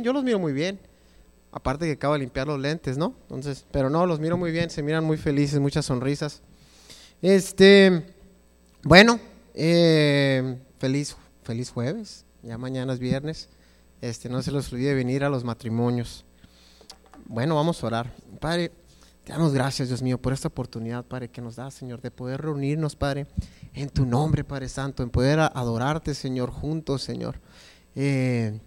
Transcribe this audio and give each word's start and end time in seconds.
Yo 0.00 0.14
los 0.14 0.24
miro 0.24 0.38
muy 0.38 0.54
bien. 0.54 0.80
Aparte 1.50 1.84
que 1.84 1.92
acabo 1.92 2.14
de 2.14 2.20
limpiar 2.20 2.46
los 2.46 2.58
lentes, 2.58 2.96
¿no? 2.96 3.14
Entonces, 3.24 3.66
pero 3.70 3.90
no, 3.90 4.06
los 4.06 4.20
miro 4.20 4.38
muy 4.38 4.50
bien, 4.50 4.70
se 4.70 4.82
miran 4.82 5.04
muy 5.04 5.18
felices, 5.18 5.60
muchas 5.60 5.84
sonrisas. 5.84 6.40
Este, 7.20 8.02
bueno, 8.84 9.20
eh, 9.52 10.56
feliz, 10.78 11.14
feliz 11.42 11.68
jueves. 11.68 12.24
Ya 12.42 12.56
mañana 12.56 12.94
es 12.94 13.00
viernes. 13.00 13.50
Este, 14.00 14.30
no 14.30 14.40
se 14.40 14.50
los 14.50 14.72
olvide 14.72 14.94
venir 14.94 15.24
a 15.24 15.28
los 15.28 15.44
matrimonios. 15.44 16.24
Bueno, 17.26 17.54
vamos 17.56 17.84
a 17.84 17.86
orar. 17.86 18.14
Padre, 18.40 18.72
te 19.24 19.32
damos 19.34 19.52
gracias, 19.52 19.88
Dios 19.88 20.00
mío, 20.00 20.16
por 20.16 20.32
esta 20.32 20.48
oportunidad, 20.48 21.04
Padre, 21.04 21.28
que 21.28 21.42
nos 21.42 21.56
da, 21.56 21.70
Señor, 21.70 22.00
de 22.00 22.10
poder 22.10 22.40
reunirnos, 22.40 22.96
Padre, 22.96 23.26
en 23.74 23.90
tu 23.90 24.06
nombre, 24.06 24.42
Padre 24.42 24.70
Santo, 24.70 25.02
en 25.02 25.10
poder 25.10 25.38
adorarte, 25.38 26.14
Señor, 26.14 26.50
juntos, 26.50 27.02
Señor. 27.02 27.38
Eh, 27.94 28.58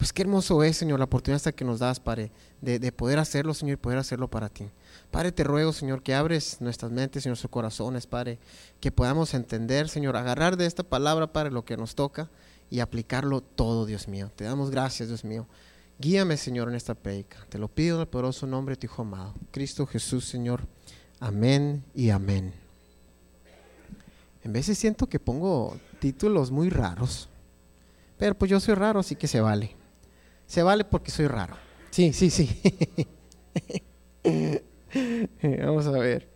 pues 0.00 0.14
qué 0.14 0.22
hermoso 0.22 0.64
es, 0.64 0.78
Señor, 0.78 0.98
la 0.98 1.04
oportunidad 1.04 1.42
que 1.52 1.62
nos 1.62 1.78
das, 1.78 2.00
Padre, 2.00 2.32
de, 2.62 2.90
poder 2.90 3.18
hacerlo, 3.18 3.52
Señor, 3.52 3.74
y 3.74 3.76
poder 3.76 3.98
hacerlo 3.98 4.28
para 4.28 4.48
ti. 4.48 4.64
Padre, 5.10 5.30
te 5.30 5.44
ruego, 5.44 5.74
Señor, 5.74 6.02
que 6.02 6.14
abres 6.14 6.56
nuestras 6.62 6.90
mentes 6.90 7.26
y 7.26 7.28
nuestros 7.28 7.50
corazones, 7.50 8.06
Padre, 8.06 8.38
que 8.80 8.90
podamos 8.90 9.34
entender, 9.34 9.90
Señor, 9.90 10.16
agarrar 10.16 10.56
de 10.56 10.64
esta 10.64 10.84
palabra, 10.84 11.34
Padre, 11.34 11.50
lo 11.50 11.66
que 11.66 11.76
nos 11.76 11.94
toca 11.96 12.30
y 12.70 12.80
aplicarlo 12.80 13.42
todo, 13.42 13.84
Dios 13.84 14.08
mío. 14.08 14.30
Te 14.34 14.44
damos 14.44 14.70
gracias, 14.70 15.08
Dios 15.08 15.22
mío. 15.22 15.46
Guíame, 15.98 16.38
Señor, 16.38 16.70
en 16.70 16.76
esta 16.76 16.94
predica. 16.94 17.36
Te 17.50 17.58
lo 17.58 17.68
pido 17.68 17.96
en 17.96 18.00
el 18.00 18.08
poderoso 18.08 18.46
nombre 18.46 18.76
de 18.76 18.80
tu 18.80 18.86
Hijo 18.86 19.02
amado, 19.02 19.34
Cristo 19.50 19.86
Jesús, 19.86 20.24
Señor. 20.24 20.62
Amén 21.18 21.84
y 21.94 22.08
amén. 22.08 22.54
En 24.44 24.54
veces 24.54 24.78
siento 24.78 25.10
que 25.10 25.20
pongo 25.20 25.76
títulos 25.98 26.50
muy 26.50 26.70
raros, 26.70 27.28
pero 28.16 28.34
pues 28.34 28.50
yo 28.50 28.60
soy 28.60 28.76
raro, 28.76 29.00
así 29.00 29.14
que 29.14 29.28
se 29.28 29.42
vale. 29.42 29.78
Se 30.50 30.64
vale 30.64 30.82
porque 30.82 31.12
soy 31.12 31.28
raro. 31.28 31.54
Sí, 31.92 32.12
sí, 32.12 32.28
sí. 32.28 32.60
Vamos 35.64 35.86
a 35.86 35.92
ver. 35.92 36.28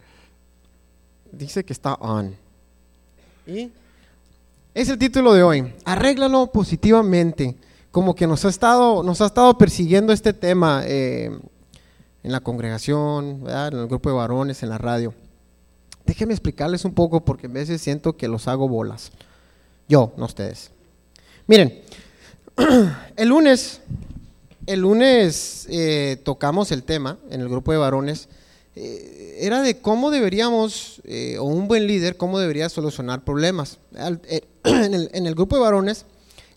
Dice 1.33 1.65
que 1.65 1.73
está 1.73 1.95
on. 1.95 2.37
¿Y? 3.45 3.73
Es 4.73 4.89
el 4.89 4.99
título 4.99 5.35
de 5.35 5.43
hoy. 5.43 5.75
Arréglalo 5.85 6.47
positivamente. 6.53 7.57
Como 7.91 8.15
que 8.15 8.29
nos 8.29 8.45
ha 8.45 8.51
estado, 8.51 9.03
nos 9.03 9.21
ha 9.21 9.27
estado 9.27 9.59
persiguiendo 9.59 10.13
este 10.13 10.33
tema 10.33 10.85
eh, 10.87 11.37
en 12.23 12.31
la 12.31 12.39
congregación, 12.39 13.43
en 13.49 13.79
el 13.81 13.89
grupo 13.89 14.11
de 14.11 14.15
varones, 14.15 14.63
en 14.63 14.69
la 14.69 14.79
radio. 14.79 15.13
Déjenme 16.07 16.35
explicarles 16.35 16.85
un 16.85 16.95
poco 16.95 17.25
porque 17.25 17.49
a 17.49 17.51
veces 17.51 17.81
siento 17.81 18.17
que 18.17 18.29
los 18.29 18.47
hago 18.47 18.69
bolas. 18.69 19.11
Yo, 19.89 20.13
no 20.17 20.27
ustedes. 20.27 20.71
Miren, 21.49 21.83
el 23.17 23.29
lunes, 23.29 23.81
el 24.67 24.81
lunes 24.81 25.67
eh, 25.71 26.21
tocamos 26.25 26.71
el 26.71 26.85
tema 26.85 27.19
en 27.31 27.41
el 27.41 27.49
grupo 27.49 27.73
de 27.73 27.79
varones. 27.79 28.29
Eh, 28.77 29.39
era 29.41 29.63
de 29.63 29.79
cómo 29.81 30.11
deberíamos, 30.11 31.01
eh, 31.05 31.37
o 31.39 31.45
un 31.45 31.69
buen 31.69 31.87
líder, 31.87 32.17
cómo 32.17 32.39
debería 32.39 32.69
solucionar 32.69 33.25
problemas. 33.25 33.79
en, 34.65 35.27
el, 35.27 35.35
grupo 35.35 35.57
de 35.57 35.63
varones, 35.63 36.07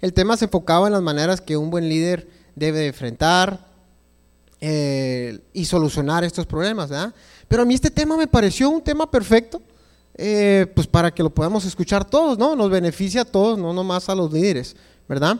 el 0.01 0.13
tema 0.13 0.37
se 0.37 0.45
enfocaba 0.45 0.87
en 0.87 0.93
las 0.93 1.01
maneras 1.01 1.41
que 1.41 1.57
un 1.57 1.69
buen 1.69 1.89
líder 1.89 2.27
debe 2.55 2.87
enfrentar 2.87 3.65
y 4.59 5.65
solucionar 5.65 6.23
estos 6.23 6.47
problemas. 6.47 6.89
Pero 7.47 7.61
a 7.61 7.65
mí 7.65 7.75
este 7.75 7.91
tema 7.91 8.17
me 8.17 8.25
pareció 8.25 8.71
un 8.71 8.81
tema 8.81 9.09
perfecto. 9.09 9.61
pues 10.15 10.87
para 10.87 11.13
que 11.13 11.21
lo 11.21 11.29
podamos 11.29 11.63
escuchar 11.65 12.03
todos, 12.03 12.39
¿no? 12.39 12.55
Nos 12.55 12.71
beneficia 12.71 13.21
a 13.21 13.25
todos, 13.25 13.59
no 13.59 13.71
nomás 13.71 14.09
a 14.09 14.15
los 14.15 14.33
líderes, 14.33 14.75
¿verdad? 15.07 15.39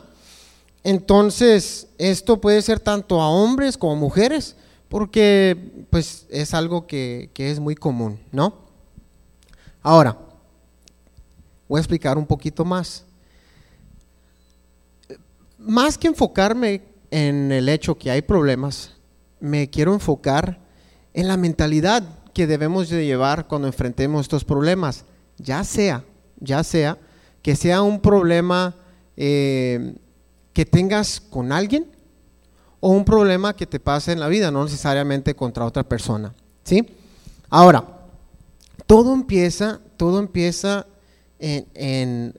Entonces, 0.84 1.88
esto 1.98 2.40
puede 2.40 2.62
ser 2.62 2.80
tanto 2.80 3.20
a 3.20 3.28
hombres 3.28 3.76
como 3.76 3.92
a 3.92 3.96
mujeres, 3.96 4.56
porque 4.88 5.86
pues 5.90 6.26
es 6.30 6.54
algo 6.54 6.86
que, 6.86 7.30
es 7.36 7.60
muy 7.60 7.74
común, 7.74 8.18
¿no? 8.32 8.54
Ahora, 9.82 10.16
voy 11.68 11.78
a 11.78 11.80
explicar 11.80 12.16
un 12.16 12.26
poquito 12.26 12.64
más. 12.64 13.04
Más 15.58 15.98
que 15.98 16.08
enfocarme 16.08 16.82
en 17.10 17.52
el 17.52 17.68
hecho 17.68 17.98
que 17.98 18.10
hay 18.10 18.22
problemas, 18.22 18.94
me 19.40 19.68
quiero 19.68 19.92
enfocar 19.92 20.60
en 21.12 21.28
la 21.28 21.36
mentalidad 21.36 22.02
que 22.32 22.46
debemos 22.46 22.88
de 22.88 23.04
llevar 23.04 23.48
cuando 23.48 23.66
enfrentemos 23.66 24.22
estos 24.22 24.44
problemas, 24.44 25.04
ya 25.38 25.64
sea, 25.64 26.04
ya 26.38 26.62
sea 26.62 26.98
que 27.42 27.56
sea 27.56 27.82
un 27.82 28.00
problema 28.00 28.76
eh, 29.16 29.96
que 30.58 30.66
tengas 30.66 31.20
con 31.20 31.52
alguien 31.52 31.86
o 32.80 32.88
un 32.88 33.04
problema 33.04 33.54
que 33.54 33.64
te 33.64 33.78
pase 33.78 34.10
en 34.10 34.18
la 34.18 34.26
vida, 34.26 34.50
no 34.50 34.64
necesariamente 34.64 35.36
contra 35.36 35.64
otra 35.64 35.84
persona. 35.84 36.34
¿sí? 36.64 36.84
Ahora, 37.48 37.84
todo 38.84 39.14
empieza, 39.14 39.78
todo 39.96 40.18
empieza 40.18 40.84
en, 41.38 42.34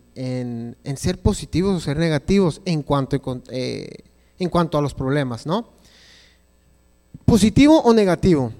ser 0.98 1.22
positivos 1.22 1.78
o 1.78 1.80
ser 1.80 1.96
negativos 1.96 2.62
en 2.66 2.84
cuanto, 2.84 3.42
eh, 3.52 3.88
en 4.38 4.50
cuanto 4.50 4.78
a 4.78 4.82
los 4.82 4.94
problemas, 4.94 5.46
¿no? 5.46 5.70
Positivo 7.24 7.80
o 7.80 7.94
negativo. 7.94 8.52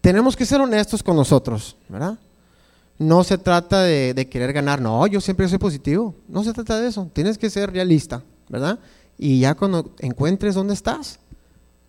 Tenemos 0.00 0.34
que 0.36 0.46
ser 0.46 0.62
honestos 0.62 1.02
con 1.02 1.16
nosotros, 1.16 1.76
¿verdad? 1.86 2.18
No 2.98 3.24
se 3.24 3.36
trata 3.36 3.82
de, 3.82 4.28
querer 4.30 4.52
ganar, 4.52 4.80
no, 4.80 5.06
yo 5.06 5.20
siempre 5.20 5.48
soy 5.48 5.58
positivo, 5.58 6.14
no 6.28 6.42
se 6.42 6.52
trata 6.52 6.80
de 6.80 6.88
eso, 6.88 7.10
tienes 7.12 7.36
que 7.36 7.50
ser 7.50 7.70
realista, 7.70 8.22
¿verdad? 8.48 8.78
Y 9.18 9.40
ya 9.40 9.54
cuando 9.54 9.94
encuentres 9.98 10.54
dónde 10.54 10.72
estás, 10.72 11.18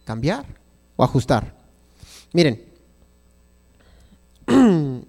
cambiar 0.03 0.45
o 0.97 1.03
ajustar. 1.03 1.55
Miren, 2.33 2.61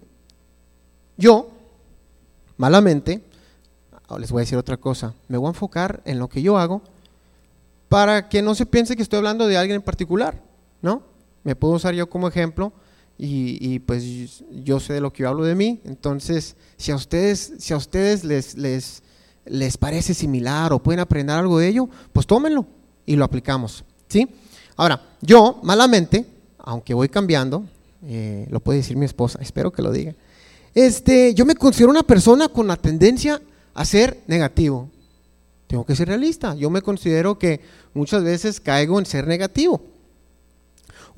yo, 1.16 1.50
malamente, 2.56 3.24
les 4.18 4.30
voy 4.30 4.40
a 4.40 4.44
decir 4.44 4.58
otra 4.58 4.76
cosa, 4.76 5.14
me 5.26 5.36
voy 5.36 5.46
a 5.46 5.50
enfocar 5.50 6.00
en 6.04 6.20
lo 6.20 6.28
que 6.28 6.42
yo 6.42 6.58
hago 6.58 6.80
para 7.88 8.28
que 8.28 8.40
no 8.40 8.54
se 8.54 8.66
piense 8.66 8.94
que 8.94 9.02
estoy 9.02 9.18
hablando 9.18 9.46
de 9.46 9.56
alguien 9.56 9.76
en 9.76 9.82
particular, 9.82 10.40
¿no? 10.80 11.02
Me 11.42 11.56
puedo 11.56 11.74
usar 11.74 11.94
yo 11.94 12.08
como 12.08 12.28
ejemplo 12.28 12.72
y, 13.20 13.80
pues 13.80 14.44
yo 14.62 14.78
sé 14.78 14.92
de 14.92 15.00
lo 15.00 15.12
que 15.12 15.24
yo 15.24 15.28
hablo 15.28 15.44
de 15.44 15.56
mí. 15.56 15.80
Entonces, 15.84 16.54
si 16.76 16.92
a 16.92 16.96
ustedes, 16.96 17.54
si 17.58 17.74
a 17.74 17.76
ustedes 17.76 18.22
les, 18.22 18.56
les, 18.56 19.02
les 19.44 19.76
parece 19.76 20.14
similar 20.14 20.72
o 20.72 20.78
pueden 20.78 21.00
aprender 21.00 21.34
algo 21.34 21.58
de 21.58 21.68
ello, 21.68 21.88
pues 22.12 22.26
tómenlo 22.26 22.64
y 23.04 23.16
lo 23.16 23.24
aplicamos. 23.24 23.84
¿sí? 24.06 24.28
Ahora, 24.76 25.02
yo, 25.20 25.58
malamente, 25.64 26.24
aunque 26.58 26.94
voy 26.94 27.08
cambiando, 27.08 27.64
eh, 28.04 28.46
lo 28.50 28.60
puede 28.60 28.78
decir 28.78 28.96
mi 28.96 29.06
esposa, 29.06 29.38
espero 29.42 29.72
que 29.72 29.82
lo 29.82 29.90
diga, 29.90 30.14
este, 30.74 31.34
yo 31.34 31.44
me 31.44 31.56
considero 31.56 31.90
una 31.90 32.04
persona 32.04 32.48
con 32.48 32.68
la 32.68 32.76
tendencia 32.76 33.42
a 33.74 33.84
ser 33.84 34.22
negativo. 34.28 34.88
Tengo 35.66 35.84
que 35.84 35.96
ser 35.96 36.08
realista. 36.08 36.54
Yo 36.54 36.70
me 36.70 36.82
considero 36.82 37.38
que 37.38 37.60
muchas 37.94 38.22
veces 38.22 38.60
caigo 38.60 38.98
en 38.98 39.06
ser 39.06 39.26
negativo. 39.26 39.82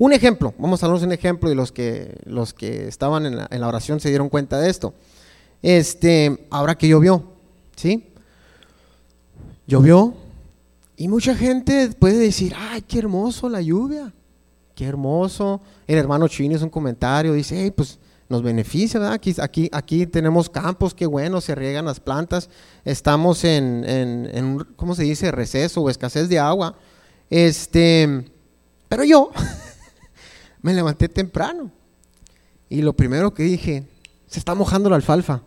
Un 0.01 0.13
ejemplo, 0.13 0.55
vamos 0.57 0.81
a 0.81 0.87
darnos 0.87 1.03
un 1.03 1.11
ejemplo 1.11 1.51
y 1.51 1.53
los 1.53 1.71
que, 1.71 2.17
los 2.25 2.55
que 2.55 2.87
estaban 2.87 3.23
en 3.27 3.35
la, 3.35 3.67
oración 3.67 3.99
se 3.99 4.09
dieron 4.09 4.29
cuenta 4.29 4.57
de 4.57 4.67
esto. 4.67 4.95
Este, 5.61 6.47
ahora 6.49 6.73
que 6.73 6.87
llovió, 6.87 7.23
¿sí? 7.75 8.07
Llovió 9.67 10.15
y 10.97 11.07
mucha 11.07 11.35
gente 11.35 11.91
puede 11.99 12.17
decir, 12.17 12.55
ay, 12.57 12.81
qué 12.81 12.97
hermoso 12.97 13.47
la 13.47 13.61
lluvia, 13.61 14.11
qué 14.73 14.87
hermoso. 14.87 15.61
El 15.85 15.99
hermano 15.99 16.27
Chino 16.27 16.55
es 16.55 16.63
un 16.63 16.71
comentario, 16.71 17.33
dice, 17.33 17.61
hey, 17.61 17.69
pues 17.69 17.99
nos 18.27 18.41
beneficia, 18.41 18.99
¿verdad? 18.99 19.13
Aquí, 19.13 19.35
aquí, 19.37 19.69
aquí 19.71 20.07
tenemos 20.07 20.49
campos, 20.49 20.95
qué 20.95 21.05
bueno, 21.05 21.41
se 21.41 21.53
riegan 21.53 21.85
las 21.85 21.99
plantas, 21.99 22.49
estamos 22.85 23.43
en, 23.43 23.85
en, 23.87 24.29
en, 24.33 24.57
¿cómo 24.77 24.95
se 24.95 25.03
dice? 25.03 25.29
Receso 25.29 25.79
o 25.79 25.91
escasez 25.91 26.27
de 26.27 26.39
agua. 26.39 26.75
Este, 27.29 28.25
pero 28.89 29.03
yo 29.03 29.29
me 30.61 30.73
levanté 30.73 31.09
temprano. 31.09 31.71
Y 32.69 32.81
lo 32.81 32.93
primero 32.93 33.33
que 33.33 33.43
dije, 33.43 33.83
se 34.27 34.39
está 34.39 34.55
mojando 34.55 34.89
la 34.89 34.95
alfalfa. 34.95 35.41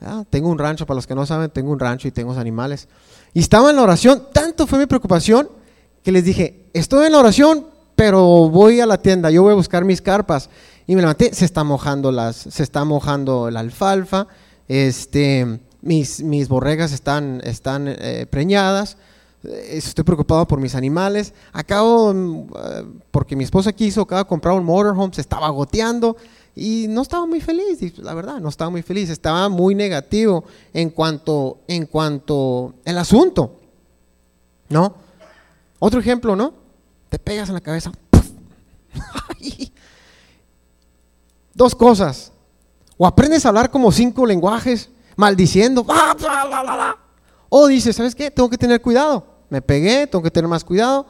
Ah, 0.00 0.24
tengo 0.28 0.48
un 0.48 0.58
rancho, 0.58 0.86
para 0.86 0.96
los 0.96 1.06
que 1.06 1.14
no 1.14 1.26
saben, 1.26 1.50
tengo 1.50 1.70
un 1.70 1.78
rancho 1.78 2.08
y 2.08 2.10
tengo 2.10 2.32
animales. 2.32 2.88
Y 3.34 3.40
estaba 3.40 3.70
en 3.70 3.76
la 3.76 3.82
oración, 3.82 4.24
tanto 4.32 4.66
fue 4.66 4.78
mi 4.78 4.86
preocupación 4.86 5.48
que 6.02 6.10
les 6.10 6.24
dije, 6.24 6.64
estoy 6.72 7.06
en 7.06 7.12
la 7.12 7.18
oración, 7.18 7.66
pero 7.94 8.48
voy 8.48 8.80
a 8.80 8.86
la 8.86 8.98
tienda, 8.98 9.30
yo 9.30 9.42
voy 9.42 9.52
a 9.52 9.56
buscar 9.56 9.84
mis 9.84 10.00
carpas. 10.00 10.48
Y 10.86 10.94
me 10.96 11.02
levanté, 11.02 11.34
se 11.34 11.44
está 11.44 11.62
mojando, 11.64 12.10
las, 12.10 12.36
se 12.36 12.62
está 12.62 12.84
mojando 12.84 13.50
la 13.50 13.60
alfalfa, 13.60 14.26
este, 14.66 15.60
mis, 15.82 16.22
mis 16.22 16.48
borregas 16.48 16.92
están, 16.92 17.40
están 17.44 17.86
eh, 17.86 18.26
preñadas. 18.28 18.96
Eh, 19.44 19.70
estoy 19.72 20.04
preocupado 20.04 20.46
por 20.46 20.60
mis 20.60 20.74
animales. 20.74 21.32
Acabo, 21.52 22.12
mm, 22.12 22.40
eh, 22.40 22.84
porque 23.10 23.36
mi 23.36 23.44
esposa 23.44 23.72
quiso, 23.72 24.02
acaba 24.02 24.22
de 24.22 24.28
comprar 24.28 24.54
un 24.54 24.64
motorhome, 24.64 25.14
se 25.14 25.20
estaba 25.20 25.48
goteando 25.48 26.16
y 26.54 26.86
no 26.88 27.02
estaba 27.02 27.26
muy 27.26 27.40
feliz, 27.40 27.98
la 27.98 28.12
verdad, 28.12 28.40
no 28.40 28.48
estaba 28.48 28.70
muy 28.70 28.82
feliz, 28.82 29.08
estaba 29.08 29.48
muy 29.48 29.74
negativo 29.74 30.44
en 30.74 30.90
cuanto, 30.90 31.58
en 31.68 31.86
cuanto 31.86 32.74
el 32.84 32.98
asunto, 32.98 33.60
¿no? 34.68 34.94
Otro 35.78 36.00
ejemplo, 36.00 36.36
¿no? 36.36 36.52
Te 37.08 37.18
pegas 37.18 37.48
en 37.48 37.54
la 37.54 37.60
cabeza. 37.60 37.92
Dos 41.54 41.74
cosas. 41.74 42.32
O 42.98 43.06
aprendes 43.06 43.46
a 43.46 43.48
hablar 43.48 43.70
como 43.70 43.90
cinco 43.90 44.26
lenguajes, 44.26 44.90
maldiciendo. 45.16 45.86
O 47.50 47.66
dices, 47.66 47.96
¿sabes 47.96 48.14
qué? 48.14 48.30
Tengo 48.30 48.48
que 48.48 48.56
tener 48.56 48.80
cuidado. 48.80 49.26
Me 49.50 49.60
pegué, 49.60 50.06
tengo 50.06 50.22
que 50.22 50.30
tener 50.30 50.48
más 50.48 50.64
cuidado. 50.64 51.04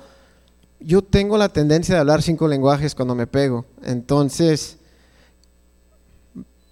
Yo 0.81 1.03
tengo 1.03 1.37
la 1.37 1.51
tendencia 1.51 1.95
de 1.95 2.01
hablar 2.01 2.23
cinco 2.23 2.49
lenguajes 2.49 2.95
cuando 2.95 3.15
me 3.15 3.27
pego. 3.27 3.67
Entonces, 3.85 4.79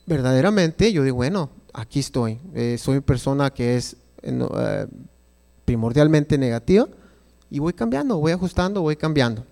verdaderamente 0.07 0.91
yo 0.91 1.05
digo, 1.05 1.17
bueno, 1.17 1.51
aquí 1.75 2.01
estoy. 2.01 2.41
Eh, 2.55 2.79
soy 2.79 3.01
persona 3.01 3.51
que 3.51 3.77
es 3.77 3.97
eh, 4.23 4.87
primordialmente 5.67 6.39
negativa 6.39 6.89
y 7.51 7.59
voy 7.59 7.75
cambiando, 7.75 8.19
voy 8.19 8.33
ajustando, 8.33 8.81
voy 8.81 8.97
cambiando. 8.97 9.45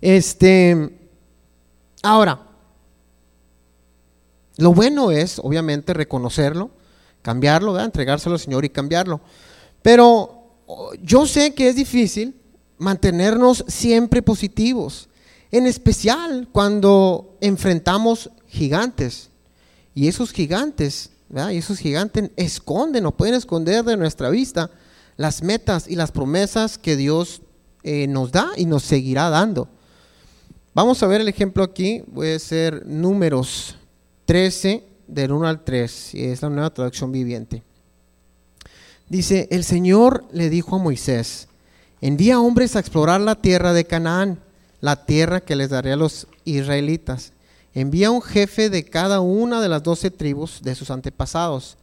Este, 0.00 0.96
ahora, 2.04 2.46
lo 4.56 4.72
bueno 4.72 5.10
es, 5.10 5.40
obviamente, 5.40 5.92
reconocerlo, 5.92 6.70
cambiarlo, 7.28 7.78
entregárselo 7.78 8.36
al 8.36 8.40
Señor 8.40 8.64
y 8.64 8.70
cambiarlo. 8.70 9.20
Pero 9.82 10.64
yo 11.02 11.26
sé 11.26 11.52
que 11.52 11.68
es 11.68 11.76
difícil 11.76 12.34
mantenernos 12.78 13.66
siempre 13.68 14.22
positivos, 14.22 15.10
en 15.50 15.66
especial 15.66 16.48
cuando 16.52 17.36
enfrentamos 17.42 18.30
gigantes. 18.46 19.28
Y 19.94 20.08
esos 20.08 20.32
gigantes, 20.32 21.10
¿verdad? 21.28 21.50
y 21.50 21.58
esos 21.58 21.78
gigantes 21.78 22.30
esconden 22.36 23.04
o 23.04 23.14
pueden 23.14 23.34
esconder 23.34 23.84
de 23.84 23.98
nuestra 23.98 24.30
vista 24.30 24.70
las 25.18 25.42
metas 25.42 25.86
y 25.86 25.96
las 25.96 26.12
promesas 26.12 26.78
que 26.78 26.96
Dios 26.96 27.42
eh, 27.82 28.06
nos 28.06 28.32
da 28.32 28.52
y 28.56 28.64
nos 28.64 28.84
seguirá 28.84 29.28
dando. 29.28 29.68
Vamos 30.72 31.02
a 31.02 31.06
ver 31.06 31.20
el 31.20 31.28
ejemplo 31.28 31.62
aquí, 31.62 32.02
voy 32.06 32.30
a 32.30 32.36
hacer 32.36 32.86
números 32.86 33.76
13 34.24 34.87
del 35.08 35.32
1 35.32 35.48
al 35.48 35.64
3, 35.64 36.14
y 36.14 36.24
es 36.26 36.42
la 36.42 36.50
nueva 36.50 36.70
traducción 36.70 37.10
viviente. 37.10 37.62
Dice, 39.08 39.48
el 39.50 39.64
Señor 39.64 40.24
le 40.32 40.50
dijo 40.50 40.76
a 40.76 40.78
Moisés, 40.78 41.48
envía 42.00 42.40
hombres 42.40 42.76
a 42.76 42.80
explorar 42.80 43.20
la 43.20 43.36
tierra 43.36 43.72
de 43.72 43.86
Canaán, 43.86 44.38
la 44.80 45.06
tierra 45.06 45.40
que 45.40 45.56
les 45.56 45.70
daré 45.70 45.92
a 45.92 45.96
los 45.96 46.28
israelitas. 46.44 47.32
Envía 47.74 48.10
un 48.10 48.22
jefe 48.22 48.70
de 48.70 48.84
cada 48.84 49.20
una 49.20 49.60
de 49.60 49.68
las 49.68 49.82
doce 49.82 50.10
tribus 50.10 50.60
de 50.62 50.74
sus 50.74 50.90
antepasados. 50.90 51.76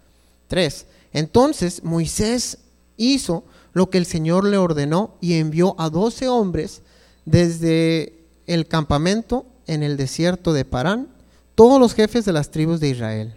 3. 0.48 0.86
Entonces 1.14 1.84
Moisés 1.84 2.60
hizo 2.98 3.44
lo 3.74 3.90
que 3.90 3.98
el 3.98 4.06
Señor 4.06 4.46
le 4.46 4.58
ordenó 4.58 5.16
y 5.20 5.34
envió 5.34 5.76
a 5.80 5.90
doce 5.90 6.28
hombres 6.28 6.82
desde 7.26 8.14
el 8.48 8.68
campamento 8.68 9.46
en 9.68 9.84
el 9.84 9.98
desierto 9.98 10.54
de 10.54 10.66
Parán, 10.66 11.08
todos 11.56 11.80
los 11.80 11.94
jefes 11.94 12.26
de 12.26 12.34
las 12.34 12.52
tribus 12.52 12.80
de 12.80 12.90
Israel. 12.90 13.36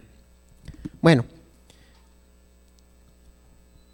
Bueno, 1.01 1.25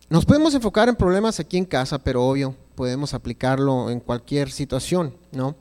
nos 0.10 0.25
podemos 0.25 0.54
enfocar 0.54 0.89
en 0.89 0.95
problemas 0.95 1.39
aquí 1.39 1.57
en 1.57 1.66
casa, 1.66 2.00
pero 2.00 2.25
obvio, 2.27 2.56
podemos 2.75 3.13
aplicarlo 3.13 3.89
en 3.89 4.00
cualquier 4.00 4.51
situación, 4.51 5.16
¿no? 5.31 5.56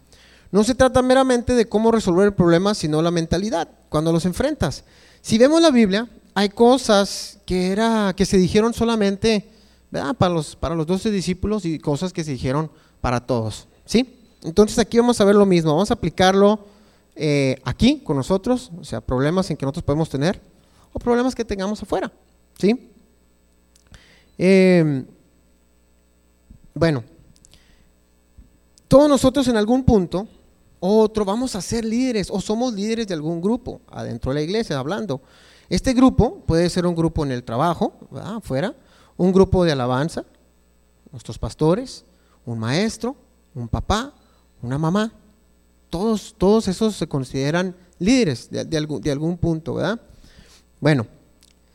No 0.51 0.65
se 0.65 0.75
trata 0.75 1.03
meramente 1.03 1.55
de 1.55 1.69
cómo 1.69 1.91
resolver 1.91 2.27
el 2.27 2.35
problema, 2.35 2.75
sino 2.75 3.03
la 3.03 3.11
mentalidad, 3.11 3.69
cuando 3.89 4.13
los 4.13 4.25
enfrentas. 4.25 4.85
Si 5.21 5.39
vemos 5.39 5.61
la 5.61 5.71
Biblia, 5.71 6.09
hay 6.35 6.49
cosas 6.49 7.39
que, 7.45 7.71
era, 7.71 8.13
que 8.17 8.27
se 8.27 8.37
dijeron 8.39 8.75
solamente 8.75 9.51
Para, 10.19 10.35
los, 10.35 10.57
para 10.57 10.75
los 10.75 10.89
doce 10.89 11.09
discípulos 11.13 11.65
y 11.65 11.79
cosas 11.79 12.13
que 12.13 12.25
se 12.25 12.33
dijeron 12.33 12.69
para 13.01 13.21
todos, 13.21 13.69
¿sí? 13.85 14.19
Entonces 14.43 14.77
aquí 14.81 14.99
vamos 14.99 15.21
a 15.21 15.25
ver 15.25 15.37
lo 15.37 15.47
mismo, 15.47 15.71
vamos 15.71 15.93
a 15.93 15.95
aplicarlo 15.95 16.67
eh, 17.17 17.61
aquí 17.65 18.01
con 18.01 18.17
nosotros, 18.17 18.71
o 18.79 18.85
sea, 18.85 19.01
problemas 19.01 19.51
en 19.51 19.57
que 19.57 19.65
nosotros 19.65 19.85
podemos 19.85 20.09
tener 20.09 20.41
o 20.93 20.99
problemas 20.99 21.35
que 21.35 21.45
tengamos 21.45 21.83
afuera, 21.83 22.13
¿sí? 22.59 22.91
Em, 24.37 25.07
bueno, 26.75 27.05
todos 28.89 29.09
nosotros 29.09 29.47
en 29.49 29.57
algún 29.57 29.85
punto 29.85 30.27
otro 30.81 31.25
vamos 31.25 31.57
a 31.57 31.63
ser 31.63 31.85
líderes 31.85 32.29
o 32.31 32.41
somos 32.41 32.75
líderes 32.75 33.07
de 33.07 33.15
algún 33.15 33.41
grupo 33.41 33.81
adentro 33.91 34.33
de 34.33 34.41
la 34.41 34.43
iglesia 34.43 34.79
hablando. 34.79 35.23
Este 35.71 35.95
grupo 35.95 36.43
puede 36.47 36.69
ser 36.69 36.87
un 36.87 36.95
grupo 36.95 37.25
en 37.25 37.33
el 37.33 37.43
trabajo, 37.43 37.95
afuera, 38.23 38.75
un 39.17 39.33
grupo 39.33 39.65
de 39.65 39.73
alabanza, 39.73 40.25
nuestros 41.11 41.39
pastores, 41.39 42.05
un 42.45 42.59
maestro, 42.59 43.17
un 43.55 43.69
papá, 43.69 44.13
una 44.61 44.77
mamá. 44.77 45.13
Todos, 45.95 46.35
todos 46.37 46.67
esos 46.67 46.97
se 46.97 47.07
consideran 47.07 47.73
líderes 48.01 48.51
de, 48.51 48.77
algún, 48.77 49.01
de 49.01 49.17
punto, 49.37 49.75
¿verdad? 49.75 50.01
Bueno, 50.81 51.07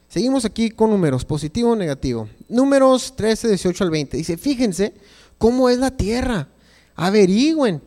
seguimos 0.09 0.43
aquí 0.43 0.71
con 0.71 0.89
números, 0.89 1.23
positivo 1.23 1.71
o 1.71 1.75
negativo. 1.77 2.27
Números 2.49 3.15
13, 3.15 3.47
18 3.47 3.81
al 3.85 3.89
20. 3.89 4.17
Dice, 4.17 4.35
fíjense 4.35 4.93
cómo 5.37 5.69
es 5.69 5.77
la 5.77 5.91
tierra. 5.91 6.49
Averigüen 6.97 7.81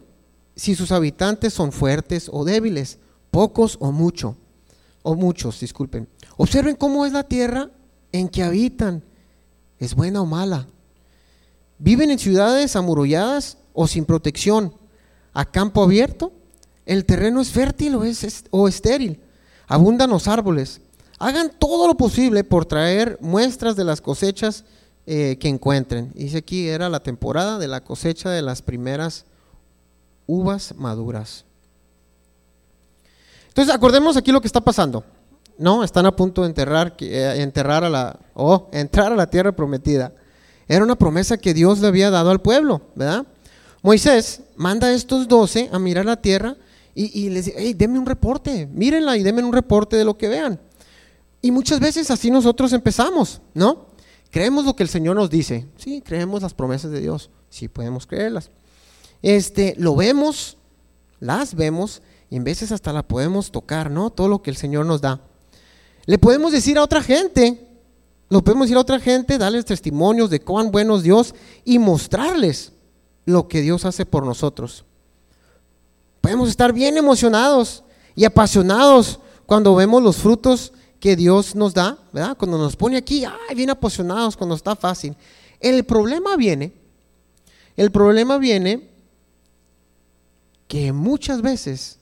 si 0.57 0.75
sus 0.75 0.91
habitantes 0.91 1.53
son 1.53 1.71
fuertes 1.71 2.31
o 2.33 2.47
débiles, 2.47 2.99
pocos 3.31 3.77
o 3.79 3.93
mucho, 3.93 4.35
o 5.03 5.15
muchos, 5.15 5.61
disculpen. 5.61 6.09
Observen 6.39 6.77
cómo 6.77 7.05
es 7.05 7.13
la 7.13 7.25
tierra 7.25 7.69
en 8.11 8.31
que 8.31 8.43
habitan. 8.43 9.05
¿Es 9.79 9.95
buena 9.95 10.23
o 10.23 10.25
mala? 10.25 10.67
¿Viven 11.77 12.11
en 12.11 12.19
ciudades 12.19 12.75
amuralladas 12.75 13.59
o 13.75 13.87
sin 13.87 14.07
protección? 14.07 14.81
A 15.33 15.45
campo 15.45 15.83
abierto, 15.83 16.33
el 16.87 17.05
terreno 17.05 17.41
es 17.41 17.51
fértil 17.51 17.95
o, 17.95 18.05
es, 18.05 18.45
o 18.51 18.69
estéril, 18.69 19.21
abundan 19.67 20.11
los 20.11 20.29
árboles. 20.29 20.81
Hagan 21.19 21.53
todo 21.59 21.87
lo 21.87 21.97
posible 21.97 22.43
por 22.43 22.65
traer 22.65 23.19
muestras 23.21 23.77
de 23.77 23.85
las 23.85 24.01
cosechas 24.01 24.65
eh, 25.07 25.37
que 25.41 25.49
encuentren. 25.49 26.13
Dice 26.15 26.39
aquí, 26.39 26.69
era 26.69 26.89
la 26.89 27.01
temporada 27.01 27.59
de 27.59 27.69
la 27.69 27.83
cosecha 27.83 28.31
de 28.31 28.43
las 28.43 28.63
primeras 28.63 29.25
uvas 30.27 30.75
maduras. 30.77 31.45
Entonces, 33.49 33.75
acordemos 33.75 34.17
aquí 34.17 34.33
lo 34.33 34.41
que 34.41 34.47
está 34.47 34.61
pasando. 34.61 35.05
No, 35.59 35.85
están 35.85 36.07
a 36.07 36.17
punto 36.17 36.43
de 36.43 36.49
enterrar, 36.49 36.97
eh, 37.01 37.35
enterrar 37.39 37.85
a 37.85 37.91
la, 37.91 38.19
o 38.35 38.69
entrar 38.73 39.13
a 39.13 39.17
la 39.17 39.29
tierra 39.29 39.53
prometida. 39.53 40.13
Era 40.67 40.85
una 40.85 40.97
promesa 40.97 41.37
que 41.37 41.55
Dios 41.55 41.81
le 41.81 41.89
había 41.89 42.11
dado 42.11 42.31
al 42.31 42.41
pueblo, 42.41 42.81
¿verdad? 42.95 43.27
Moisés 43.83 44.43
manda 44.57 44.87
a 44.87 44.93
estos 44.93 45.27
doce 45.27 45.69
a 45.73 45.79
mirar 45.79 46.07
la 46.07 46.21
tierra 46.21 46.57
y, 46.95 47.31
les 47.31 47.47
dice, 47.47 47.57
hey, 47.59 47.75
denme 47.75 47.99
un 47.99 48.07
reporte, 48.07 48.67
mírenla 48.67 49.17
y 49.17 49.23
denme 49.23 49.43
un 49.43 49.53
reporte 49.53 49.97
de 49.97 50.05
lo 50.05 50.17
que 50.17 50.29
vean. 50.29 50.61
Y 51.41 51.51
muchas 51.51 51.81
veces 51.81 52.11
así 52.11 52.31
nosotros 52.31 52.73
empezamos, 52.73 53.41
¿no? 53.55 53.87
Creemos 54.31 54.65
lo 54.65 54.77
que 54.77 54.83
el 54.83 54.89
Señor 54.89 55.17
nos 55.17 55.31
dice. 55.31 55.67
Sí, 55.77 56.03
creemos 56.03 56.43
las 56.43 56.55
promesas 56.55 56.91
de 56.91 57.01
Dios. 57.01 57.31
Sí, 57.49 57.69
podemos 57.69 58.07
creerlas. 58.07 58.51
Este, 59.23 59.75
lo 59.79 59.97
vemos, 59.97 60.59
las 61.19 61.55
vemos 61.55 62.03
y 62.31 62.37
en 62.37 62.45
veces 62.45 62.73
hasta 62.73 62.93
la 62.93 63.03
podemos 63.03 63.51
tocar, 63.51 63.91
¿no? 63.91 64.11
Todo 64.11 64.29
lo 64.29 64.43
que 64.43 64.51
el 64.51 64.57
Señor 64.57 64.87
nos 64.87 65.01
da. 65.01 65.21
Le 66.07 66.19
podemos 66.19 66.53
decir 66.53 66.79
a 66.79 66.83
otra 66.83 67.03
gente, 67.03 67.67
lo 68.29 68.45
podemos 68.45 68.67
decir 68.67 68.77
a 68.77 68.81
otra 68.81 69.01
gente, 69.01 69.39
darles 69.39 69.65
testimonios 69.65 70.31
de 70.31 70.41
cuán 70.41 70.71
bueno 70.71 70.97
es 70.97 71.03
Dios 71.03 71.35
y 71.65 71.79
mostrarles 71.79 72.73
lo 73.25 73.49
que 73.49 73.61
Dios 73.61 73.85
hace 73.85 74.07
por 74.07 74.25
nosotros. 74.25 74.85
Podemos 76.21 76.49
estar 76.49 76.73
bien 76.73 76.97
emocionados 76.97 77.83
y 78.15 78.25
apasionados 78.25 79.21
cuando 79.47 79.75
vemos 79.75 80.03
los 80.03 80.17
frutos 80.17 80.73
que 81.01 81.17
Dios 81.17 81.57
nos 81.57 81.75
da, 81.75 81.99
¿verdad? 82.13 82.37
Cuando 82.37 82.59
nos 82.59 82.77
pone 82.77 82.97
aquí, 82.97 83.25
ay, 83.25 83.57
bien 83.57 83.71
apasionados, 83.71 84.37
cuando 84.37 84.55
está 84.55 84.77
fácil. 84.77 85.17
El 85.59 85.85
problema 85.85 86.37
viene, 86.37 86.73
el 87.77 87.91
problema 87.91 88.39
viene 88.39 88.89
que 90.69 90.93
muchas 90.93 91.43
veces, 91.43 91.99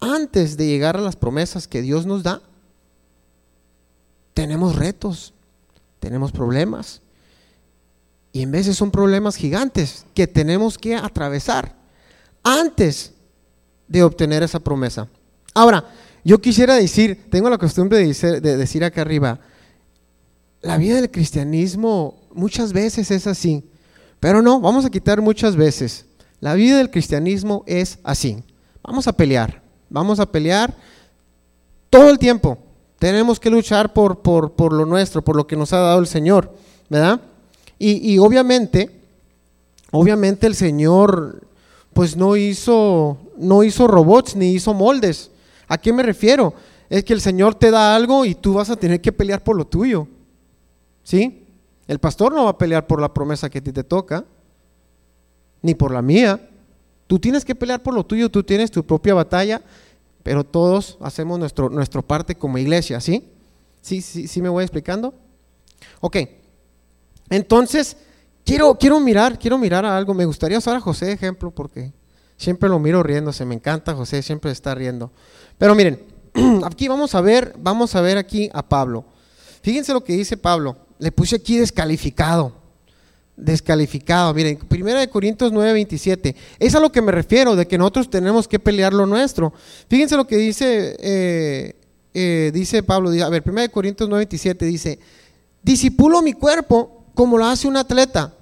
antes 0.00 0.56
de 0.56 0.66
llegar 0.66 0.96
a 0.96 1.00
las 1.00 1.16
promesas 1.16 1.68
que 1.68 1.80
Dios 1.80 2.06
nos 2.06 2.22
da, 2.22 2.42
tenemos 4.34 4.76
retos, 4.76 5.32
tenemos 6.00 6.32
problemas, 6.32 7.02
y 8.32 8.42
en 8.42 8.50
veces 8.50 8.76
son 8.76 8.90
problemas 8.90 9.36
gigantes 9.36 10.06
que 10.14 10.26
tenemos 10.26 10.78
que 10.78 10.94
atravesar 10.94 11.74
antes 12.42 13.12
de 13.88 14.02
obtener 14.02 14.42
esa 14.42 14.60
promesa. 14.60 15.08
Ahora, 15.54 15.84
yo 16.24 16.40
quisiera 16.40 16.74
decir, 16.76 17.26
tengo 17.30 17.50
la 17.50 17.58
costumbre 17.58 17.98
de 17.98 18.56
decir, 18.56 18.84
acá 18.84 19.00
arriba, 19.00 19.40
la 20.60 20.76
vida 20.76 20.96
del 20.96 21.10
cristianismo 21.10 22.20
muchas 22.32 22.72
veces 22.72 23.10
es 23.10 23.26
así, 23.26 23.68
pero 24.20 24.42
no, 24.42 24.60
vamos 24.60 24.84
a 24.84 24.90
quitar 24.90 25.20
muchas 25.20 25.56
veces. 25.56 26.06
La 26.40 26.54
vida 26.54 26.78
del 26.78 26.90
cristianismo 26.90 27.64
es 27.66 27.98
así. 28.04 28.42
Vamos 28.82 29.08
a 29.08 29.12
pelear, 29.12 29.62
vamos 29.88 30.20
a 30.20 30.30
pelear 30.30 30.74
todo 31.88 32.10
el 32.10 32.18
tiempo. 32.18 32.58
Tenemos 32.98 33.40
que 33.40 33.50
luchar 33.50 33.92
por, 33.92 34.20
por, 34.20 34.52
por 34.52 34.72
lo 34.72 34.84
nuestro, 34.86 35.22
por 35.22 35.36
lo 35.36 35.46
que 35.46 35.56
nos 35.56 35.72
ha 35.72 35.78
dado 35.78 35.98
el 35.98 36.06
Señor, 36.06 36.54
¿verdad? 36.88 37.20
Y, 37.82 38.18
obviamente, 38.18 38.90
obviamente 39.90 40.46
el 40.46 40.54
Señor 40.54 41.46
pues 41.94 42.14
no 42.14 42.36
hizo, 42.36 43.16
no 43.38 43.64
hizo 43.64 43.86
robots 43.86 44.36
ni 44.36 44.52
hizo 44.52 44.74
moldes. 44.74 45.30
¿A 45.66 45.78
qué 45.78 45.90
me 45.90 46.02
refiero? 46.02 46.52
Es 46.90 47.04
que 47.04 47.14
el 47.14 47.22
Señor 47.22 47.54
te 47.54 47.70
da 47.70 47.96
algo 47.96 48.26
y 48.26 48.34
tú 48.34 48.52
vas 48.52 48.68
a 48.68 48.76
tener 48.76 49.00
que 49.00 49.12
pelear 49.12 49.42
por 49.42 49.56
lo 49.56 49.66
tuyo. 49.66 50.06
¿Sí? 51.02 51.46
El 51.88 51.98
pastor 51.98 52.34
no 52.34 52.44
va 52.44 52.50
a 52.50 52.58
pelear 52.58 52.86
por 52.86 53.00
la 53.00 53.14
promesa 53.14 53.48
que 53.48 53.58
a 53.58 53.64
ti 53.64 53.72
te 53.72 53.82
toca, 53.82 54.26
ni 55.62 55.74
por 55.74 55.90
la 55.90 56.02
mía. 56.02 56.50
Tú 57.06 57.18
tienes 57.18 57.46
que 57.46 57.54
pelear 57.54 57.82
por 57.82 57.94
lo 57.94 58.04
tuyo, 58.04 58.30
tú 58.30 58.42
tienes 58.42 58.70
tu 58.70 58.84
propia 58.84 59.14
batalla, 59.14 59.62
pero 60.22 60.44
todos 60.44 60.98
hacemos 61.00 61.38
nuestro, 61.38 61.70
nuestra 61.70 62.02
parte 62.02 62.34
como 62.34 62.58
iglesia, 62.58 63.00
¿sí? 63.00 63.26
¿Sí, 63.80 64.02
sí, 64.02 64.28
sí 64.28 64.42
me 64.42 64.50
voy 64.50 64.64
explicando? 64.64 65.14
Ok, 66.00 66.18
entonces, 67.30 67.96
quiero, 68.44 68.74
quiero 68.74 68.98
mirar, 68.98 69.38
quiero 69.38 69.56
mirar 69.56 69.86
a 69.86 69.96
algo. 69.96 70.12
Me 70.12 70.24
gustaría 70.24 70.58
usar 70.58 70.76
a 70.76 70.80
José 70.80 71.06
de 71.06 71.12
ejemplo 71.12 71.52
porque 71.52 71.92
siempre 72.36 72.68
lo 72.68 72.78
miro 72.80 73.02
riéndose. 73.02 73.44
Me 73.44 73.54
encanta 73.54 73.94
José, 73.94 74.20
siempre 74.22 74.50
está 74.50 74.74
riendo. 74.74 75.12
Pero 75.56 75.74
miren, 75.76 76.02
aquí 76.64 76.88
vamos 76.88 77.14
a 77.14 77.20
ver, 77.20 77.54
vamos 77.58 77.94
a 77.94 78.00
ver 78.00 78.18
aquí 78.18 78.50
a 78.52 78.68
Pablo. 78.68 79.04
Fíjense 79.62 79.92
lo 79.92 80.02
que 80.02 80.14
dice 80.14 80.36
Pablo. 80.36 80.76
Le 80.98 81.12
puse 81.12 81.36
aquí 81.36 81.56
descalificado. 81.56 82.52
Descalificado. 83.36 84.34
Miren, 84.34 84.58
1 84.68 85.10
Corintios 85.10 85.52
9, 85.52 85.72
27. 85.72 86.34
Es 86.58 86.74
a 86.74 86.80
lo 86.80 86.90
que 86.90 87.00
me 87.00 87.12
refiero, 87.12 87.54
de 87.54 87.66
que 87.66 87.78
nosotros 87.78 88.10
tenemos 88.10 88.48
que 88.48 88.58
pelear 88.58 88.92
lo 88.92 89.06
nuestro. 89.06 89.52
Fíjense 89.88 90.16
lo 90.16 90.26
que 90.26 90.36
dice, 90.36 90.96
eh, 90.98 91.76
eh, 92.12 92.50
dice 92.52 92.82
Pablo. 92.82 93.10
A 93.24 93.28
ver, 93.28 93.44
1 93.46 93.70
Corintios 93.70 94.08
9, 94.08 94.22
27 94.22 94.64
dice, 94.66 94.98
disipulo 95.62 96.22
mi 96.22 96.32
cuerpo 96.32 96.99
como 97.20 97.36
lo 97.36 97.44
hace 97.44 97.68
un 97.68 97.76
atleta. 97.76 98.32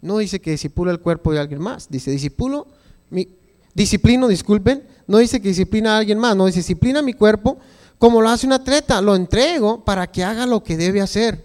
No 0.00 0.16
dice 0.16 0.40
que 0.40 0.52
disipula 0.52 0.90
el 0.90 1.00
cuerpo 1.00 1.34
de 1.34 1.38
alguien 1.38 1.60
más, 1.60 1.86
dice 1.90 2.10
disipulo, 2.10 2.66
mi, 3.10 3.28
disciplino, 3.74 4.26
disculpen, 4.26 4.88
no 5.06 5.18
dice 5.18 5.38
que 5.38 5.48
disciplina 5.48 5.94
a 5.94 5.98
alguien 5.98 6.18
más, 6.18 6.34
no 6.34 6.46
dice 6.46 6.60
disciplina 6.60 7.02
mi 7.02 7.12
cuerpo 7.12 7.58
como 7.98 8.22
lo 8.22 8.30
hace 8.30 8.46
un 8.46 8.54
atleta, 8.54 9.02
lo 9.02 9.14
entrego 9.14 9.84
para 9.84 10.06
que 10.10 10.24
haga 10.24 10.46
lo 10.46 10.64
que 10.64 10.78
debe 10.78 11.02
hacer. 11.02 11.44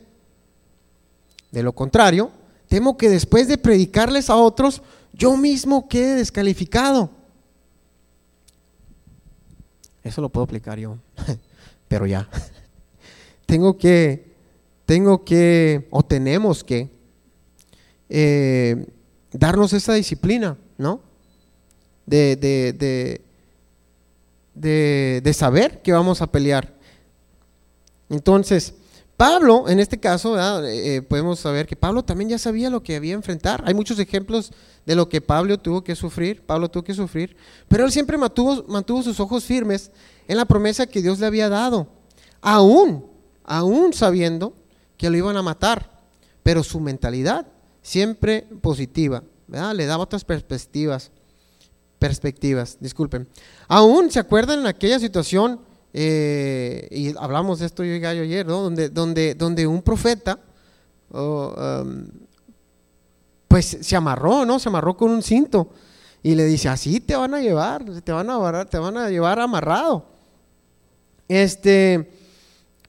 De 1.52 1.62
lo 1.62 1.74
contrario, 1.74 2.32
temo 2.70 2.96
que 2.96 3.10
después 3.10 3.50
de 3.50 3.58
predicarles 3.58 4.30
a 4.30 4.38
otros, 4.38 4.82
yo 5.12 5.36
mismo 5.36 5.90
quede 5.90 6.16
descalificado. 6.16 7.10
Eso 10.06 10.22
lo 10.22 10.30
puedo 10.30 10.46
aplicar 10.46 10.80
yo, 10.80 10.96
pero 11.90 12.06
ya. 12.08 12.30
Tengo 13.46 13.78
que 13.78 14.29
tengo 14.90 15.24
que 15.24 15.88
o 15.92 16.02
tenemos 16.02 16.64
que 16.64 16.90
eh, 18.10 18.88
darnos 19.32 19.72
esa 19.74 19.94
disciplina, 19.94 20.58
¿no? 20.80 21.04
De, 22.08 22.36
de, 22.36 23.22
de, 25.22 25.34
saber 25.34 25.84
que 25.84 25.92
vamos 25.92 26.24
a 26.24 26.32
pelear. 26.32 26.76
Entonces, 28.10 28.74
Pablo, 29.16 29.70
en 29.70 29.80
este 29.80 30.00
caso, 30.00 30.36
eh, 30.66 31.04
podemos 31.04 31.38
saber 31.38 31.68
que 31.68 31.76
Pablo 31.76 32.04
también 32.04 32.32
ya 32.32 32.40
sabía 32.40 32.72
lo 32.72 32.82
que 32.82 32.96
había 32.96 33.14
enfrentar. 33.14 33.64
Hay 33.68 33.76
muchos 33.76 34.00
ejemplos 34.00 34.52
de 34.88 34.96
lo 34.96 35.08
que 35.08 35.22
Pablo 35.22 35.60
tuvo 35.60 35.84
que 35.84 35.96
sufrir, 35.96 36.42
Pablo 36.48 36.68
tuvo 36.68 36.84
que 36.84 36.96
sufrir, 36.96 37.38
pero 37.68 37.86
él 37.86 37.92
siempre 37.92 38.18
mantuvo, 38.18 38.66
mantuvo 38.68 39.04
sus 39.04 39.20
ojos 39.20 39.46
firmes 39.46 39.92
en 40.28 40.38
la 40.38 40.46
promesa 40.46 40.88
que 40.88 41.04
Dios 41.04 41.20
le 41.20 41.28
había 41.28 41.48
dado, 41.48 41.88
aún, 42.42 43.06
aún 43.44 43.94
sabiendo 43.94 44.56
que 45.00 45.10
lo 45.10 45.16
iban 45.16 45.38
a 45.38 45.42
matar, 45.42 45.90
pero 46.44 46.62
su 46.62 46.82
mentalidad 46.82 47.48
siempre 47.82 48.46
positiva, 48.62 49.24
le 49.48 49.86
daba 49.86 50.04
otras 50.04 50.26
perspectivas, 50.26 51.10
perspectivas, 51.98 52.78
disculpen. 52.82 53.26
Aún 53.70 54.12
se 54.12 54.20
acuerdan 54.20 54.60
en 54.60 54.68
aquella 54.68 55.00
situación, 55.00 55.62
eh, 55.94 56.90
y 56.92 57.18
hablamos 57.18 57.60
de 57.60 57.68
esto 57.68 57.86
yo 57.86 57.94
y 57.94 58.00
Gallo 58.02 58.24
ayer, 58.24 58.46
donde, 58.46 58.90
donde, 58.90 59.36
donde 59.36 59.66
un 59.66 59.82
profeta, 59.82 60.38
um, 61.12 62.06
pues 63.48 63.78
se 63.80 63.96
amarró, 63.96 64.46
¿no? 64.46 64.60
Se 64.60 64.68
amarró 64.68 64.98
con 64.98 65.12
un 65.12 65.24
cinto 65.24 65.70
y 66.22 66.36
le 66.36 66.44
dice, 66.44 66.68
así 66.68 67.00
te 67.00 67.16
van 67.16 67.34
a 67.34 67.40
llevar, 67.40 67.86
te 68.02 68.12
van 68.12 68.30
a, 68.30 68.66
te 68.66 68.78
van 68.78 68.98
a 68.98 69.10
llevar 69.10 69.40
amarrado. 69.40 70.06
Este, 71.30 72.12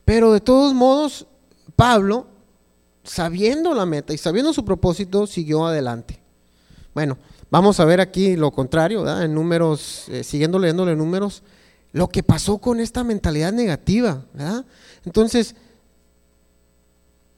pero 0.04 0.32
de 0.32 0.40
todos 0.40 0.74
modos, 0.74 1.28
Pablo, 1.80 2.26
sabiendo 3.04 3.72
la 3.72 3.86
meta 3.86 4.12
y 4.12 4.18
sabiendo 4.18 4.52
su 4.52 4.66
propósito, 4.66 5.26
siguió 5.26 5.64
adelante. 5.64 6.20
Bueno, 6.92 7.16
vamos 7.50 7.80
a 7.80 7.86
ver 7.86 8.02
aquí 8.02 8.36
lo 8.36 8.50
contrario, 8.50 9.08
en 9.22 9.32
números, 9.32 10.04
eh, 10.10 10.22
siguiendo 10.22 10.58
leyendo 10.58 10.84
los 10.84 10.98
números, 10.98 11.42
lo 11.92 12.08
que 12.08 12.22
pasó 12.22 12.58
con 12.58 12.80
esta 12.80 13.02
mentalidad 13.02 13.54
negativa. 13.54 14.22
Entonces, 15.06 15.56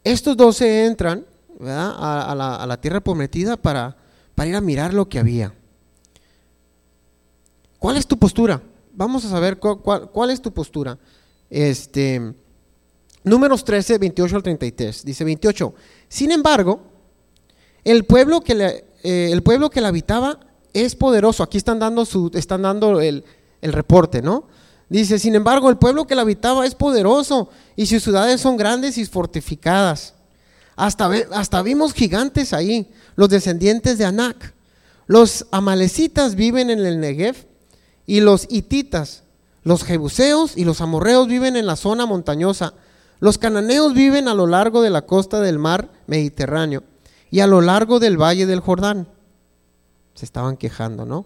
estos 0.03 0.37
dos 0.37 0.57
se 0.57 0.87
entran 0.87 1.25
a, 1.65 2.65
la, 2.67 2.81
tierra 2.81 3.01
prometida 3.01 3.57
para, 3.57 3.97
para 4.35 4.49
ir 4.49 4.57
a 4.57 4.61
mirar 4.61 4.93
lo 4.93 5.09
que 5.09 5.21
había. 5.21 5.55
¿Cuál 7.79 7.97
es 7.97 8.09
tu 8.09 8.19
postura? 8.19 8.61
Vamos 8.93 9.25
a 9.25 9.29
saber 9.29 9.61
cuál, 9.61 10.11
cuál 10.11 10.31
es 10.31 10.43
tu 10.43 10.53
postura. 10.53 10.99
Este, 11.49 12.35
Números 13.25 13.65
13, 13.65 13.99
28 13.99 14.37
al 14.37 14.43
33. 14.43 15.05
Dice 15.05 15.25
28. 15.25 15.75
Sin 16.09 16.33
embargo, 16.33 16.83
el 17.85 18.05
pueblo 18.05 18.41
que, 18.41 18.85
eh, 19.03 19.31
el 19.33 19.43
pueblo 19.43 19.71
que 19.71 19.81
la 19.81 19.89
habitaba 19.89 20.41
es 20.73 20.95
poderoso. 20.95 21.43
Aquí 21.43 21.59
están 21.59 21.79
dando, 21.79 22.05
su, 22.05 22.31
están 22.35 22.63
dando 22.63 23.01
el, 23.01 23.25
el 23.61 23.73
reporte, 23.73 24.23
¿no? 24.23 24.47
Dice, 24.89 25.19
sin 25.19 25.35
embargo, 25.35 25.71
el 25.71 25.79
pueblo 25.79 26.07
que 26.07 26.15
la 26.15 26.23
habitaba 26.23 26.67
es 26.67 26.75
poderoso 26.75 27.49
y 27.77 27.87
sus 27.87 28.03
ciudades 28.03 28.41
son 28.41 28.59
grandes 28.59 28.99
y 28.99 29.07
fortificadas. 29.07 30.15
Hasta, 30.77 31.11
hasta 31.33 31.63
vimos 31.63 31.95
gigantes 31.95 32.53
ahí, 32.53 32.91
los 33.17 33.29
descendientes 33.29 33.99
de 33.99 34.05
Anac. 34.05 34.55
Los 35.07 35.47
amalecitas 35.51 36.35
viven 36.35 36.71
en 36.71 36.85
el 36.85 37.01
Negev 37.01 37.37
y 38.07 38.21
los 38.21 38.47
hititas, 38.51 39.23
los 39.63 39.85
jebuseos 39.85 40.57
y 40.57 40.65
los 40.65 40.81
amorreos 40.81 41.29
viven 41.29 41.57
en 41.57 41.67
la 41.67 41.77
zona 41.77 42.05
montañosa. 42.05 42.75
Los 43.23 43.39
cananeos 43.39 43.95
viven 43.95 44.27
a 44.27 44.35
lo 44.35 44.49
largo 44.49 44.83
de 44.83 44.91
la 44.91 45.03
costa 45.03 45.41
del 45.41 45.57
mar 45.57 45.93
Mediterráneo 46.09 46.83
y 47.31 47.39
a 47.39 47.47
lo 47.47 47.61
largo 47.61 48.01
del 48.01 48.21
valle 48.21 48.47
del 48.47 48.59
Jordán. 48.59 49.07
Se 50.15 50.25
estaban 50.25 50.57
quejando, 50.57 51.07
¿no? 51.07 51.25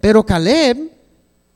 Pero 0.00 0.26
Caleb 0.26 0.90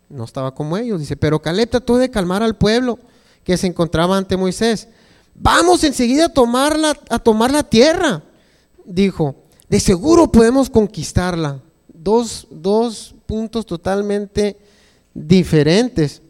no 0.08 0.22
estaba 0.22 0.54
como 0.54 0.76
ellos, 0.76 1.00
dice, 1.00 1.16
pero 1.16 1.42
Caleb 1.42 1.70
trató 1.70 1.96
de 1.96 2.08
calmar 2.08 2.44
al 2.44 2.54
pueblo 2.54 3.00
que 3.42 3.56
se 3.56 3.66
encontraba 3.66 4.16
ante 4.16 4.36
Moisés. 4.36 4.86
Vamos 5.34 5.82
enseguida 5.82 6.26
a 6.26 6.32
tomar 6.32 6.78
la, 6.78 6.96
a 7.10 7.18
tomar 7.18 7.50
la 7.50 7.64
tierra, 7.64 8.22
dijo. 8.84 9.34
De 9.68 9.80
seguro 9.80 10.30
podemos 10.30 10.70
conquistarla. 10.70 11.60
Dos, 11.88 12.46
dos 12.48 13.16
puntos 13.26 13.66
totalmente 13.66 14.56
diferentes. 15.14 16.22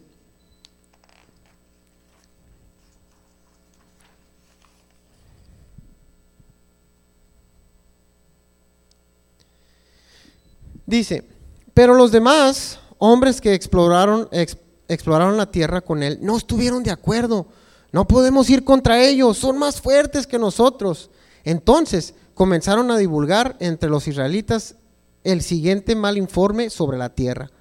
Dice, 10.89 11.23
pero 11.75 11.93
los 11.93 12.11
demás 12.11 12.79
hombres 12.97 13.39
que 13.39 13.53
exploraron, 13.53 14.27
exploraron 14.87 15.37
la 15.37 15.51
tierra 15.51 15.81
con 15.81 16.01
él 16.01 16.17
no 16.19 16.35
estuvieron 16.35 16.81
de 16.81 16.89
acuerdo. 16.89 17.45
No 17.91 18.07
podemos 18.07 18.49
ir 18.49 18.63
contra 18.63 19.03
ellos, 19.03 19.37
son 19.37 19.59
más 19.59 19.79
fuertes 19.79 20.25
que 20.25 20.39
nosotros. 20.39 21.11
Entonces 21.43 22.15
comenzaron 22.33 22.89
a 22.89 22.97
divulgar 22.97 23.55
entre 23.59 23.87
los 23.87 24.07
israelitas 24.07 24.75
el 25.23 25.43
siguiente 25.43 25.95
mal 25.95 26.17
informe 26.17 26.71
sobre 26.71 26.97
la 26.97 27.09
tierra. 27.09 27.51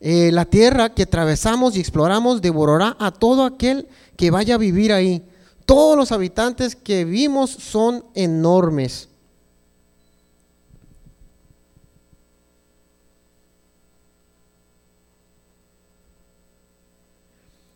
Eh, 0.00 0.30
la 0.32 0.46
tierra 0.46 0.94
que 0.94 1.02
atravesamos 1.02 1.76
y 1.76 1.80
exploramos 1.80 2.40
devorará 2.40 2.96
a 2.98 3.10
todo 3.10 3.44
aquel 3.44 3.86
que 4.16 4.30
vaya 4.30 4.54
a 4.54 4.58
vivir 4.58 4.94
ahí. 4.94 5.22
Todos 5.66 5.96
los 5.96 6.10
habitantes 6.10 6.74
que 6.74 7.04
vimos 7.04 7.50
son 7.50 8.06
enormes. 8.14 9.10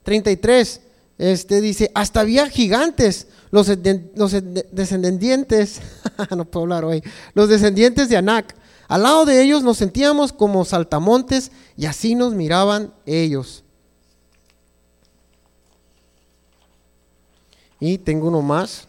33, 0.09 0.81
este 1.19 1.61
dice, 1.61 1.91
hasta 1.95 2.21
había 2.21 2.49
gigantes, 2.49 3.27
los, 3.51 3.71
los 4.15 4.37
descendientes, 4.73 5.83
no 6.35 6.47
puedo 6.47 6.63
hablar 6.63 6.87
hoy, 6.87 7.03
los 7.35 7.51
descendientes 7.51 8.09
de 8.09 8.17
Anac. 8.17 8.57
Al 8.89 9.03
lado 9.03 9.27
de 9.27 9.43
ellos 9.43 9.63
nos 9.63 9.77
sentíamos 9.77 10.33
como 10.33 10.65
saltamontes 10.65 11.53
y 11.77 11.85
así 11.85 12.15
nos 12.15 12.33
miraban 12.33 12.95
ellos. 13.05 13.65
Y 17.79 17.99
tengo 17.99 18.29
uno 18.29 18.41
más. 18.41 18.89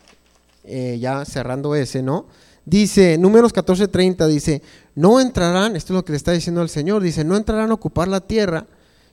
eh, 0.64 1.00
ya 1.02 1.26
cerrando 1.26 1.76
ese, 1.76 2.02
¿no? 2.02 2.28
Dice, 2.64 3.18
números 3.18 3.54
14:30, 3.54 4.26
dice, 4.28 4.62
no 4.96 5.20
entrarán, 5.20 5.76
esto 5.76 5.92
es 5.92 5.96
lo 5.96 6.06
que 6.06 6.14
le 6.14 6.18
está 6.18 6.32
diciendo 6.32 6.62
el 6.62 6.70
Señor, 6.70 7.02
dice, 7.04 7.26
no 7.26 7.36
entrarán 7.36 7.72
a 7.72 7.74
ocupar 7.74 8.08
la 8.08 8.22
tierra 8.22 8.68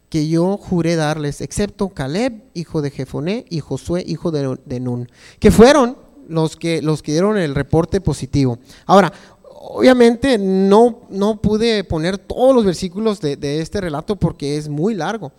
que 0.08 0.28
yo 0.28 0.56
juré 0.56 0.96
darles, 0.96 1.40
excepto 1.40 1.88
Caleb, 1.88 2.44
hijo 2.54 2.82
de 2.82 2.90
Jefoné, 2.90 3.44
y 3.50 3.60
Josué, 3.60 4.04
hijo 4.06 4.30
de, 4.30 4.80
Nun, 4.80 5.08
que 5.38 5.50
fueron 5.50 5.96
los 6.28 6.56
que, 6.56 6.82
los 6.82 7.02
que 7.02 7.12
dieron 7.12 7.36
el 7.38 7.54
reporte 7.54 8.00
positivo. 8.00 8.58
Ahora, 8.86 9.12
obviamente 9.42 10.38
no, 10.38 11.00
no 11.10 11.40
pude 11.40 11.82
poner 11.84 12.18
todos 12.18 12.54
los 12.54 12.64
versículos 12.64 13.20
de, 13.20 13.36
de, 13.36 13.60
este 13.60 13.80
relato 13.80 14.16
porque 14.16 14.56
es 14.56 14.68
muy 14.68 14.94
largo, 14.94 15.32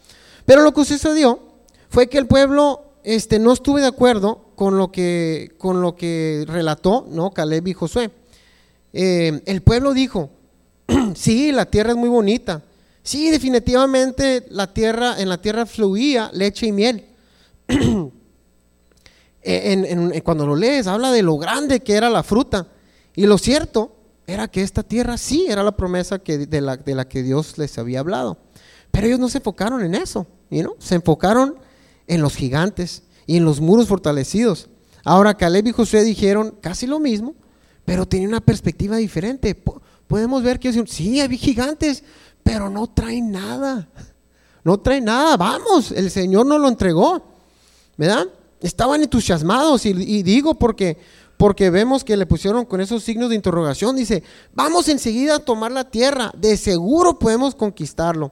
pero 0.46 0.62
lo 0.62 0.74
que 0.74 0.86
sucedió 0.86 1.40
fue 1.90 2.08
que 2.08 2.18
el 2.18 2.28
pueblo 2.28 2.88
este, 3.08 3.40
no 3.40 3.54
estuve 3.54 3.80
de 3.80 3.88
acuerdo 3.88 4.48
con 4.56 4.78
lo 4.78 4.92
que, 4.92 5.54
con 5.58 5.82
lo 5.82 5.96
que 5.96 6.44
relató 6.46 7.08
¿no? 7.10 7.32
Caleb 7.32 7.68
y 7.68 7.74
Josué. 7.74 8.12
Eh, 8.92 9.42
el 9.46 9.62
pueblo 9.62 9.94
dijo, 9.94 10.30
sí, 11.16 11.54
la 11.54 11.68
tierra 11.68 11.92
es 11.92 11.96
muy 11.96 12.10
bonita. 12.10 12.64
Sí, 13.08 13.30
definitivamente 13.30 14.46
la 14.50 14.74
tierra, 14.74 15.16
en 15.18 15.30
la 15.30 15.38
tierra 15.42 15.66
fluía 15.66 16.30
leche 16.34 16.68
y 16.68 16.74
miel. 16.74 17.06
cuando 20.26 20.46
lo 20.46 20.58
lees, 20.58 20.88
habla 20.88 21.14
de 21.14 21.24
lo 21.24 21.38
grande 21.38 21.80
que 21.80 21.94
era 21.94 22.10
la 22.10 22.22
fruta. 22.22 22.68
Y 23.16 23.26
lo 23.26 23.38
cierto 23.38 23.96
era 24.28 24.50
que 24.50 24.62
esta 24.62 24.84
tierra 24.84 25.18
sí 25.18 25.46
era 25.48 25.64
la 25.64 25.78
promesa 25.78 26.20
que, 26.20 26.38
de, 26.38 26.60
la, 26.60 26.76
de 26.76 26.96
la 26.96 27.08
que 27.08 27.24
Dios 27.24 27.58
les 27.58 27.78
había 27.78 28.02
hablado. 28.02 28.40
Pero 28.92 29.08
ellos 29.08 29.20
no 29.20 29.30
se 29.30 29.38
enfocaron 29.38 29.86
en 29.86 29.96
eso, 29.96 30.28
se 30.78 30.96
enfocaron 30.96 31.56
en 32.08 32.22
los 32.22 32.36
gigantes 32.36 33.04
y 33.26 33.38
en 33.38 33.46
los 33.46 33.62
muros 33.62 33.88
fortalecidos. 33.88 34.68
Ahora 35.06 35.38
Caleb 35.38 35.68
y 35.68 35.72
Josué 35.72 36.04
dijeron 36.04 36.58
casi 36.60 36.86
lo 36.86 37.00
mismo, 37.00 37.36
pero 37.86 38.06
tenían 38.06 38.32
una 38.32 38.42
perspectiva 38.42 38.98
diferente. 38.98 39.56
Podemos 40.08 40.44
ver 40.44 40.60
que 40.60 40.68
ellos 40.68 40.90
sí, 40.90 41.22
hay 41.22 41.38
gigantes, 41.38 42.04
pero 42.48 42.70
no 42.70 42.88
traen 42.88 43.30
nada. 43.30 43.90
No 44.64 44.80
traen 44.80 45.04
nada. 45.04 45.36
Vamos, 45.36 45.92
el 45.92 46.10
Señor 46.10 46.46
nos 46.46 46.62
lo 46.62 46.70
entregó. 46.70 47.22
¿Verdad? 47.98 48.26
Estaban 48.62 49.04
entusiasmados 49.04 49.86
y, 49.86 49.90
y 49.90 50.24
digo 50.24 50.54
porque 50.54 50.98
porque 51.36 51.70
vemos 51.70 52.04
que 52.04 52.18
le 52.18 52.26
pusieron 52.26 52.66
con 52.66 52.80
esos 52.82 53.04
signos 53.04 53.30
de 53.30 53.36
interrogación. 53.36 53.96
Dice, 53.96 54.24
vamos 54.54 54.88
enseguida 54.88 55.36
a 55.36 55.40
tomar 55.40 55.72
la 55.72 55.84
tierra, 55.84 56.32
de 56.36 56.58
seguro 56.58 57.20
podemos 57.20 57.54
conquistarlo. 57.54 58.32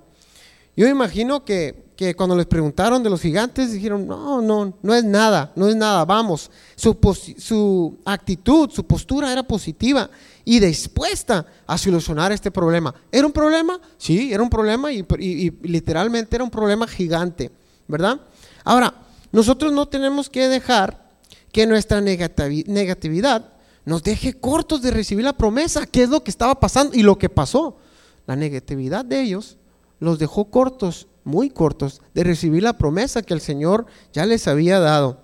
Yo 0.75 0.88
imagino 0.88 1.45
que, 1.45 1.84
cuando 2.15 2.35
les 2.35 2.45
preguntaron 2.45 3.01
de 3.01 3.09
los 3.09 3.21
gigantes, 3.21 3.71
dijeron, 3.71 4.05
no, 4.05 4.41
no, 4.41 4.77
no 4.81 4.93
es 4.93 5.03
nada, 5.03 5.51
no 5.55 5.67
es 5.67 5.75
nada, 5.75 6.03
vamos. 6.05 6.51
Su, 6.75 6.97
su 7.37 7.97
actitud, 8.05 8.69
su 8.69 8.85
postura 8.85 9.31
era 9.31 9.43
positiva 9.43 10.09
y 10.43 10.59
dispuesta 10.59 11.45
a 11.65 11.77
solucionar 11.77 12.31
este 12.31 12.51
problema. 12.51 12.93
¿Era 13.11 13.25
un 13.25 13.33
problema? 13.33 13.79
Sí, 13.97 14.33
era 14.33 14.43
un 14.43 14.49
problema 14.49 14.91
y 14.91 15.05
literalmente 15.61 16.35
era 16.35 16.43
un 16.43 16.51
problema 16.51 16.87
gigante, 16.87 17.51
¿verdad? 17.87 18.19
Ahora, 18.63 18.93
nosotros 19.31 19.73
no 19.73 19.87
tenemos 19.87 20.29
que 20.29 20.47
dejar 20.47 21.05
que 21.51 21.65
nuestra 21.67 22.01
negatividad 22.01 23.53
nos 23.85 24.03
deje 24.03 24.33
cortos 24.33 24.81
de 24.81 24.91
recibir 24.91 25.23
la 25.23 25.37
promesa, 25.37 25.85
¿Qué 25.85 26.03
es 26.03 26.09
lo 26.09 26.23
que 26.23 26.31
estaba 26.31 26.59
pasando 26.59 26.95
y 26.95 27.03
lo 27.03 27.17
que 27.17 27.29
pasó. 27.29 27.77
La 28.25 28.35
negatividad 28.35 29.05
de 29.05 29.21
ellos 29.21 29.57
los 29.99 30.19
dejó 30.19 30.45
cortos, 30.45 31.07
muy 31.25 31.50
cortos, 31.50 32.01
de 32.13 32.24
recibir 32.24 32.63
la 32.63 32.77
promesa 32.77 33.24
que 33.24 33.34
el 33.34 33.41
Señor 33.41 33.88
ya 34.13 34.25
les 34.25 34.48
había 34.48 34.79
dado. 34.79 35.20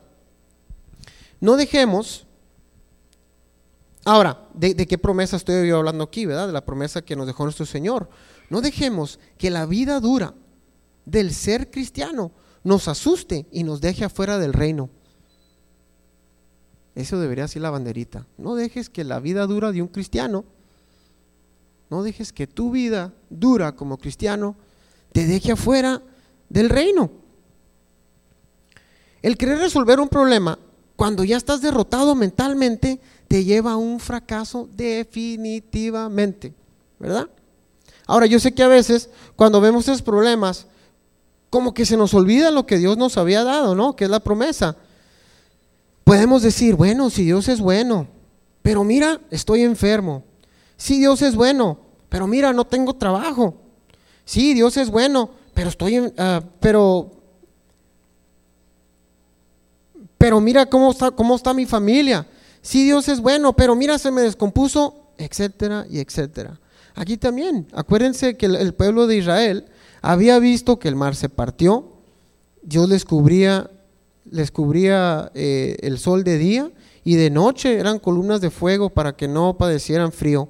No 1.40 1.56
dejemos, 1.56 2.26
ahora, 4.04 4.50
¿de, 4.56 4.76
qué 4.76 4.98
promesa 4.98 5.38
estoy 5.38 5.68
yo 5.70 5.78
hablando 5.78 6.04
aquí, 6.04 6.26
verdad? 6.26 6.48
De 6.48 6.54
la 6.54 6.66
promesa 6.66 7.04
que 7.04 7.16
nos 7.16 7.28
dejó 7.28 7.44
nuestro 7.44 7.66
Señor. 7.66 8.10
No 8.50 8.62
dejemos 8.62 9.20
que 9.38 9.52
la 9.52 9.66
vida 9.66 10.00
dura 10.00 10.34
del 11.06 11.34
ser 11.34 11.70
cristiano 11.70 12.32
nos 12.64 12.88
asuste 12.88 13.46
y 13.52 13.64
nos 13.64 13.80
deje 13.80 14.04
afuera 14.04 14.40
del 14.40 14.54
reino. 14.54 14.90
Eso 16.96 17.20
debería 17.20 17.48
ser 17.48 17.62
la 17.62 17.70
banderita. 17.70 18.26
No 18.38 18.56
dejes 18.56 18.90
que 18.90 19.04
la 19.04 19.20
vida 19.20 19.46
dura 19.46 19.72
de 19.72 19.82
un 19.82 19.88
cristiano, 19.88 20.46
no 21.92 22.02
dejes 22.04 22.34
que 22.34 22.48
tu 22.48 22.72
vida 22.72 23.14
dura 23.30 23.76
como 23.76 23.98
cristiano 23.98 24.56
te 25.12 25.28
deje 25.28 25.52
afuera 25.52 26.02
del 26.50 26.70
reino. 26.70 27.10
El 29.22 29.38
querer 29.38 29.60
resolver 29.60 30.00
un 30.00 30.10
problema 30.10 30.58
cuando 30.96 31.24
ya 31.24 31.38
estás 31.38 31.62
derrotado 31.62 32.16
mentalmente 32.16 33.00
te 33.28 33.44
lleva 33.44 33.72
a 33.74 33.78
un 33.78 34.00
fracaso 34.00 34.70
definitivamente, 34.74 36.54
¿verdad? 37.00 37.30
Ahora, 38.06 38.26
yo 38.26 38.40
sé 38.40 38.54
que 38.54 38.64
a 38.64 38.68
veces 38.68 39.10
cuando 39.36 39.62
vemos 39.62 39.88
esos 39.88 40.02
problemas, 40.02 40.68
como 41.50 41.74
que 41.74 41.86
se 41.86 41.98
nos 41.98 42.14
olvida 42.14 42.52
lo 42.52 42.66
que 42.66 42.78
Dios 42.78 42.98
nos 42.98 43.18
había 43.18 43.44
dado, 43.44 43.76
¿no? 43.76 43.96
Que 43.96 44.06
es 44.06 44.10
la 44.10 44.20
promesa. 44.20 44.76
Podemos 46.04 46.42
decir, 46.42 46.76
bueno, 46.76 47.10
si 47.10 47.24
Dios 47.24 47.48
es 47.48 47.60
bueno, 47.62 48.08
pero 48.62 48.84
mira, 48.84 49.22
estoy 49.30 49.62
enfermo. 49.62 50.24
Si 50.78 51.00
Dios 51.00 51.22
es 51.22 51.36
bueno, 51.36 51.80
pero 52.10 52.28
mira, 52.28 52.54
no 52.54 52.66
tengo 52.66 52.96
trabajo. 52.96 53.61
Sí, 54.26 54.54
Dios 54.54 54.78
es 54.78 54.90
bueno, 54.90 55.30
pero 55.54 55.70
estoy 55.70 55.96
en, 55.96 56.14
ah, 56.18 56.42
pero 56.60 57.12
pero 60.18 60.40
mira 60.40 60.68
cómo 60.68 60.92
está 60.92 61.12
cómo 61.12 61.36
está 61.36 61.54
mi 61.54 61.66
familia. 61.66 62.28
Sí, 62.62 62.84
Dios 62.84 63.08
es 63.08 63.20
bueno, 63.20 63.54
pero 63.54 63.76
mira 63.76 63.98
se 63.98 64.12
me 64.12 64.22
descompuso, 64.22 65.14
etcétera 65.18 65.86
y 65.90 66.00
etcétera. 66.00 66.60
Aquí 66.94 67.18
también, 67.18 67.68
acuérdense 67.74 68.38
que 68.38 68.46
el, 68.46 68.74
pueblo 68.74 69.08
de 69.08 69.18
Israel 69.18 69.66
había 70.02 70.40
visto 70.40 70.78
que 70.78 70.88
el 70.88 70.96
mar 70.96 71.16
se 71.16 71.30
partió, 71.30 71.94
Dios 72.62 72.88
les 72.90 73.06
cubría 73.06 73.70
les 74.30 74.52
cubría 74.52 75.32
eh, 75.34 75.78
el 75.82 75.98
sol 75.98 76.24
de 76.24 76.38
día 76.38 76.72
y 77.04 77.16
de 77.16 77.30
noche 77.32 77.80
eran 77.80 77.98
columnas 77.98 78.40
de 78.40 78.52
fuego 78.52 78.90
para 78.90 79.16
que 79.16 79.28
no 79.28 79.58
padecieran 79.58 80.12
frío. 80.12 80.50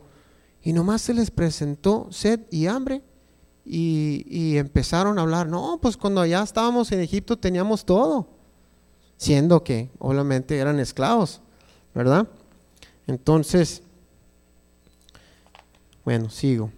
Y 0.61 0.73
nomás 0.73 1.01
se 1.01 1.13
les 1.13 1.31
presentó 1.31 2.07
sed 2.11 2.41
y 2.51 2.67
hambre 2.67 3.01
y, 3.65 4.57
empezaron 4.57 5.19
a 5.19 5.21
hablar, 5.21 5.47
no, 5.47 5.79
pues 5.81 5.95
cuando 5.97 6.21
allá 6.21 6.41
estábamos 6.43 6.91
en 6.91 6.99
Egipto 6.99 7.37
teníamos 7.37 7.85
todo, 7.85 8.27
siendo 9.17 9.63
que 9.63 9.89
obviamente 9.99 10.57
eran 10.57 10.79
esclavos, 10.79 11.41
¿verdad? 11.93 12.27
Entonces, 13.07 13.83
bueno, 16.03 16.29
sigo. 16.29 16.71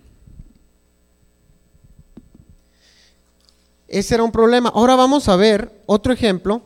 Ese 3.87 4.15
era 4.15 4.23
un 4.23 4.31
problema. 4.31 4.69
Ahora 4.69 4.95
vamos 4.95 5.29
a 5.29 5.35
ver 5.35 5.83
otro 5.85 6.11
ejemplo, 6.11 6.61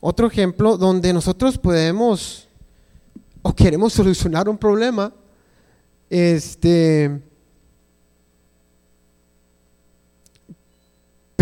otro 0.00 0.26
ejemplo 0.26 0.76
donde 0.76 1.12
nosotros 1.12 1.58
podemos 1.58 2.48
o 3.46 3.54
queremos 3.54 3.92
solucionar 3.92 4.48
un 4.48 4.56
problema, 4.56 5.12
este, 6.08 7.20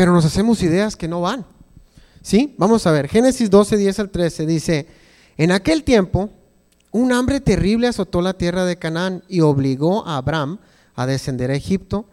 pero 0.03 0.12
nos 0.12 0.25
hacemos 0.25 0.61
ideas 0.65 0.97
que 0.97 1.07
no 1.07 1.21
van. 1.21 1.47
¿Sí? 2.23 2.57
Vamos 2.59 2.88
a 2.88 2.91
ver, 2.91 3.07
Génesis 3.07 3.49
12, 3.49 3.77
10 3.77 4.01
al 4.01 4.11
13 4.11 4.47
dice, 4.47 4.88
en 5.37 5.53
aquel 5.53 5.85
tiempo 5.85 6.29
un 6.91 7.12
hambre 7.12 7.38
terrible 7.38 7.87
azotó 7.87 8.21
la 8.21 8.33
tierra 8.33 8.65
de 8.65 8.77
Canaán 8.77 9.23
y 9.29 9.43
obligó 9.43 10.05
a 10.05 10.17
Abraham 10.17 10.59
a 10.97 11.07
descender 11.07 11.53
a 11.53 11.55
Egipto, 11.55 12.05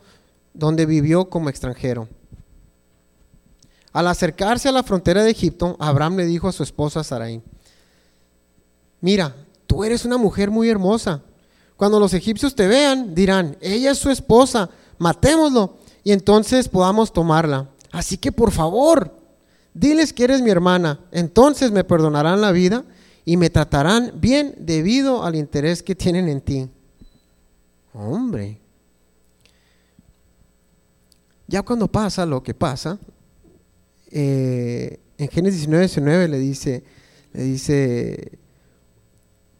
donde 0.53 0.85
vivió 0.85 1.31
como 1.31 1.49
extranjero. 1.49 2.07
Al 3.91 4.05
acercarse 4.05 4.69
a 4.69 4.71
la 4.71 4.83
frontera 4.83 5.23
de 5.23 5.31
Egipto, 5.31 5.75
Abraham 5.79 6.17
le 6.17 6.27
dijo 6.27 6.47
a 6.47 6.51
su 6.51 6.61
esposa 6.61 7.03
Sarai, 7.03 7.41
mira, 9.01 9.35
tú 9.65 9.83
eres 9.83 10.05
una 10.05 10.17
mujer 10.17 10.51
muy 10.51 10.69
hermosa. 10.69 11.23
Cuando 11.75 11.99
los 11.99 12.13
egipcios 12.13 12.53
te 12.53 12.67
vean, 12.67 13.15
dirán, 13.15 13.57
ella 13.61 13.89
es 13.89 13.97
su 13.97 14.11
esposa, 14.11 14.69
matémoslo 14.99 15.79
y 16.03 16.11
entonces 16.11 16.67
podamos 16.67 17.13
tomarla. 17.13 17.69
Así 17.91 18.17
que 18.17 18.31
por 18.31 18.51
favor, 18.51 19.15
diles 19.73 20.13
que 20.13 20.23
eres 20.23 20.41
mi 20.41 20.49
hermana, 20.49 20.99
entonces 21.11 21.71
me 21.71 21.83
perdonarán 21.83 22.41
la 22.41 22.51
vida 22.51 22.83
y 23.25 23.37
me 23.37 23.49
tratarán 23.49 24.13
bien 24.15 24.55
debido 24.59 25.23
al 25.23 25.35
interés 25.35 25.83
que 25.83 25.95
tienen 25.95 26.27
en 26.29 26.41
ti. 26.41 26.69
Hombre, 27.93 28.59
ya 31.47 31.63
cuando 31.63 31.87
pasa 31.87 32.25
lo 32.25 32.43
que 32.43 32.53
pasa, 32.53 32.99
eh, 34.11 34.99
en 35.17 35.27
Génesis 35.27 35.61
19, 35.61 35.85
19 35.85 36.27
le 36.27 36.39
dice, 36.39 36.83
le 37.33 37.43
dice, 37.43 38.39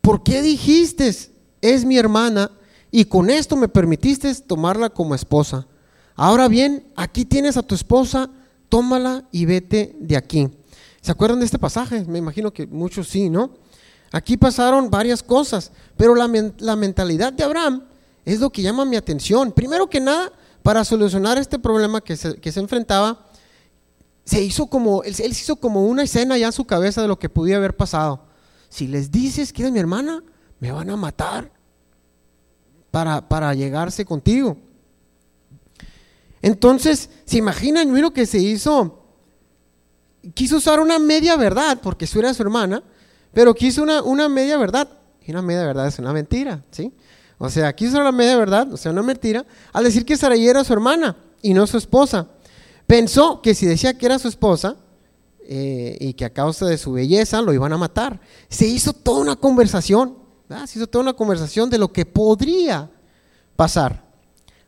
¿por 0.01 0.23
qué 0.23 0.41
dijiste, 0.41 1.11
es 1.61 1.85
mi 1.85 1.97
hermana, 1.97 2.51
y 2.91 3.05
con 3.05 3.29
esto 3.29 3.55
me 3.55 3.67
permitiste 3.67 4.33
tomarla 4.35 4.89
como 4.89 5.15
esposa? 5.15 5.67
Ahora 6.21 6.49
bien, 6.49 6.85
aquí 6.97 7.23
tienes 7.23 7.55
a 7.55 7.63
tu 7.63 7.75
esposa, 7.75 8.29
tómala 8.67 9.23
y 9.31 9.45
vete 9.45 9.95
de 10.01 10.17
aquí. 10.17 10.49
¿Se 10.99 11.13
acuerdan 11.13 11.39
de 11.39 11.45
este 11.45 11.57
pasaje? 11.57 12.03
Me 12.03 12.17
imagino 12.17 12.51
que 12.51 12.67
muchos 12.67 13.07
sí, 13.07 13.29
¿no? 13.29 13.51
Aquí 14.11 14.35
pasaron 14.35 14.89
varias 14.89 15.23
cosas, 15.23 15.71
pero 15.95 16.15
la, 16.15 16.27
mentalidad 16.75 17.31
de 17.31 17.45
Abraham 17.45 17.85
es 18.25 18.41
lo 18.41 18.49
que 18.49 18.61
llama 18.61 18.83
mi 18.83 18.97
atención. 18.97 19.53
Primero 19.53 19.89
que 19.89 20.01
nada, 20.01 20.33
para 20.61 20.83
solucionar 20.83 21.37
este 21.37 21.57
problema 21.57 22.01
que 22.01 22.17
se, 22.17 22.35
que 22.35 22.51
se 22.51 22.59
enfrentaba, 22.59 23.25
se 24.25 24.43
hizo 24.43 24.67
como, 24.67 25.03
él, 25.03 25.15
él, 25.19 25.31
hizo 25.31 25.55
como 25.55 25.87
una 25.87 26.03
escena 26.03 26.37
ya 26.37 26.47
en 26.47 26.51
su 26.51 26.65
cabeza 26.65 27.01
de 27.01 27.07
lo 27.07 27.17
que 27.17 27.29
podía 27.29 27.55
haber 27.55 27.77
pasado. 27.77 28.25
Si 28.67 28.87
les 28.87 29.09
dices 29.09 29.53
que 29.53 29.61
eres 29.61 29.71
mi 29.71 29.79
hermana, 29.79 30.21
me 30.59 30.73
van 30.73 30.89
a 30.89 30.97
matar 30.97 31.49
para, 32.91 33.29
para 33.29 33.53
llegarse 33.53 34.03
contigo. 34.03 34.57
Entonces, 36.41 37.09
¿se 37.25 37.37
imaginan 37.37 37.99
lo 38.01 38.11
que 38.11 38.25
se 38.25 38.39
hizo? 38.39 39.03
Quiso 40.33 40.57
usar 40.57 40.79
una 40.79 40.99
media 40.99 41.35
verdad, 41.37 41.79
porque 41.81 42.07
su 42.07 42.19
era 42.19 42.33
su 42.33 42.41
hermana, 42.43 42.83
pero 43.33 43.53
quiso 43.53 43.83
una, 43.83 44.01
una 44.01 44.29
media 44.29 44.57
verdad. 44.57 44.87
Y 45.25 45.31
una 45.31 45.41
media 45.41 45.65
verdad 45.65 45.87
es 45.87 45.99
una 45.99 46.13
mentira, 46.13 46.63
¿sí? 46.71 46.91
O 47.37 47.49
sea, 47.49 47.73
quiso 47.73 47.99
una 47.99 48.11
media 48.11 48.37
verdad, 48.37 48.71
o 48.73 48.77
sea, 48.77 48.91
una 48.91 49.03
mentira, 49.03 49.45
al 49.71 49.83
decir 49.83 50.05
que 50.05 50.17
Sarai 50.17 50.45
era 50.45 50.63
su 50.63 50.73
hermana 50.73 51.15
y 51.41 51.53
no 51.53 51.65
su 51.67 51.77
esposa. 51.77 52.27
Pensó 52.85 53.41
que 53.41 53.53
si 53.53 53.65
decía 53.65 53.97
que 53.97 54.05
era 54.05 54.19
su 54.19 54.27
esposa 54.27 54.75
eh, 55.41 55.97
y 55.99 56.13
que 56.13 56.25
a 56.25 56.33
causa 56.33 56.65
de 56.65 56.77
su 56.77 56.91
belleza 56.91 57.41
lo 57.41 57.53
iban 57.53 57.71
a 57.71 57.77
matar. 57.77 58.19
Se 58.49 58.65
hizo 58.65 58.93
toda 58.93 59.21
una 59.21 59.35
conversación, 59.35 60.17
se 60.65 60.79
hizo 60.79 60.87
toda 60.87 61.03
una 61.03 61.13
conversación 61.13 61.69
de 61.69 61.77
lo 61.77 61.93
que 61.93 62.05
podría 62.05 62.89
pasar. 63.55 64.08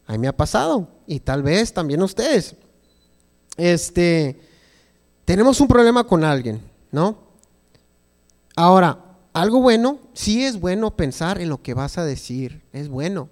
A 0.07 0.13
mí 0.13 0.17
me 0.17 0.27
ha 0.27 0.35
pasado 0.35 0.87
y 1.07 1.19
tal 1.19 1.43
vez 1.43 1.73
también 1.73 2.01
ustedes. 2.01 2.55
Este, 3.57 4.39
tenemos 5.25 5.61
un 5.61 5.67
problema 5.67 6.03
con 6.03 6.23
alguien, 6.23 6.61
¿no? 6.91 7.17
Ahora, 8.55 8.97
algo 9.33 9.61
bueno, 9.61 9.99
sí 10.13 10.43
es 10.43 10.59
bueno 10.59 10.95
pensar 10.95 11.39
en 11.39 11.49
lo 11.49 11.61
que 11.61 11.73
vas 11.73 11.97
a 11.97 12.05
decir, 12.05 12.61
es 12.73 12.89
bueno. 12.89 13.29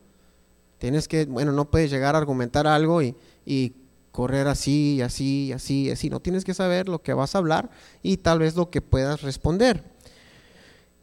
Tienes 0.78 1.08
que, 1.08 1.26
bueno, 1.26 1.52
no 1.52 1.70
puedes 1.70 1.92
llegar 1.92 2.16
a 2.16 2.20
argumentar 2.20 2.66
algo 2.68 3.02
y, 3.02 3.16
y 3.46 3.74
correr 4.12 4.48
así, 4.48 5.02
así, 5.02 5.52
así, 5.52 5.90
así. 5.92 6.10
No 6.10 6.20
tienes 6.20 6.46
que 6.46 6.54
saber 6.54 6.88
lo 6.88 7.02
que 7.02 7.14
vas 7.14 7.36
a 7.36 7.38
hablar 7.38 7.70
y 8.02 8.18
tal 8.18 8.40
vez 8.40 8.56
lo 8.56 8.70
que 8.70 8.82
puedas 8.82 9.22
responder. 9.22 9.84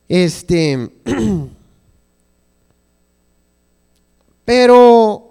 Este, 0.09 0.91
pero, 4.45 5.26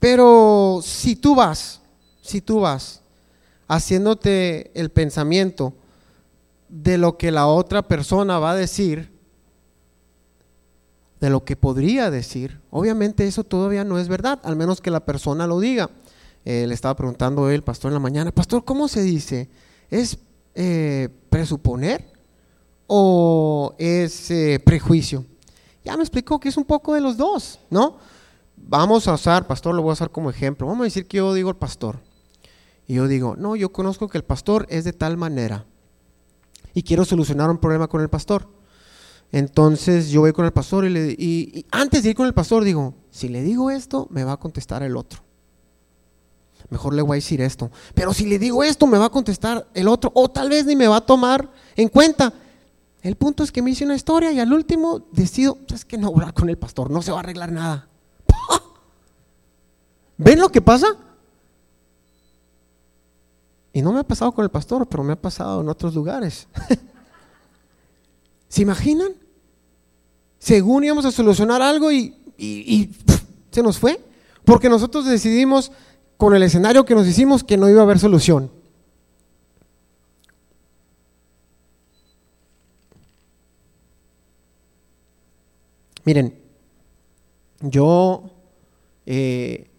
pero 0.00 0.80
si 0.82 1.14
tú 1.14 1.34
vas, 1.34 1.80
si 2.22 2.40
tú 2.40 2.60
vas 2.60 3.02
haciéndote 3.68 4.72
el 4.74 4.90
pensamiento 4.90 5.74
de 6.68 6.98
lo 6.98 7.16
que 7.16 7.30
la 7.30 7.46
otra 7.46 7.82
persona 7.86 8.38
va 8.38 8.52
a 8.52 8.56
decir, 8.56 9.12
de 11.20 11.30
lo 11.30 11.44
que 11.44 11.54
podría 11.54 12.10
decir, 12.10 12.60
obviamente 12.70 13.26
eso 13.26 13.44
todavía 13.44 13.84
no 13.84 13.98
es 13.98 14.08
verdad, 14.08 14.40
al 14.42 14.56
menos 14.56 14.80
que 14.80 14.90
la 14.90 15.04
persona 15.04 15.46
lo 15.46 15.60
diga. 15.60 15.90
Eh, 16.46 16.66
le 16.66 16.72
estaba 16.72 16.96
preguntando 16.96 17.50
el 17.50 17.62
pastor 17.62 17.90
en 17.90 17.94
la 17.94 18.00
mañana, 18.00 18.32
pastor, 18.32 18.64
¿cómo 18.64 18.88
se 18.88 19.02
dice? 19.02 19.50
¿Es 19.90 20.18
eh, 20.54 21.10
presuponer 21.28 22.10
o 22.86 23.74
es 23.78 24.30
eh, 24.30 24.58
prejuicio? 24.64 25.26
Ya 25.84 25.96
me 25.96 26.02
explicó 26.02 26.40
que 26.40 26.48
es 26.48 26.56
un 26.56 26.64
poco 26.64 26.94
de 26.94 27.02
los 27.02 27.18
dos, 27.18 27.60
¿no? 27.68 27.98
Vamos 28.62 29.08
a 29.08 29.14
usar, 29.14 29.46
pastor, 29.46 29.74
lo 29.74 29.82
voy 29.82 29.90
a 29.90 29.94
usar 29.94 30.10
como 30.10 30.30
ejemplo. 30.30 30.66
Vamos 30.66 30.82
a 30.82 30.84
decir 30.84 31.06
que 31.06 31.18
yo 31.18 31.34
digo 31.34 31.50
el 31.50 31.56
pastor. 31.56 32.00
Y 32.86 32.94
yo 32.94 33.08
digo, 33.08 33.36
no, 33.36 33.56
yo 33.56 33.72
conozco 33.72 34.08
que 34.08 34.18
el 34.18 34.24
pastor 34.24 34.66
es 34.68 34.84
de 34.84 34.92
tal 34.92 35.16
manera 35.16 35.66
y 36.74 36.82
quiero 36.82 37.04
solucionar 37.04 37.50
un 37.50 37.58
problema 37.58 37.88
con 37.88 38.00
el 38.00 38.08
pastor. 38.08 38.48
Entonces 39.32 40.10
yo 40.10 40.22
voy 40.22 40.32
con 40.32 40.44
el 40.44 40.52
pastor 40.52 40.84
y, 40.86 40.90
le, 40.90 41.10
y, 41.12 41.66
antes 41.70 42.02
de 42.02 42.10
ir 42.10 42.16
con 42.16 42.26
el 42.26 42.34
pastor 42.34 42.64
digo, 42.64 42.94
si 43.10 43.28
le 43.28 43.42
digo 43.42 43.70
esto, 43.70 44.08
me 44.10 44.24
va 44.24 44.32
a 44.32 44.36
contestar 44.38 44.82
el 44.82 44.96
otro. 44.96 45.20
Mejor 46.68 46.94
le 46.94 47.02
voy 47.02 47.14
a 47.14 47.16
decir 47.16 47.40
esto. 47.40 47.70
Pero 47.94 48.12
si 48.12 48.26
le 48.26 48.38
digo 48.38 48.62
esto, 48.62 48.86
me 48.86 48.98
va 48.98 49.06
a 49.06 49.10
contestar 49.10 49.66
el 49.74 49.88
otro. 49.88 50.12
O 50.14 50.30
tal 50.30 50.48
vez 50.48 50.66
ni 50.66 50.76
me 50.76 50.86
va 50.88 50.96
a 50.96 51.00
tomar 51.00 51.50
en 51.74 51.88
cuenta. 51.88 52.32
El 53.02 53.16
punto 53.16 53.42
es 53.42 53.50
que 53.50 53.62
me 53.62 53.70
hice 53.70 53.84
una 53.84 53.96
historia 53.96 54.30
y 54.30 54.40
al 54.40 54.52
último 54.52 55.06
decido, 55.12 55.58
es 55.72 55.84
que 55.84 55.96
no 55.96 56.08
hablar 56.08 56.34
con 56.34 56.48
el 56.48 56.58
pastor, 56.58 56.90
no 56.90 57.02
se 57.02 57.10
va 57.10 57.18
a 57.18 57.20
arreglar 57.20 57.50
nada. 57.50 57.89
¿Ven 60.22 60.38
lo 60.38 60.50
que 60.50 60.60
pasa? 60.60 60.98
Y 63.72 63.80
no 63.80 63.90
me 63.90 64.00
ha 64.00 64.04
pasado 64.04 64.32
con 64.32 64.44
el 64.44 64.50
pastor, 64.50 64.86
pero 64.86 65.02
me 65.02 65.14
ha 65.14 65.20
pasado 65.20 65.62
en 65.62 65.68
otros 65.70 65.94
lugares. 65.94 66.46
¿Se 68.48 68.60
imaginan? 68.60 69.12
Según 70.38 70.84
íbamos 70.84 71.06
a 71.06 71.10
solucionar 71.10 71.62
algo 71.62 71.90
y, 71.90 72.14
se 73.50 73.62
nos 73.62 73.78
fue. 73.78 73.98
Porque 74.44 74.68
nosotros 74.68 75.06
decidimos 75.06 75.72
con 76.18 76.34
el 76.34 76.42
escenario 76.42 76.84
que 76.84 76.94
nos 76.94 77.06
hicimos 77.06 77.42
que 77.42 77.56
no 77.56 77.70
iba 77.70 77.80
a 77.80 77.84
haber 77.84 77.98
solución. 77.98 78.50
Miren, 86.04 86.38
yo 87.62 88.30
eh, 89.06 89.69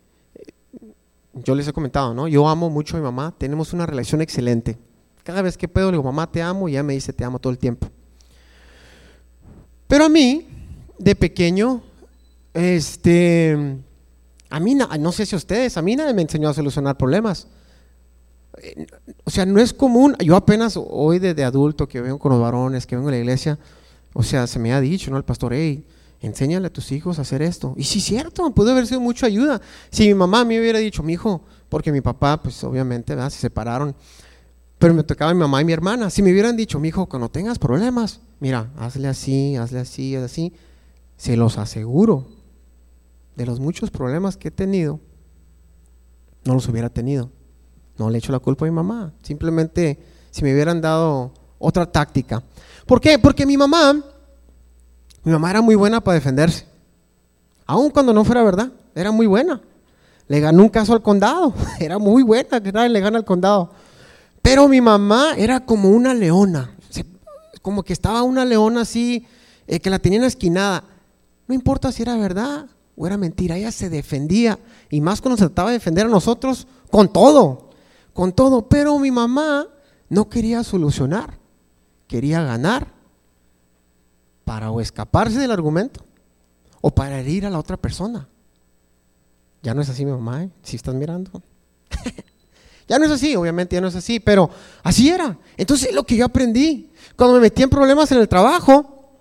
yo 1.34 1.56
les 1.56 1.68
he 1.68 1.74
comentado, 1.74 2.14
¿no? 2.14 2.28
Yo 2.28 2.48
amo 2.48 2.70
mucho 2.70 2.98
a 2.98 3.00
mi 3.00 3.04
mamá, 3.04 3.34
tenemos 3.38 3.74
una 3.74 3.86
relación 3.86 4.22
excelente. 4.22 4.78
Cada 5.24 5.42
vez 5.42 5.58
que 5.58 5.68
puedo 5.68 5.92
le 5.92 5.98
digo, 5.98 6.04
mamá, 6.04 6.32
te 6.32 6.42
amo, 6.42 6.68
y 6.68 6.74
ella 6.74 6.84
me 6.84 6.94
dice, 6.94 7.14
te 7.14 7.24
amo 7.24 7.40
todo 7.40 7.52
el 7.52 7.60
tiempo. 7.60 7.88
Pero 9.88 10.06
a 10.06 10.10
mí, 10.10 10.48
de 10.98 11.16
pequeño, 11.16 11.84
este, 12.54 13.78
a 14.50 14.60
mí, 14.60 14.76
no 14.76 15.12
sé 15.12 15.26
si 15.26 15.36
ustedes, 15.36 15.78
a 15.78 15.82
mí 15.82 15.96
nadie 15.96 16.14
me 16.14 16.22
enseñó 16.22 16.50
a 16.50 16.54
solucionar 16.54 16.98
problemas. 16.98 17.48
O 19.24 19.30
sea, 19.30 19.46
no 19.46 19.62
es 19.62 19.74
común, 19.74 20.16
yo 20.20 20.36
apenas 20.36 20.78
hoy 20.78 21.20
de, 21.20 21.44
adulto 21.44 21.88
que 21.88 22.02
vengo 22.02 22.20
con 22.20 22.32
los 22.32 22.42
varones, 22.42 22.86
que 22.86 22.96
vengo 22.96 23.08
a 23.08 23.12
la 23.12 23.18
iglesia, 23.18 23.58
o 24.14 24.24
sea, 24.24 24.46
se 24.48 24.60
me 24.60 24.74
ha 24.74 24.82
dicho, 24.82 25.10
¿no? 25.10 25.18
El 25.18 25.24
pastor, 25.24 25.54
hey, 25.54 25.86
enséñale 26.22 26.68
a 26.68 26.74
tus 26.74 26.92
hijos 26.92 27.20
a 27.20 27.24
hacer 27.24 27.42
esto. 27.42 27.74
Y 27.76 27.84
sí, 27.84 28.00
cierto, 28.00 28.50
pudo 28.54 28.72
haber 28.72 28.88
sido 28.88 29.02
mucha 29.02 29.26
ayuda. 29.26 29.62
Si 29.90 30.08
mi 30.08 30.14
mamá 30.14 30.46
me 30.46 30.60
hubiera 30.60 30.80
dicho, 30.80 31.04
mi 31.04 31.14
hijo, 31.14 31.44
porque 31.68 31.92
mi 31.92 32.02
papá, 32.02 32.42
pues 32.42 32.64
obviamente, 32.64 33.16
se 33.30 33.40
separaron, 33.40 33.96
pero 34.78 34.94
me 34.94 35.04
tocaba 35.04 35.34
mi 35.34 35.40
mamá 35.40 35.62
y 35.62 35.66
mi 35.66 35.74
hermana. 35.74 36.10
Si 36.10 36.22
me 36.22 36.32
hubieran 36.32 36.56
dicho, 36.56 36.80
mi 36.80 36.90
hijo, 36.90 37.08
cuando 37.08 37.30
tengas 37.30 37.60
problemas, 37.60 38.22
mira, 38.40 38.72
hazle 38.78 39.08
así, 39.08 39.56
hazle 39.56 39.80
así, 39.80 40.16
así, 40.16 40.54
se 41.18 41.36
los 41.36 41.58
aseguro, 41.58 42.28
de 43.36 43.46
los 43.46 43.60
muchos 43.60 43.90
problemas 43.92 44.38
que 44.38 44.50
he 44.50 44.52
tenido, 44.52 45.00
no 46.44 46.54
los 46.54 46.68
hubiera 46.68 46.90
tenido. 46.90 47.32
No 47.98 48.10
le 48.10 48.18
echo 48.18 48.32
la 48.32 48.40
culpa 48.40 48.66
a 48.66 48.70
mi 48.70 48.76
mamá. 48.76 49.14
Simplemente, 49.22 50.00
si 50.32 50.44
me 50.44 50.54
hubieran 50.54 50.82
dado 50.82 51.34
otra 51.60 51.86
táctica. 51.92 52.44
¿Por 52.86 53.00
qué? 53.00 53.20
Porque 53.20 53.46
mi 53.46 53.58
mamá 53.58 54.04
mi 55.24 55.32
mamá 55.32 55.52
era 55.52 55.62
muy 55.62 55.76
buena 55.76 56.02
para 56.02 56.16
defenderse. 56.16 56.66
Aun 57.66 57.90
cuando 57.90 58.14
no 58.14 58.24
fuera 58.24 58.44
verdad, 58.44 58.72
era 58.96 59.12
muy 59.12 59.28
buena. 59.28 59.62
Le 60.28 60.40
ganó 60.40 60.64
un 60.64 60.70
caso 60.70 60.94
al 60.94 61.02
condado. 61.02 61.54
Era 61.80 61.98
muy 62.00 62.24
buena 62.24 62.62
que 62.62 62.72
le 62.72 63.00
gana 63.02 63.18
al 63.18 63.26
condado. 63.26 63.72
Pero 64.42 64.70
mi 64.70 64.80
mamá 64.80 65.34
era 65.38 65.60
como 65.60 65.90
una 65.90 66.14
leona. 66.14 66.74
Como 67.62 67.84
que 67.84 67.92
estaba 67.92 68.24
una 68.24 68.46
leona 68.46 68.82
así, 68.82 69.28
eh, 69.68 69.80
que 69.80 69.90
la 69.90 70.00
tenían 70.00 70.24
esquinada. 70.24 70.86
No 71.48 71.54
importa 71.54 71.92
si 71.92 72.02
era 72.02 72.16
verdad 72.16 72.68
o 72.96 73.06
era 73.06 73.18
mentira, 73.18 73.58
ella 73.58 73.72
se 73.72 73.90
defendía. 73.90 74.58
Y 74.90 75.02
más 75.02 75.22
cuando 75.22 75.38
se 75.38 75.46
trataba 75.48 75.70
de 75.72 75.80
defender 75.80 76.06
a 76.06 76.10
nosotros, 76.10 76.66
con 76.90 77.12
todo. 77.12 77.70
Con 78.14 78.32
todo. 78.32 78.70
Pero 78.70 78.98
mi 79.00 79.12
mamá 79.12 79.68
no 80.08 80.30
quería 80.30 80.64
solucionar. 80.64 81.38
Quería 82.08 82.42
ganar 82.42 82.88
para 84.52 84.70
o 84.70 84.82
escaparse 84.82 85.40
del 85.40 85.50
argumento 85.50 86.04
o 86.82 86.94
para 86.94 87.22
herir 87.22 87.46
a 87.46 87.50
la 87.50 87.58
otra 87.58 87.78
persona. 87.78 88.28
Ya 89.64 89.74
no 89.74 89.82
es 89.82 89.88
así 89.88 90.04
mi 90.04 90.12
mamá, 90.12 90.44
¿eh? 90.44 90.50
si 90.62 90.76
estás 90.76 90.94
mirando. 90.94 91.42
ya 92.90 93.00
no 93.00 93.06
es 93.06 93.12
así, 93.12 93.34
obviamente 93.38 93.78
ya 93.78 93.82
no 93.82 93.88
es 93.88 93.96
así, 93.96 94.20
pero 94.20 94.50
así 94.84 95.10
era. 95.10 95.40
Entonces 95.56 95.88
es 95.88 95.96
lo 95.96 96.04
que 96.04 96.18
yo 96.18 96.26
aprendí. 96.26 96.92
Cuando 97.16 97.36
me 97.36 97.40
metí 97.40 97.64
en 97.64 97.70
problemas 97.70 98.12
en 98.12 98.18
el 98.18 98.28
trabajo, 98.28 99.14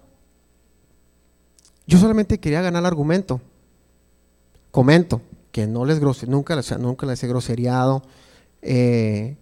yo 1.87 2.01
solamente 2.01 2.40
quería 2.40 2.61
ganar 2.61 2.81
el 2.81 2.87
argumento. 2.87 3.40
Comento 4.73 5.23
que 5.53 5.69
no 5.69 5.85
les 5.85 6.01
nunca, 6.27 6.57
les, 6.57 6.77
nunca 6.77 7.07
les 7.07 7.23
he 7.23 7.29
groseriado, 7.29 8.03
eh, 8.62 9.37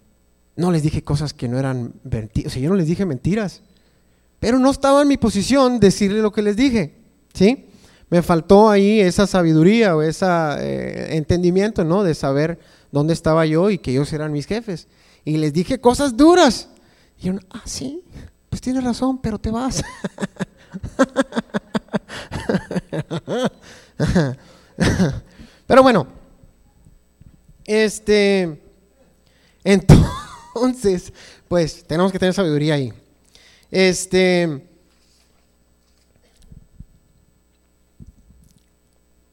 no 0.54 0.70
les 0.70 0.82
dije 0.82 1.02
cosas 1.02 1.32
que 1.32 1.48
no 1.48 1.58
eran, 1.58 1.94
o 2.04 2.50
sea, 2.50 2.60
yo 2.60 2.68
no 2.68 2.76
les 2.76 2.88
dije 2.88 3.06
mentiras. 3.06 3.62
Pero 4.40 4.58
no 4.58 4.70
estaba 4.70 5.02
en 5.02 5.08
mi 5.08 5.16
posición 5.16 5.80
decirle 5.80 6.20
lo 6.20 6.32
que 6.32 6.42
les 6.42 6.56
dije, 6.56 6.94
¿sí? 7.34 7.66
Me 8.10 8.22
faltó 8.22 8.70
ahí 8.70 9.00
esa 9.00 9.26
sabiduría 9.26 9.96
o 9.96 10.02
ese 10.02 10.26
eh, 10.26 11.16
entendimiento, 11.16 11.84
¿no? 11.84 12.04
De 12.04 12.14
saber 12.14 12.58
dónde 12.90 13.12
estaba 13.12 13.44
yo 13.44 13.68
y 13.70 13.78
que 13.78 13.90
ellos 13.90 14.10
eran 14.12 14.32
mis 14.32 14.46
jefes. 14.46 14.88
Y 15.24 15.36
les 15.36 15.52
dije 15.52 15.80
cosas 15.80 16.16
duras. 16.16 16.68
Y 17.18 17.26
yo, 17.26 17.34
ah, 17.50 17.62
sí, 17.66 18.02
pues 18.48 18.62
tienes 18.62 18.84
razón, 18.84 19.18
pero 19.18 19.38
te 19.38 19.50
vas. 19.50 19.84
pero 25.66 25.82
bueno, 25.82 26.06
este, 27.66 28.62
entonces, 29.64 31.12
pues 31.48 31.84
tenemos 31.84 32.10
que 32.10 32.18
tener 32.18 32.32
sabiduría 32.32 32.72
ahí. 32.74 32.94
Este, 33.70 34.66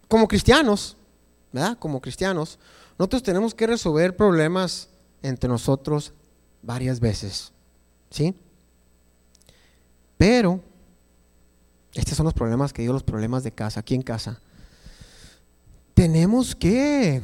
como 0.08 0.28
cristianos, 0.28 0.98
¿verdad? 1.52 1.78
Como 1.78 2.02
cristianos, 2.02 2.60
nosotros 2.98 3.24
tenemos 3.24 3.54
que 3.54 3.68
resolver 3.68 4.16
problemas 4.16 4.90
entre 5.22 5.50
nosotros 5.50 6.14
varias 6.62 7.00
veces, 7.00 7.52
¿sí? 8.10 8.36
Pero, 10.18 10.62
estos 11.94 12.16
son 12.16 12.26
los 12.26 12.34
problemas 12.34 12.74
que 12.74 12.82
digo, 12.82 12.94
los 12.94 13.04
problemas 13.04 13.44
de 13.44 13.52
casa, 13.52 13.80
aquí 13.80 13.96
en 13.96 14.02
casa. 14.02 14.40
Tenemos 15.94 16.56
que, 16.56 17.22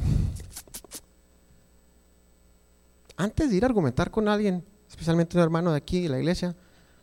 antes 3.16 3.50
de 3.50 3.56
ir 3.56 3.64
a 3.64 3.66
argumentar 3.66 4.10
con 4.10 4.28
alguien, 4.28 4.64
especialmente 4.88 5.36
un 5.36 5.42
hermano 5.42 5.72
de 5.72 5.78
aquí, 5.78 6.02
de 6.02 6.08
la 6.08 6.18
iglesia, 6.18 6.54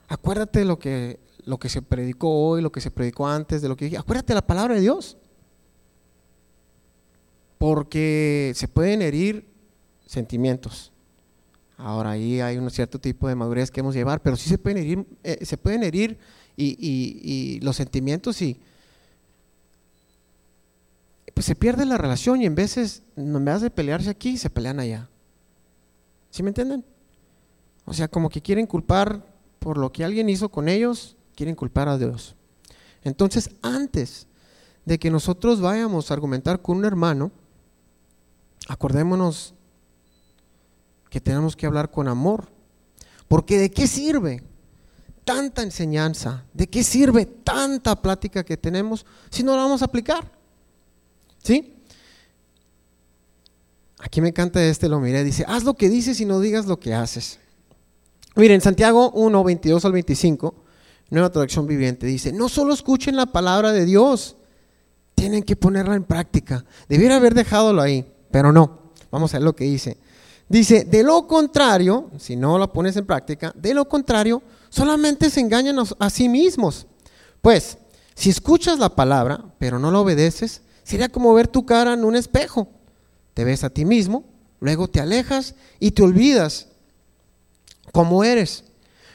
acuérdate 0.09 0.59
de 0.59 0.65
lo 0.65 0.77
que, 0.77 1.19
lo 1.45 1.57
que 1.57 1.69
se 1.69 1.81
predicó 1.81 2.29
hoy, 2.29 2.61
lo 2.61 2.71
que 2.71 2.81
se 2.81 2.91
predicó 2.91 3.27
antes, 3.27 3.61
de 3.61 3.69
lo 3.69 3.77
que 3.77 3.85
dije. 3.85 3.97
Acuérdate 3.97 4.33
de 4.33 4.35
la 4.35 4.45
palabra 4.45 4.75
de 4.75 4.81
Dios 4.81 5.17
porque 7.59 8.53
se 8.55 8.67
pueden 8.67 9.01
herir 9.01 9.45
sentimientos. 10.07 10.91
Ahora 11.77 12.11
ahí 12.11 12.41
hay 12.41 12.57
un 12.57 12.69
cierto 12.71 12.99
tipo 12.99 13.27
de 13.27 13.35
madurez 13.35 13.69
que 13.69 13.81
hemos 13.81 13.93
llevar, 13.93 14.21
pero 14.21 14.35
sí 14.35 14.49
se 14.49 14.57
pueden 14.57 14.79
herir, 14.79 15.05
eh, 15.23 15.45
se 15.45 15.57
pueden 15.57 15.83
herir 15.83 16.17
y, 16.57 17.59
los 17.61 17.75
sentimientos 17.75 18.41
y 18.41 18.59
pues 21.33 21.45
se 21.45 21.55
pierde 21.55 21.85
la 21.85 21.97
relación 21.97 22.41
y 22.41 22.45
en 22.45 22.55
veces 22.55 23.03
en 23.15 23.45
vez 23.45 23.61
de 23.61 23.69
pelearse 23.69 24.09
aquí 24.09 24.37
se 24.37 24.49
pelean 24.49 24.79
allá. 24.79 25.09
¿Sí 26.31 26.43
me 26.43 26.49
entienden? 26.49 26.83
O 27.85 27.93
sea, 27.93 28.07
como 28.07 28.29
que 28.29 28.41
quieren 28.41 28.67
culpar 28.67 29.23
por 29.59 29.77
lo 29.77 29.91
que 29.91 30.03
alguien 30.03 30.29
hizo 30.29 30.49
con 30.49 30.67
ellos, 30.67 31.15
quieren 31.35 31.55
culpar 31.55 31.87
a 31.87 31.97
Dios. 31.97 32.35
Entonces, 33.03 33.51
antes 33.61 34.27
de 34.85 34.97
que 34.97 35.11
nosotros 35.11 35.61
vayamos 35.61 36.09
a 36.09 36.13
argumentar 36.13 36.61
con 36.61 36.77
un 36.77 36.85
hermano, 36.85 37.31
acordémonos 38.67 39.53
que 41.09 41.21
tenemos 41.21 41.55
que 41.55 41.65
hablar 41.65 41.91
con 41.91 42.07
amor. 42.07 42.49
Porque 43.27 43.57
¿de 43.57 43.71
qué 43.71 43.87
sirve 43.87 44.43
tanta 45.23 45.61
enseñanza? 45.61 46.45
¿De 46.53 46.67
qué 46.67 46.83
sirve 46.83 47.25
tanta 47.25 48.01
plática 48.01 48.43
que 48.43 48.57
tenemos 48.57 49.05
si 49.29 49.43
no 49.43 49.55
la 49.55 49.63
vamos 49.63 49.81
a 49.81 49.85
aplicar? 49.85 50.31
¿Sí? 51.43 51.75
Aquí 53.99 54.21
me 54.21 54.29
encanta 54.29 54.63
este, 54.63 54.87
lo 54.87 54.99
miré, 54.99 55.23
dice, 55.23 55.45
haz 55.47 55.63
lo 55.63 55.73
que 55.73 55.89
dices 55.89 56.21
y 56.21 56.25
no 56.25 56.39
digas 56.39 56.65
lo 56.65 56.79
que 56.79 56.93
haces. 56.93 57.39
Miren, 58.39 58.61
Santiago 58.61 59.11
1, 59.11 59.43
22 59.43 59.83
al 59.83 59.91
25, 59.91 60.55
nueva 61.09 61.29
traducción 61.29 61.67
viviente, 61.67 62.07
dice, 62.07 62.31
no 62.31 62.47
solo 62.47 62.73
escuchen 62.73 63.17
la 63.17 63.25
palabra 63.25 63.73
de 63.73 63.83
Dios, 63.83 64.37
tienen 65.13 65.43
que 65.43 65.57
ponerla 65.57 65.95
en 65.95 66.05
práctica. 66.05 66.63
Debiera 66.87 67.17
haber 67.17 67.33
dejadolo 67.33 67.81
ahí. 67.81 68.09
Pero 68.31 68.53
no, 68.53 68.93
vamos 69.11 69.33
a 69.33 69.39
ver 69.39 69.43
lo 69.43 69.57
que 69.57 69.65
dice. 69.65 69.97
Dice, 70.47 70.85
de 70.85 71.03
lo 71.03 71.27
contrario, 71.27 72.11
si 72.17 72.37
no 72.37 72.57
lo 72.57 72.71
pones 72.71 72.95
en 72.95 73.05
práctica, 73.05 73.51
de 73.57 73.73
lo 73.73 73.89
contrario, 73.89 74.41
solamente 74.69 75.29
se 75.29 75.41
engañan 75.41 75.75
a 75.99 76.09
sí 76.09 76.29
mismos. 76.29 76.87
Pues, 77.41 77.77
si 78.15 78.29
escuchas 78.29 78.79
la 78.79 78.95
palabra, 78.95 79.43
pero 79.57 79.79
no 79.79 79.91
la 79.91 79.99
obedeces, 79.99 80.61
sería 80.83 81.09
como 81.09 81.33
ver 81.33 81.49
tu 81.49 81.65
cara 81.65 81.91
en 81.91 82.05
un 82.05 82.15
espejo. 82.15 82.69
Te 83.33 83.43
ves 83.43 83.65
a 83.65 83.69
ti 83.69 83.83
mismo, 83.83 84.23
luego 84.61 84.87
te 84.87 85.01
alejas 85.01 85.55
y 85.81 85.91
te 85.91 86.03
olvidas 86.03 86.68
cómo 87.91 88.23
eres. 88.23 88.63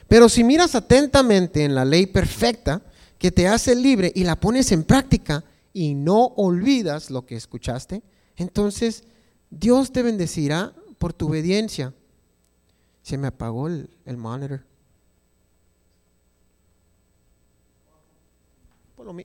Pero 0.08 0.28
si 0.28 0.44
miras 0.44 0.74
atentamente 0.74 1.64
en 1.64 1.74
la 1.74 1.84
ley 1.84 2.06
perfecta 2.06 2.82
que 3.18 3.32
te 3.32 3.48
hace 3.48 3.74
libre 3.74 4.12
y 4.14 4.24
la 4.24 4.36
pones 4.36 4.70
en 4.72 4.84
práctica 4.84 5.44
y 5.72 5.94
no 5.94 6.26
olvidas 6.36 7.10
lo 7.10 7.24
que 7.26 7.36
escuchaste, 7.36 8.02
entonces 8.36 9.04
Dios 9.50 9.92
te 9.92 10.02
bendecirá 10.02 10.72
por 10.98 11.12
tu 11.12 11.28
obediencia. 11.28 11.94
Se 13.02 13.18
me 13.18 13.28
apagó 13.28 13.68
el, 13.68 13.88
monitor. 14.16 14.64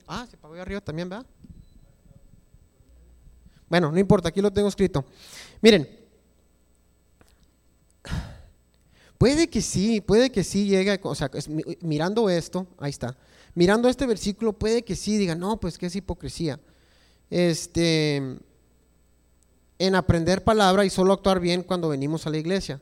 Ah, 0.08 0.28
se 0.30 0.36
apagó 0.36 0.56
arriba 0.56 0.82
también, 0.82 1.08
¿verdad? 1.08 1.26
Bueno, 3.70 3.92
no 3.92 4.00
importa, 4.00 4.30
aquí 4.30 4.42
lo 4.42 4.52
tengo 4.52 4.68
escrito. 4.68 5.06
Miren, 5.62 5.99
puede 9.20 9.50
que 9.50 9.62
sí, 9.62 10.02
puede 10.02 10.32
que 10.32 10.44
sí 10.44 10.66
llegue, 10.66 11.00
o 11.04 11.14
sea, 11.14 11.30
mirando 11.82 12.30
esto, 12.30 12.66
ahí 12.80 12.90
está, 12.90 13.16
mirando 13.54 13.90
este 13.90 14.08
versículo, 14.08 14.54
puede 14.54 14.82
que 14.84 14.96
sí 14.96 15.18
diga, 15.18 15.36
no, 15.36 15.60
pues 15.60 15.78
que 15.78 15.86
es 15.86 15.96
hipocresía. 15.96 16.60
Este, 17.30 18.40
en 19.78 19.96
aprender 19.96 20.44
palabra 20.44 20.86
y 20.86 20.90
solo 20.90 21.14
actuar 21.14 21.40
bien 21.40 21.64
cuando 21.64 21.90
venimos 21.90 22.26
a 22.26 22.30
la 22.30 22.38
iglesia. 22.38 22.82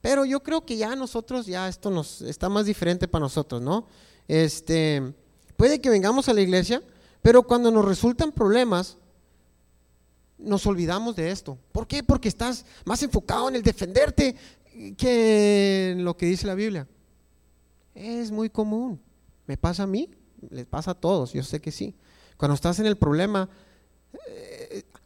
Pero 0.00 0.24
yo 0.24 0.42
creo 0.42 0.64
que 0.64 0.76
ya 0.76 0.96
nosotros, 0.96 1.46
ya 1.46 1.68
esto 1.68 1.90
nos 1.90 2.22
está 2.22 2.48
más 2.48 2.64
diferente 2.64 3.06
para 3.06 3.22
nosotros, 3.22 3.60
¿no? 3.60 3.86
Este, 4.26 5.14
puede 5.56 5.80
que 5.80 5.90
vengamos 5.90 6.28
a 6.30 6.34
la 6.34 6.40
iglesia, 6.40 6.82
pero 7.20 7.42
cuando 7.42 7.70
nos 7.70 7.84
resultan 7.84 8.32
problemas, 8.32 8.96
nos 10.38 10.66
olvidamos 10.66 11.14
de 11.14 11.30
esto. 11.30 11.58
¿Por 11.72 11.86
qué? 11.86 12.02
Porque 12.02 12.28
estás 12.28 12.64
más 12.86 13.02
enfocado 13.02 13.48
en 13.48 13.56
el 13.56 13.62
defenderte 13.62 14.34
que 14.96 15.94
lo 15.98 16.16
que 16.16 16.26
dice 16.26 16.46
la 16.46 16.54
Biblia. 16.54 16.88
Es 17.94 18.30
muy 18.30 18.50
común. 18.50 19.00
¿Me 19.46 19.56
pasa 19.56 19.84
a 19.84 19.86
mí? 19.86 20.10
Les 20.50 20.66
pasa 20.66 20.92
a 20.92 20.94
todos, 20.94 21.32
yo 21.32 21.42
sé 21.42 21.60
que 21.60 21.70
sí. 21.70 21.94
Cuando 22.36 22.54
estás 22.54 22.78
en 22.78 22.86
el 22.86 22.96
problema, 22.96 23.48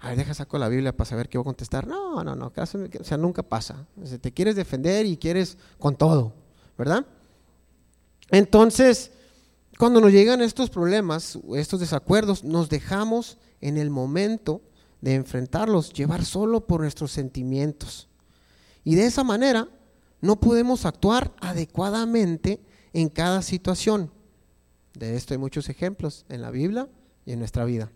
a 0.00 0.08
ver, 0.08 0.18
deja 0.18 0.34
saco 0.34 0.58
la 0.58 0.68
Biblia 0.68 0.96
para 0.96 1.08
saber 1.08 1.28
qué 1.28 1.38
voy 1.38 1.42
a 1.42 1.46
contestar. 1.46 1.86
No, 1.86 2.22
no, 2.22 2.36
no, 2.36 2.52
o 2.54 3.04
sea, 3.04 3.18
nunca 3.18 3.42
pasa. 3.42 3.86
te 4.20 4.32
quieres 4.32 4.56
defender 4.56 5.06
y 5.06 5.16
quieres 5.16 5.58
con 5.78 5.96
todo, 5.96 6.34
¿verdad? 6.76 7.04
Entonces, 8.30 9.10
cuando 9.78 10.00
nos 10.00 10.12
llegan 10.12 10.40
estos 10.40 10.70
problemas, 10.70 11.38
estos 11.54 11.80
desacuerdos, 11.80 12.44
nos 12.44 12.68
dejamos 12.68 13.38
en 13.60 13.76
el 13.76 13.90
momento 13.90 14.62
de 15.00 15.14
enfrentarlos, 15.14 15.92
llevar 15.92 16.24
solo 16.24 16.66
por 16.66 16.80
nuestros 16.80 17.10
sentimientos. 17.12 18.08
Y 18.88 18.94
de 18.94 19.04
esa 19.04 19.22
manera 19.22 19.68
no 20.22 20.40
podemos 20.40 20.86
actuar 20.86 21.34
adecuadamente 21.42 22.58
en 22.94 23.10
cada 23.10 23.42
situación. 23.42 24.10
De 24.94 25.14
esto 25.14 25.34
hay 25.34 25.38
muchos 25.38 25.68
ejemplos 25.68 26.24
en 26.30 26.40
la 26.40 26.50
Biblia 26.50 26.88
y 27.26 27.32
en 27.32 27.38
nuestra 27.38 27.66
vida. 27.66 27.92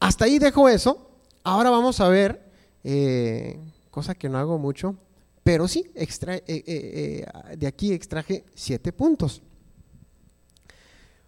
Hasta 0.00 0.24
ahí 0.24 0.40
dejo 0.40 0.68
eso. 0.68 1.12
Ahora 1.44 1.70
vamos 1.70 2.00
a 2.00 2.08
ver, 2.08 2.44
eh, 2.82 3.60
cosa 3.92 4.16
que 4.16 4.28
no 4.28 4.36
hago 4.36 4.58
mucho, 4.58 4.96
pero 5.44 5.68
sí, 5.68 5.88
eh, 5.94 6.42
eh, 6.48 7.24
de 7.56 7.66
aquí 7.68 7.92
extraje 7.92 8.44
siete 8.56 8.92
puntos. 8.92 9.42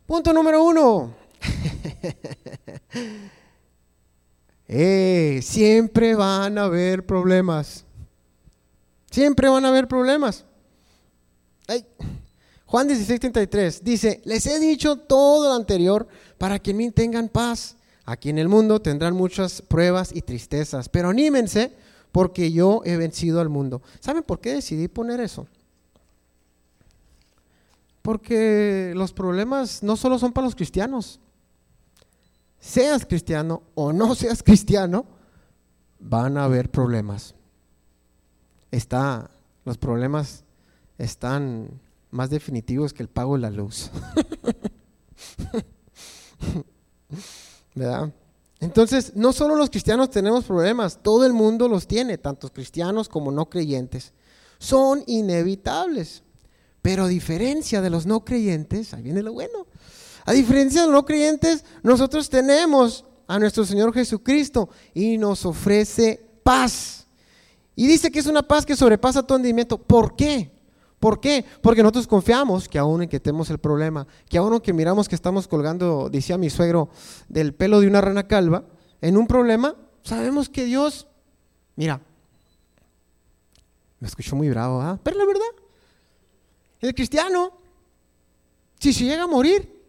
Punto 0.06 0.32
número 0.32 0.64
uno. 0.64 1.14
siempre 5.40 6.16
van 6.16 6.58
a 6.58 6.64
haber 6.64 7.06
problemas. 7.06 7.86
Siempre 9.12 9.50
van 9.50 9.66
a 9.66 9.68
haber 9.68 9.86
problemas. 9.86 10.46
Juan 12.64 12.88
16:33 12.88 13.80
dice, 13.82 14.22
les 14.24 14.46
he 14.46 14.58
dicho 14.58 14.96
todo 14.96 15.50
lo 15.50 15.54
anterior 15.54 16.08
para 16.38 16.58
que 16.58 16.72
me 16.72 16.90
tengan 16.90 17.28
paz. 17.28 17.76
Aquí 18.06 18.30
en 18.30 18.38
el 18.38 18.48
mundo 18.48 18.80
tendrán 18.80 19.14
muchas 19.14 19.60
pruebas 19.60 20.16
y 20.16 20.22
tristezas, 20.22 20.88
pero 20.88 21.10
anímense 21.10 21.76
porque 22.10 22.50
yo 22.52 22.80
he 22.86 22.96
vencido 22.96 23.40
al 23.40 23.50
mundo. 23.50 23.82
¿Saben 24.00 24.22
por 24.22 24.40
qué 24.40 24.54
decidí 24.54 24.88
poner 24.88 25.20
eso? 25.20 25.46
Porque 28.00 28.92
los 28.96 29.12
problemas 29.12 29.82
no 29.82 29.96
solo 29.96 30.18
son 30.18 30.32
para 30.32 30.46
los 30.46 30.54
cristianos. 30.56 31.20
Seas 32.58 33.04
cristiano 33.04 33.62
o 33.74 33.92
no 33.92 34.14
seas 34.14 34.42
cristiano, 34.44 35.04
van 35.98 36.38
a 36.38 36.44
haber 36.44 36.70
problemas. 36.70 37.34
Está, 38.72 39.30
los 39.64 39.78
problemas 39.78 40.42
están 40.98 41.80
más 42.10 42.30
definitivos 42.30 42.92
que 42.92 43.04
el 43.04 43.08
pago 43.08 43.34
de 43.34 43.40
la 43.42 43.50
luz. 43.50 43.92
¿verdad? 47.74 48.12
Entonces, 48.60 49.12
no 49.16 49.32
solo 49.32 49.56
los 49.56 49.70
cristianos 49.70 50.10
tenemos 50.10 50.44
problemas, 50.44 50.98
todo 51.02 51.26
el 51.26 51.32
mundo 51.32 51.68
los 51.68 51.86
tiene, 51.86 52.18
tanto 52.18 52.52
cristianos 52.52 53.08
como 53.08 53.32
no 53.32 53.48
creyentes. 53.48 54.12
Son 54.58 55.02
inevitables. 55.06 56.22
Pero 56.80 57.04
a 57.04 57.08
diferencia 57.08 57.80
de 57.80 57.90
los 57.90 58.06
no 58.06 58.24
creyentes, 58.24 58.92
ahí 58.92 59.02
viene 59.02 59.22
lo 59.22 59.32
bueno. 59.32 59.66
A 60.24 60.32
diferencia 60.32 60.82
de 60.82 60.88
los 60.88 60.94
no 60.94 61.04
creyentes, 61.04 61.64
nosotros 61.82 62.28
tenemos 62.28 63.04
a 63.26 63.38
nuestro 63.38 63.64
Señor 63.64 63.94
Jesucristo 63.94 64.68
y 64.94 65.18
nos 65.18 65.46
ofrece 65.46 66.20
paz. 66.42 67.01
Y 67.74 67.86
dice 67.86 68.10
que 68.10 68.18
es 68.18 68.26
una 68.26 68.42
paz 68.42 68.66
que 68.66 68.76
sobrepasa 68.76 69.22
todo 69.22 69.38
entendimiento. 69.38 69.78
¿Por 69.78 70.14
qué? 70.14 70.50
¿Por 71.00 71.20
qué? 71.20 71.44
Porque 71.60 71.82
nosotros 71.82 72.06
confiamos 72.06 72.68
que 72.68 72.78
aún 72.78 73.02
en 73.02 73.08
que 73.08 73.18
tenemos 73.18 73.50
el 73.50 73.58
problema, 73.58 74.06
que 74.28 74.38
aún 74.38 74.60
que 74.60 74.72
miramos 74.72 75.08
que 75.08 75.14
estamos 75.14 75.48
colgando, 75.48 76.08
decía 76.08 76.38
mi 76.38 76.48
suegro, 76.48 76.90
del 77.28 77.54
pelo 77.54 77.80
de 77.80 77.88
una 77.88 78.00
rana 78.00 78.28
calva, 78.28 78.64
en 79.00 79.16
un 79.16 79.26
problema, 79.26 79.74
sabemos 80.04 80.48
que 80.48 80.64
Dios, 80.64 81.08
mira, 81.74 82.00
me 83.98 84.06
escuchó 84.06 84.36
muy 84.36 84.48
bravo, 84.48 84.80
¿ah? 84.80 84.98
Pero 85.02 85.18
la 85.18 85.24
verdad, 85.24 85.42
el 86.80 86.94
cristiano, 86.94 87.52
si 88.78 88.92
se 88.92 89.04
llega 89.04 89.24
a 89.24 89.28
morir, 89.28 89.80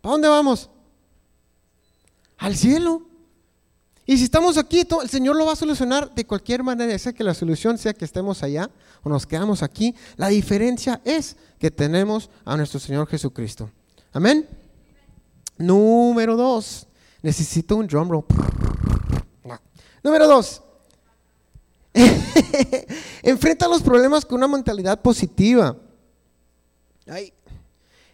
¿para 0.00 0.12
dónde 0.12 0.28
vamos? 0.28 0.70
Al 2.38 2.56
cielo. 2.56 3.09
Y 4.10 4.18
si 4.18 4.24
estamos 4.24 4.58
aquí, 4.58 4.80
el 4.80 5.08
Señor 5.08 5.36
lo 5.36 5.46
va 5.46 5.52
a 5.52 5.56
solucionar 5.56 6.12
de 6.12 6.26
cualquier 6.26 6.64
manera, 6.64 6.98
sea 6.98 7.12
que 7.12 7.22
la 7.22 7.32
solución 7.32 7.78
sea 7.78 7.94
que 7.94 8.04
estemos 8.04 8.42
allá 8.42 8.68
o 9.04 9.08
nos 9.08 9.24
quedamos 9.24 9.62
aquí. 9.62 9.94
La 10.16 10.26
diferencia 10.26 11.00
es 11.04 11.36
que 11.60 11.70
tenemos 11.70 12.28
a 12.44 12.56
nuestro 12.56 12.80
Señor 12.80 13.06
Jesucristo. 13.06 13.70
Amén. 14.12 14.48
Número 15.58 16.36
dos. 16.36 16.88
Necesito 17.22 17.76
un 17.76 17.86
drum 17.86 18.10
roll. 18.10 18.24
Número 20.02 20.26
dos. 20.26 20.60
Enfrenta 23.22 23.68
los 23.68 23.80
problemas 23.80 24.24
con 24.24 24.38
una 24.38 24.48
mentalidad 24.48 25.00
positiva. 25.00 25.76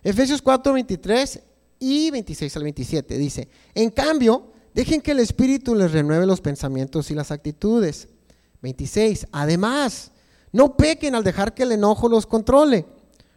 Efesios 0.04 0.42
4, 0.42 0.74
23 0.74 1.40
y 1.78 2.10
26 2.10 2.54
al 2.54 2.62
27 2.64 3.16
dice, 3.16 3.48
en 3.74 3.88
cambio, 3.88 4.52
dejen 4.76 5.00
que 5.00 5.12
el 5.12 5.20
Espíritu 5.20 5.74
les 5.74 5.90
renueve 5.90 6.26
los 6.26 6.42
pensamientos 6.42 7.10
y 7.10 7.14
las 7.14 7.30
actitudes. 7.30 8.08
26, 8.60 9.26
además, 9.32 10.12
no 10.52 10.76
pequen 10.76 11.14
al 11.14 11.24
dejar 11.24 11.54
que 11.54 11.62
el 11.62 11.72
enojo 11.72 12.10
los 12.10 12.26
controle. 12.26 12.84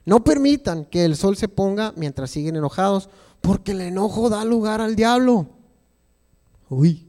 No 0.05 0.21
permitan 0.21 0.83
que 0.83 1.05
el 1.05 1.15
sol 1.15 1.37
se 1.37 1.47
ponga 1.47 1.93
mientras 1.95 2.29
siguen 2.29 2.57
enojados, 2.57 3.09
porque 3.39 3.71
el 3.71 3.79
enojo 3.79 4.29
da 4.29 4.43
lugar 4.43 4.81
al 4.81 4.97
diablo. 4.97 5.47
Uy. 6.69 7.07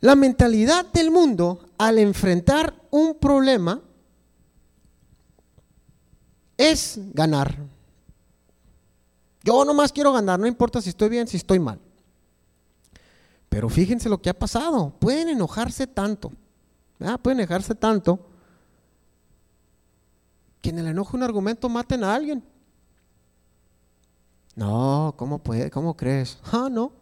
La 0.00 0.16
mentalidad 0.16 0.86
del 0.92 1.12
mundo 1.12 1.60
al 1.78 2.00
enfrentar 2.00 2.74
un 2.90 3.14
problema 3.14 3.80
es 6.56 6.98
ganar. 7.12 7.56
Yo 9.44 9.64
nomás 9.64 9.92
quiero 9.92 10.12
ganar, 10.12 10.40
no 10.40 10.48
importa 10.48 10.82
si 10.82 10.88
estoy 10.88 11.10
bien, 11.10 11.28
si 11.28 11.36
estoy 11.36 11.60
mal. 11.60 11.78
Pero 13.54 13.68
fíjense 13.68 14.08
lo 14.08 14.20
que 14.20 14.30
ha 14.30 14.36
pasado. 14.36 14.92
Pueden 14.98 15.28
enojarse 15.28 15.86
tanto, 15.86 16.32
pueden 17.22 17.38
enojarse 17.38 17.76
tanto 17.76 18.18
que 20.60 20.70
en 20.70 20.80
el 20.80 20.88
enojo 20.88 21.16
un 21.16 21.22
argumento 21.22 21.68
maten 21.68 22.02
a 22.02 22.16
alguien. 22.16 22.42
No, 24.56 25.14
¿cómo 25.16 25.38
puede? 25.38 25.70
¿Cómo 25.70 25.96
crees? 25.96 26.40
Ah, 26.50 26.68
no. 26.68 26.94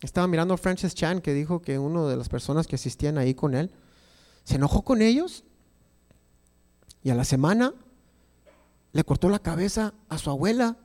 Estaba 0.00 0.26
mirando 0.26 0.54
a 0.54 0.56
Francis 0.56 0.94
Chan 0.94 1.20
que 1.20 1.34
dijo 1.34 1.60
que 1.60 1.78
una 1.78 2.06
de 2.06 2.16
las 2.16 2.30
personas 2.30 2.66
que 2.66 2.76
asistían 2.76 3.18
ahí 3.18 3.34
con 3.34 3.54
él 3.54 3.70
se 4.44 4.54
enojó 4.54 4.80
con 4.80 5.02
ellos 5.02 5.44
y 7.02 7.10
a 7.10 7.14
la 7.14 7.24
semana 7.24 7.74
le 8.94 9.04
cortó 9.04 9.28
la 9.28 9.38
cabeza 9.38 9.92
a 10.08 10.16
su 10.16 10.30
abuela 10.30 10.78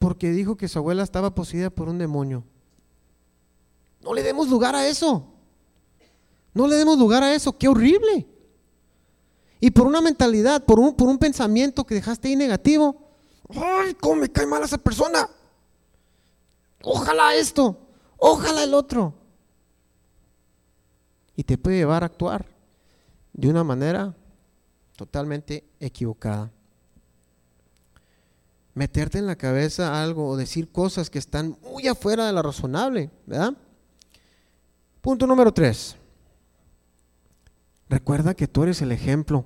porque 0.00 0.32
dijo 0.32 0.56
que 0.56 0.66
su 0.66 0.80
abuela 0.80 1.04
estaba 1.04 1.36
poseída 1.36 1.70
por 1.70 1.88
un 1.88 1.98
demonio. 1.98 2.42
No 4.00 4.14
le 4.14 4.22
demos 4.22 4.48
lugar 4.48 4.74
a 4.74 4.86
eso. 4.86 5.26
No 6.54 6.66
le 6.66 6.76
demos 6.76 6.98
lugar 6.98 7.22
a 7.22 7.34
eso. 7.34 7.56
Qué 7.56 7.68
horrible. 7.68 8.26
Y 9.60 9.70
por 9.70 9.86
una 9.86 10.00
mentalidad, 10.00 10.64
por 10.64 10.78
un, 10.78 10.94
por 10.94 11.08
un 11.08 11.18
pensamiento 11.18 11.84
que 11.84 11.96
dejaste 11.96 12.28
ahí 12.28 12.36
negativo. 12.36 12.96
¡Ay, 13.50 13.94
cómo 13.94 14.16
me 14.16 14.30
cae 14.30 14.46
mal 14.46 14.62
esa 14.62 14.78
persona! 14.78 15.28
Ojalá 16.82 17.34
esto. 17.34 17.76
Ojalá 18.18 18.62
el 18.62 18.74
otro. 18.74 19.14
Y 21.34 21.44
te 21.44 21.58
puede 21.58 21.78
llevar 21.78 22.02
a 22.02 22.06
actuar 22.06 22.46
de 23.32 23.48
una 23.48 23.64
manera 23.64 24.14
totalmente 24.96 25.64
equivocada. 25.78 26.50
Meterte 28.74 29.18
en 29.18 29.26
la 29.26 29.36
cabeza 29.36 30.02
algo 30.02 30.28
o 30.28 30.36
decir 30.36 30.70
cosas 30.70 31.10
que 31.10 31.18
están 31.18 31.56
muy 31.62 31.86
afuera 31.88 32.26
de 32.26 32.32
lo 32.32 32.42
razonable, 32.42 33.10
¿verdad? 33.26 33.54
Punto 35.00 35.26
número 35.26 35.52
tres. 35.52 35.96
Recuerda 37.88 38.34
que 38.34 38.48
tú 38.48 38.64
eres 38.64 38.82
el 38.82 38.92
ejemplo. 38.92 39.44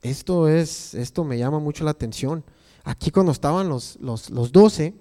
Esto 0.00 0.48
es, 0.48 0.94
esto 0.94 1.22
me 1.24 1.38
llama 1.38 1.60
mucho 1.60 1.84
la 1.84 1.92
atención. 1.92 2.44
Aquí 2.84 3.10
cuando 3.10 3.30
estaban 3.30 3.68
los, 3.68 3.96
los, 4.00 4.30
los 4.30 4.50
12, 4.50 4.94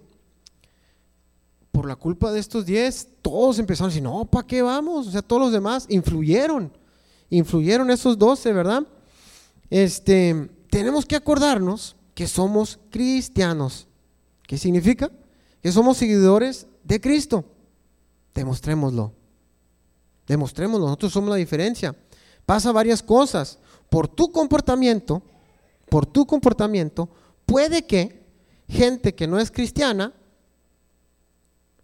por 1.72 1.88
la 1.88 1.96
culpa 1.96 2.32
de 2.32 2.40
estos 2.40 2.66
10, 2.66 3.08
todos 3.22 3.58
empezaron 3.58 3.88
a 3.88 3.92
decir, 3.92 4.04
no, 4.04 4.26
¿para 4.26 4.46
qué 4.46 4.62
vamos? 4.62 5.08
O 5.08 5.12
sea, 5.12 5.22
todos 5.22 5.42
los 5.42 5.52
demás 5.52 5.86
influyeron, 5.90 6.72
influyeron 7.30 7.90
esos 7.90 8.18
12, 8.20 8.54
¿verdad? 8.54 8.86
Este, 9.70 10.50
tenemos 10.70 11.06
que 11.06 11.16
acordarnos 11.16 11.96
que 12.14 12.28
somos 12.28 12.78
cristianos. 12.92 13.88
¿Qué 14.46 14.58
significa? 14.58 15.10
Que 15.62 15.72
somos 15.72 15.98
seguidores 15.98 16.68
de 16.84 17.00
Cristo. 17.00 17.46
Demostrémoslo. 18.34 19.14
Demostrémoslo. 20.28 20.86
Nosotros 20.86 21.14
somos 21.14 21.30
la 21.30 21.36
diferencia. 21.36 21.96
Pasa 22.46 22.72
varias 22.72 23.04
cosas. 23.04 23.60
Por 23.90 24.08
tu 24.08 24.32
comportamiento, 24.32 25.22
por 25.90 26.06
tu 26.06 26.26
comportamiento, 26.26 27.10
puede 27.46 27.86
que 27.86 28.26
gente 28.68 29.14
que 29.14 29.28
no 29.28 29.40
es 29.40 29.52
cristiana 29.52 30.14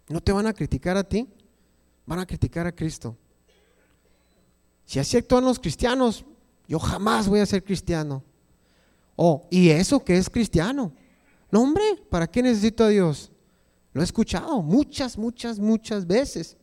no 0.08 0.22
te 0.22 0.32
van 0.32 0.46
a 0.46 0.54
criticar 0.54 0.96
a 0.96 1.04
ti, 1.04 1.28
van 2.06 2.18
a 2.18 2.26
criticar 2.26 2.66
a 2.66 2.74
Cristo. 2.74 3.16
Si 4.86 4.98
así 4.98 5.18
actúan 5.18 5.44
los 5.44 5.58
cristianos, 5.58 6.24
yo 6.66 6.78
jamás 6.78 7.28
voy 7.28 7.40
a 7.40 7.46
ser 7.46 7.62
cristiano. 7.62 8.24
Oh, 9.16 9.46
¿y 9.50 9.68
eso 9.68 10.02
que 10.02 10.16
es 10.16 10.30
cristiano? 10.30 10.92
No, 11.50 11.62
hombre, 11.62 11.84
¿para 12.08 12.26
qué 12.26 12.42
necesito 12.42 12.84
a 12.84 12.88
Dios? 12.88 13.30
Lo 13.98 14.02
he 14.02 14.04
escuchado 14.04 14.62
muchas, 14.62 15.18
muchas, 15.18 15.58
muchas 15.58 16.06
veces. 16.06 16.56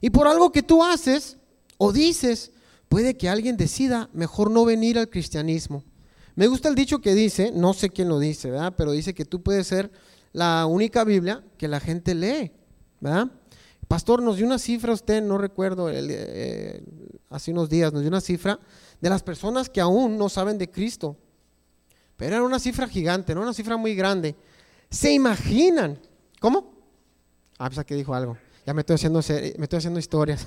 Y 0.00 0.10
por 0.10 0.26
algo 0.26 0.50
que 0.50 0.64
tú 0.64 0.82
haces 0.82 1.36
o 1.78 1.92
dices, 1.92 2.50
puede 2.88 3.16
que 3.16 3.28
alguien 3.28 3.56
decida 3.56 4.10
mejor 4.12 4.50
no 4.50 4.64
venir 4.64 4.98
al 4.98 5.08
cristianismo. 5.08 5.84
Me 6.34 6.48
gusta 6.48 6.68
el 6.68 6.74
dicho 6.74 7.00
que 7.00 7.14
dice, 7.14 7.52
no 7.54 7.74
sé 7.74 7.90
quién 7.90 8.08
lo 8.08 8.18
dice, 8.18 8.50
¿verdad? 8.50 8.74
Pero 8.76 8.90
dice 8.90 9.14
que 9.14 9.24
tú 9.24 9.40
puedes 9.40 9.68
ser 9.68 9.92
la 10.32 10.66
única 10.66 11.04
Biblia 11.04 11.44
que 11.56 11.68
la 11.68 11.78
gente 11.78 12.16
lee, 12.16 12.50
¿verdad? 12.98 13.28
Pastor, 13.86 14.20
nos 14.20 14.38
dio 14.38 14.46
una 14.46 14.58
cifra, 14.58 14.92
usted 14.92 15.22
no 15.22 15.38
recuerdo, 15.38 15.88
eh, 15.92 16.82
hace 17.30 17.52
unos 17.52 17.68
días 17.68 17.92
nos 17.92 18.02
dio 18.02 18.08
una 18.08 18.20
cifra 18.20 18.58
de 19.00 19.08
las 19.08 19.22
personas 19.22 19.70
que 19.70 19.80
aún 19.80 20.18
no 20.18 20.28
saben 20.28 20.58
de 20.58 20.68
Cristo. 20.68 21.16
Pero 22.16 22.34
era 22.34 22.44
una 22.44 22.58
cifra 22.58 22.88
gigante, 22.88 23.32
no 23.32 23.42
una 23.42 23.54
cifra 23.54 23.76
muy 23.76 23.94
grande. 23.94 24.34
¿Se 24.92 25.10
imaginan? 25.10 25.98
¿Cómo? 26.38 26.70
Ah, 27.58 27.66
pues 27.68 27.78
aquí 27.78 27.94
dijo 27.94 28.14
algo. 28.14 28.36
Ya 28.66 28.74
me 28.74 28.82
estoy 28.82 28.94
haciendo, 28.94 29.20
me 29.26 29.64
estoy 29.64 29.78
haciendo 29.78 29.98
historias. 29.98 30.46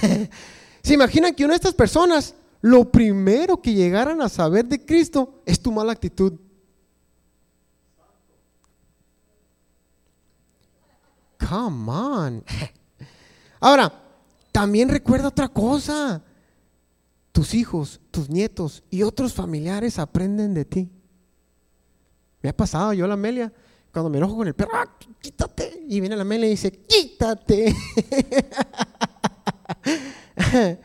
¿Se 0.82 0.94
imaginan 0.94 1.34
que 1.34 1.42
una 1.42 1.54
de 1.54 1.56
estas 1.56 1.72
personas, 1.72 2.34
lo 2.60 2.92
primero 2.92 3.60
que 3.62 3.72
llegaran 3.72 4.20
a 4.20 4.28
saber 4.28 4.66
de 4.66 4.84
Cristo 4.84 5.40
es 5.46 5.58
tu 5.58 5.72
mala 5.72 5.92
actitud? 5.92 6.34
Come 11.48 11.90
on. 11.90 12.44
Ahora, 13.58 13.90
también 14.52 14.90
recuerda 14.90 15.28
otra 15.28 15.48
cosa. 15.48 16.22
Tus 17.32 17.54
hijos, 17.54 18.00
tus 18.10 18.28
nietos 18.28 18.82
y 18.90 19.02
otros 19.02 19.32
familiares 19.32 19.98
aprenden 19.98 20.52
de 20.52 20.64
ti. 20.66 20.90
Me 22.42 22.50
ha 22.50 22.56
pasado, 22.56 22.92
yo 22.92 23.06
la 23.06 23.14
Amelia, 23.14 23.52
cuando 23.92 24.10
me 24.10 24.18
enojo 24.18 24.36
con 24.36 24.46
el 24.46 24.54
perro, 24.54 24.72
¡ah, 24.74 24.96
quítate. 25.20 25.84
Y 25.88 26.00
viene 26.00 26.16
la 26.16 26.22
Amelia 26.22 26.46
y 26.46 26.50
dice, 26.50 26.70
quítate. 26.70 27.74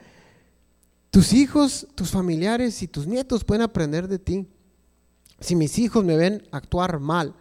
tus 1.10 1.34
hijos, 1.34 1.88
tus 1.96 2.10
familiares 2.12 2.82
y 2.82 2.88
tus 2.88 3.08
nietos 3.08 3.44
pueden 3.44 3.64
aprender 3.64 4.08
de 4.08 4.20
ti. 4.20 4.48
Si 5.40 5.56
mis 5.56 5.78
hijos 5.80 6.06
me 6.06 6.16
ven 6.16 6.48
actuar 6.52 7.00
mal 7.00 7.34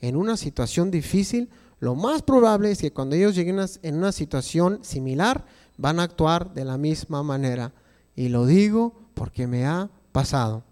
en 0.00 0.16
una 0.16 0.36
situación 0.36 0.90
difícil, 0.90 1.48
lo 1.80 1.94
más 1.94 2.22
probable 2.22 2.70
es 2.70 2.80
que 2.80 2.92
cuando 2.92 3.16
ellos 3.16 3.34
lleguen 3.34 3.60
en 3.82 3.96
una 3.96 4.12
situación 4.12 4.80
similar, 4.82 5.44
van 5.76 6.00
a 6.00 6.04
actuar 6.04 6.54
de 6.54 6.64
la 6.64 6.78
misma 6.78 7.22
manera. 7.22 7.72
Y 8.14 8.28
lo 8.28 8.46
digo 8.46 8.94
porque 9.14 9.46
me 9.46 9.66
ha 9.66 9.90
pasado. 10.12 10.64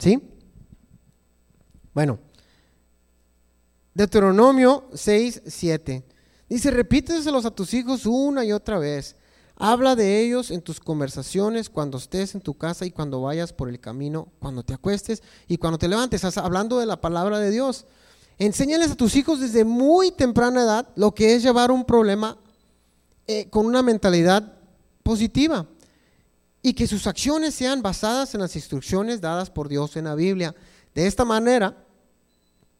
¿Sí? 0.00 0.18
Bueno, 1.92 2.18
Deuteronomio 3.92 4.88
6, 4.94 5.42
7. 5.46 6.04
Dice, 6.48 6.70
repíteselos 6.70 7.44
a 7.44 7.50
tus 7.50 7.74
hijos 7.74 8.06
una 8.06 8.44
y 8.44 8.52
otra 8.52 8.78
vez. 8.78 9.14
Habla 9.56 9.94
de 9.94 10.24
ellos 10.24 10.50
en 10.50 10.62
tus 10.62 10.80
conversaciones, 10.80 11.68
cuando 11.68 11.98
estés 11.98 12.34
en 12.34 12.40
tu 12.40 12.56
casa 12.56 12.86
y 12.86 12.90
cuando 12.90 13.20
vayas 13.20 13.52
por 13.52 13.68
el 13.68 13.78
camino, 13.78 14.28
cuando 14.38 14.62
te 14.62 14.72
acuestes 14.72 15.22
y 15.46 15.58
cuando 15.58 15.76
te 15.76 15.86
levantes. 15.86 16.24
Hablando 16.38 16.78
de 16.78 16.86
la 16.86 16.98
palabra 16.98 17.38
de 17.38 17.50
Dios. 17.50 17.84
Enséñales 18.38 18.92
a 18.92 18.96
tus 18.96 19.16
hijos 19.16 19.38
desde 19.38 19.64
muy 19.64 20.12
temprana 20.12 20.62
edad 20.62 20.88
lo 20.96 21.14
que 21.14 21.34
es 21.34 21.42
llevar 21.42 21.70
un 21.70 21.84
problema 21.84 22.38
eh, 23.26 23.50
con 23.50 23.66
una 23.66 23.82
mentalidad 23.82 24.54
positiva 25.02 25.66
y 26.62 26.74
que 26.74 26.86
sus 26.86 27.06
acciones 27.06 27.54
sean 27.54 27.82
basadas 27.82 28.34
en 28.34 28.40
las 28.40 28.54
instrucciones 28.56 29.20
dadas 29.20 29.50
por 29.50 29.68
Dios 29.68 29.96
en 29.96 30.04
la 30.04 30.14
Biblia. 30.14 30.54
De 30.94 31.06
esta 31.06 31.24
manera, 31.24 31.76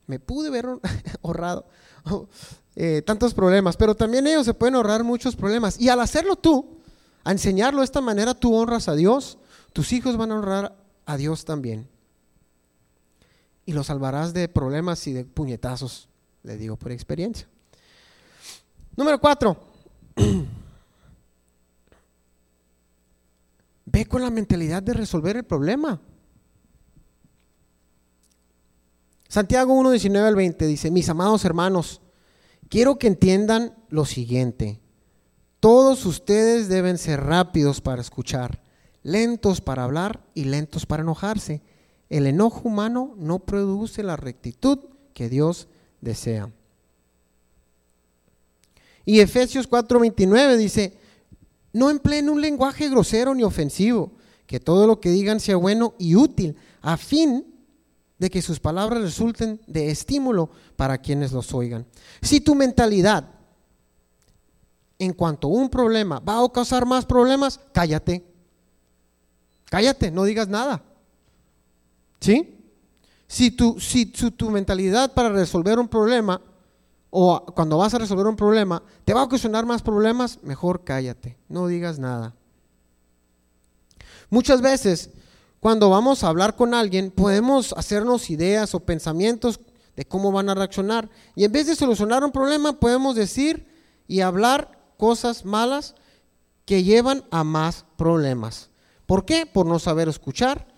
me 0.07 0.19
pude 0.19 0.51
ver 0.51 0.67
ahorrado 1.23 1.67
eh, 2.77 3.03
tantos 3.03 3.35
problemas, 3.35 3.77
pero 3.77 3.95
también 3.95 4.27
ellos 4.27 4.45
se 4.45 4.55
pueden 4.55 4.75
ahorrar 4.75 5.05
muchos 5.05 5.37
problemas. 5.37 5.81
Y 5.81 5.89
al 5.89 6.01
hacerlo 6.01 6.37
tú, 6.37 6.79
a 7.25 7.33
enseñarlo 7.33 7.81
de 7.81 7.87
esta 7.87 8.01
manera, 8.01 8.35
tú 8.35 8.55
honras 8.55 8.89
a 8.89 8.95
Dios, 8.95 9.39
tus 9.73 9.93
hijos 9.93 10.17
van 10.17 10.33
a 10.33 10.37
honrar 10.37 10.77
a 11.07 11.17
Dios 11.17 11.45
también 11.45 11.89
y 13.71 13.73
lo 13.73 13.85
salvarás 13.85 14.35
de 14.35 14.49
problemas 14.49 15.07
y 15.07 15.13
de 15.13 15.25
puñetazos, 15.25 16.09
le 16.43 16.57
digo 16.57 16.77
por 16.77 16.91
experiencia. 16.91 17.47
Número 18.97 19.21
cuatro. 19.21 19.57
Ve 23.93 24.07
con 24.07 24.23
la 24.23 24.31
mentalidad 24.31 24.83
de 24.83 24.95
resolver 24.95 25.37
el 25.37 25.45
problema. 25.45 26.01
Santiago 29.29 29.75
1, 29.75 29.91
19 29.91 30.29
al 30.29 30.37
20 30.37 30.67
dice, 30.67 30.91
mis 30.91 31.09
amados 31.09 31.45
hermanos, 31.45 32.01
quiero 32.69 32.99
que 32.99 33.07
entiendan 33.07 33.75
lo 33.89 34.05
siguiente. 34.05 34.81
Todos 35.61 36.05
ustedes 36.07 36.69
deben 36.69 36.99
ser 36.99 37.21
rápidos 37.21 37.81
para 37.81 38.01
escuchar, 38.01 38.63
lentos 39.03 39.61
para 39.61 39.85
hablar 39.85 40.25
y 40.35 40.45
lentos 40.45 40.87
para 40.87 41.03
enojarse 41.03 41.63
el 42.11 42.27
enojo 42.27 42.69
humano 42.69 43.15
no 43.17 43.39
produce 43.39 44.03
la 44.03 44.17
rectitud 44.17 44.81
que 45.15 45.29
Dios 45.29 45.69
desea. 46.01 46.51
Y 49.07 49.21
Efesios 49.21 49.71
4:29 49.71 50.57
dice, 50.57 50.99
no 51.73 51.91
empleen 51.91 52.29
un 52.29 52.41
lenguaje 52.41 52.89
grosero 52.89 53.35
ni 53.35 53.43
ofensivo, 53.43 54.13
que 54.47 54.61
todo 54.61 54.87
lo 54.87 55.01
que 55.01 55.11
digan 55.11 55.41
sea 55.41 55.57
bueno 55.57 55.95
y 55.99 56.17
útil, 56.17 56.57
a 56.81 56.97
fin 56.97 57.47
de 58.19 58.31
que 58.31 58.43
sus 58.43 58.61
palabras 58.61 59.03
resulten 59.03 59.61
de 59.67 59.91
estímulo 59.91 60.51
para 60.77 60.99
quienes 60.99 61.33
los 61.33 61.55
oigan. 61.55 61.87
Si 62.21 62.41
tu 62.41 62.55
mentalidad 62.55 63.29
en 64.99 65.15
cuanto 65.15 65.49
a 65.49 65.51
un 65.51 65.71
problema 65.71 66.21
va 66.21 66.45
a 66.45 66.49
causar 66.53 66.85
más 66.85 67.07
problemas, 67.07 67.59
cállate. 67.73 68.23
Cállate, 69.71 70.11
no 70.11 70.25
digas 70.25 70.49
nada. 70.49 70.83
¿Sí? 72.21 72.59
Si 73.27 73.53
tu, 73.53 73.81
si 73.81 74.05
tu, 74.07 74.51
mentalidad 74.51 75.15
para 75.15 75.31
resolver 75.31 75.79
un 75.79 75.89
problema 75.89 76.43
o 77.11 77.45
cuando 77.55 77.77
vas 77.77 77.93
a 77.95 77.99
resolver 77.99 78.27
un 78.27 78.37
problema 78.37 78.83
te 79.05 79.13
va 79.13 79.21
a 79.21 79.25
ocasionar 79.25 79.67
más 79.67 79.83
problemas, 79.83 80.39
mejor 80.43 80.85
cállate, 80.85 81.37
no 81.49 81.67
digas 81.67 81.99
nada. 81.99 82.35
Muchas 84.31 84.63
veces 84.63 85.11
cuando 85.59 85.91
vamos 85.91 86.23
a 86.23 86.29
hablar 86.29 86.57
con 86.57 86.73
alguien 86.73 87.11
podemos 87.11 87.75
hacernos 87.77 88.31
ideas 88.31 88.75
o 88.75 88.81
pensamientos 88.81 89.61
de 89.97 90.05
cómo 90.05 90.31
van 90.33 90.49
a 90.49 90.55
reaccionar 90.55 91.11
y 91.35 91.45
en 91.45 91.53
vez 91.53 91.67
de 91.67 91.75
solucionar 91.75 92.25
un 92.25 92.31
problema 92.31 92.79
podemos 92.79 93.17
decir 93.17 93.67
y 94.07 94.21
hablar 94.21 94.79
cosas 94.97 95.45
malas 95.45 95.97
que 96.65 96.85
llevan 96.85 97.25
a 97.31 97.43
más 97.43 97.85
problemas. 97.97 98.71
¿Por 99.07 99.25
qué? 99.25 99.45
Por 99.45 99.67
no 99.67 99.81
saber 99.81 100.09
escuchar 100.09 100.69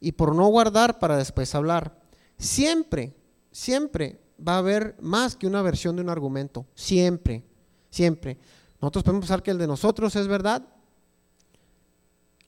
y 0.00 0.12
por 0.12 0.34
no 0.34 0.46
guardar 0.46 0.98
para 0.98 1.18
después 1.18 1.54
hablar. 1.54 2.00
Siempre, 2.38 3.14
siempre 3.50 4.21
va 4.46 4.54
a 4.54 4.58
haber 4.58 4.96
más 5.00 5.36
que 5.36 5.46
una 5.46 5.62
versión 5.62 5.96
de 5.96 6.02
un 6.02 6.08
argumento. 6.08 6.66
Siempre, 6.74 7.44
siempre. 7.90 8.38
Nosotros 8.80 9.04
podemos 9.04 9.22
pensar 9.24 9.42
que 9.42 9.50
el 9.50 9.58
de 9.58 9.66
nosotros 9.66 10.16
es 10.16 10.26
verdad. 10.26 10.62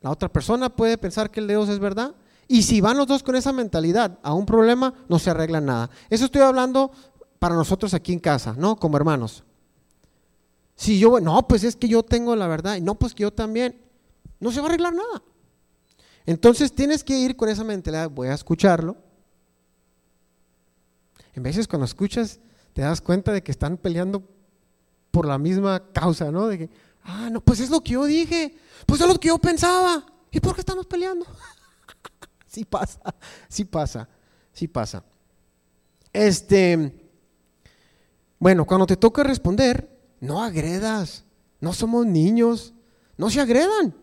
La 0.01 0.11
otra 0.11 0.31
persona 0.31 0.75
puede 0.75 0.99
pensar 0.99 1.31
que 1.31 1.41
el 1.41 1.47
de 1.47 1.55
Dios 1.55 1.69
es 1.69 1.79
verdad. 1.79 2.15
Y 2.47 2.63
si 2.63 2.81
van 2.81 2.99
los 2.99 3.07
dos 3.07 3.23
con 3.23 3.37
esa 3.37 3.53
mentalidad 3.53 4.19
a 4.23 4.35
un 4.35 4.45
problema, 4.45 4.93
no 5.09 5.19
se 5.19 5.31
arregla 5.31 5.61
nada. 5.61 5.91
Eso 6.11 6.27
estoy 6.27 6.43
hablando 6.43 6.91
para 7.39 7.55
nosotros 7.55 7.95
aquí 7.95 8.13
en 8.13 8.19
casa, 8.19 8.55
¿no? 8.57 8.77
Como 8.77 8.97
hermanos. 8.97 9.45
Si 10.77 10.99
yo, 10.99 11.21
no, 11.21 11.47
pues 11.47 11.65
es 11.65 11.77
que 11.77 11.89
yo 11.89 12.03
tengo 12.03 12.35
la 12.37 12.49
verdad, 12.49 12.77
y 12.77 12.81
no, 12.81 12.97
pues 12.97 13.15
que 13.15 13.23
yo 13.23 13.33
también, 13.33 13.81
no 14.41 14.51
se 14.51 14.61
va 14.61 14.67
a 14.67 14.69
arreglar 14.71 14.93
nada. 14.93 15.23
Entonces 16.27 16.75
tienes 16.75 17.05
que 17.05 17.19
ir 17.19 17.37
con 17.37 17.49
esa 17.49 17.65
mentalidad, 17.65 18.11
voy 18.11 18.29
a 18.29 18.35
escucharlo. 18.35 18.97
En 21.35 21.43
veces 21.43 21.69
cuando 21.69 21.85
escuchas 21.85 22.41
te 22.73 22.83
das 22.83 23.01
cuenta 23.01 23.33
de 23.33 23.43
que 23.43 23.53
están 23.53 23.77
peleando 23.77 24.23
por 25.11 25.27
la 25.27 25.39
misma 25.39 25.93
causa, 25.93 26.31
¿no? 26.31 26.49
De 26.49 26.59
que, 26.59 26.71
ah, 27.05 27.29
no, 27.31 27.41
pues 27.41 27.61
es 27.61 27.71
lo 27.71 27.83
que 27.83 27.93
yo 27.93 28.05
dije, 28.05 28.57
pues 28.87 29.01
es 29.01 29.07
lo 29.07 29.19
que 29.19 29.29
yo 29.29 29.39
pensaba. 29.39 30.05
¿Y 30.31 30.41
por 30.41 30.55
qué 30.55 30.61
estamos 30.61 30.87
peleando? 30.87 31.27
sí 32.47 32.65
pasa, 32.65 33.01
sí 33.49 33.65
pasa, 33.65 34.09
sí 34.53 34.69
pasa. 34.69 35.05
Este, 36.13 37.09
bueno, 38.39 38.65
cuando 38.65 38.87
te 38.87 38.97
toca 38.97 39.23
responder, 39.23 39.91
no 40.21 40.43
agredas, 40.43 41.25
no 41.61 41.73
somos 41.73 42.07
niños, 42.07 42.75
no 43.17 43.31
se 43.31 43.41
agredan. 43.41 43.95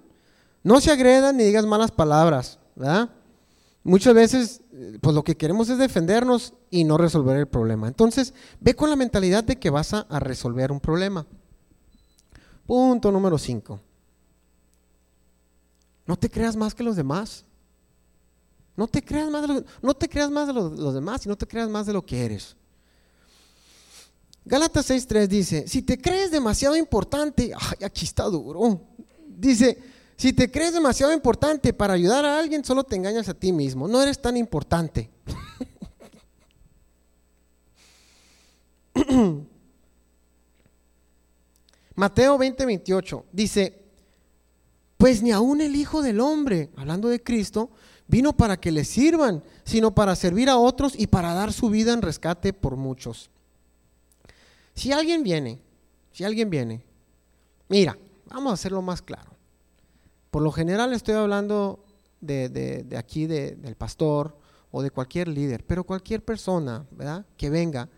No 0.63 0.79
se 0.79 0.91
agredan 0.91 1.38
ni 1.38 1.43
digas 1.43 1.65
malas 1.65 1.91
palabras, 1.91 2.59
¿verdad? 2.75 3.09
Muchas 3.84 4.13
veces, 4.13 4.61
pues 5.01 5.15
lo 5.15 5.24
que 5.24 5.36
queremos 5.36 5.69
es 5.69 5.78
defendernos 5.78 6.53
y 6.69 6.84
no 6.84 6.97
resolver 6.97 7.38
el 7.38 7.47
problema. 7.47 7.88
Entonces, 7.88 8.34
ve 8.59 8.74
con 8.76 8.89
la 8.89 8.95
mentalidad 8.95 9.43
de 9.43 9.57
que 9.57 9.69
vas 9.69 9.93
a, 9.93 10.05
resolver 10.19 10.72
un 10.72 10.80
problema. 10.80 11.26
Punto 12.65 13.11
número 13.11 13.38
5. 13.38 13.80
No 16.05 16.17
te 16.17 16.30
creas 16.30 16.55
más 16.55 16.74
que 16.74 16.84
los 16.84 16.95
demás. 16.95 17.45
No 18.78 18.88
te 18.88 19.03
creas 19.03 19.30
más 19.30 19.41
de, 19.41 19.47
lo, 19.49 19.65
no 19.82 19.93
te 19.93 20.07
creas 20.07 20.32
más 20.32 20.47
de 20.47 20.53
los, 20.53 20.93
demás 20.93 21.26
y 21.26 21.30
no 21.30 21.38
te 21.38 21.47
creas 21.47 21.69
más 21.69 21.86
de 21.86 21.93
lo 21.93 22.05
que 22.05 22.24
eres. 22.24 22.55
Gálatas 24.45 24.89
6.3 24.89 25.28
dice, 25.28 25.67
si 25.67 25.82
te 25.82 26.01
crees 26.01 26.32
demasiado 26.32 26.76
importante, 26.76 27.51
ay, 27.53 27.86
aquí 27.86 28.05
está 28.05 28.24
duro. 28.24 28.82
Dice, 29.28 29.78
si 30.22 30.34
te 30.34 30.51
crees 30.51 30.72
demasiado 30.72 31.11
importante 31.13 31.74
para 31.74 31.95
ayudar 31.95 32.26
a 32.26 32.38
alguien, 32.38 32.63
solo 32.63 32.84
te 32.84 32.95
engañas 32.95 33.28
a 33.28 33.34
ti 33.34 33.51
mismo. 33.51 33.88
No 33.88 34.03
eres 34.03 34.22
tan 34.22 34.38
importante. 34.38 35.09
Mateo 41.95 42.38
20, 42.38 42.67
28 42.67 43.26
dice, 43.32 43.82
pues 44.95 45.24
ni 45.24 45.32
aun 45.32 45.59
el 45.59 45.76
Hijo 45.76 46.03
del 46.03 46.19
Hombre, 46.19 46.69
hablando 46.76 47.07
de 47.07 47.24
Cristo, 47.24 47.72
vino 48.05 48.34
para 48.34 48.57
que 48.57 48.69
le 48.69 48.86
sirvan, 48.86 49.41
sino 49.63 49.95
para 49.95 50.15
servir 50.15 50.51
a 50.51 50.57
otros 50.57 50.93
y 50.95 51.07
para 51.07 51.34
dar 51.34 51.51
su 51.51 51.72
vida 51.72 51.93
en 51.93 52.03
rescate 52.03 52.53
por 52.53 52.76
muchos. 52.76 53.32
Si 54.76 54.91
alguien 54.91 55.24
viene, 55.24 55.57
si 56.11 56.24
alguien 56.24 56.51
viene, 56.51 56.84
mira, 57.69 57.97
vamos 58.28 58.51
a 58.51 58.53
hacerlo 58.53 58.84
más 58.84 59.01
claro. 59.01 59.32
Por 60.32 60.41
lo 60.41 60.51
general 60.51 60.93
estoy 60.93 61.15
hablando 61.15 61.84
de, 62.21 62.88
aquí, 62.97 63.27
del 63.27 63.75
pastor 63.75 64.38
o 64.71 64.82
de 64.82 64.89
cualquier 64.89 65.27
líder, 65.27 65.65
pero 65.65 65.84
cualquier 65.84 66.23
persona, 66.23 66.86
¿verdad? 66.91 67.25
Que 67.38 67.49
venga 67.49 67.89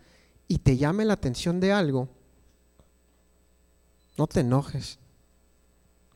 y 0.48 0.58
te 0.58 0.76
llame 0.76 1.04
la 1.04 1.14
atención 1.14 1.60
de 1.60 1.72
algo, 1.72 2.08
no 4.16 4.26
te 4.26 4.40
enojes. 4.40 4.98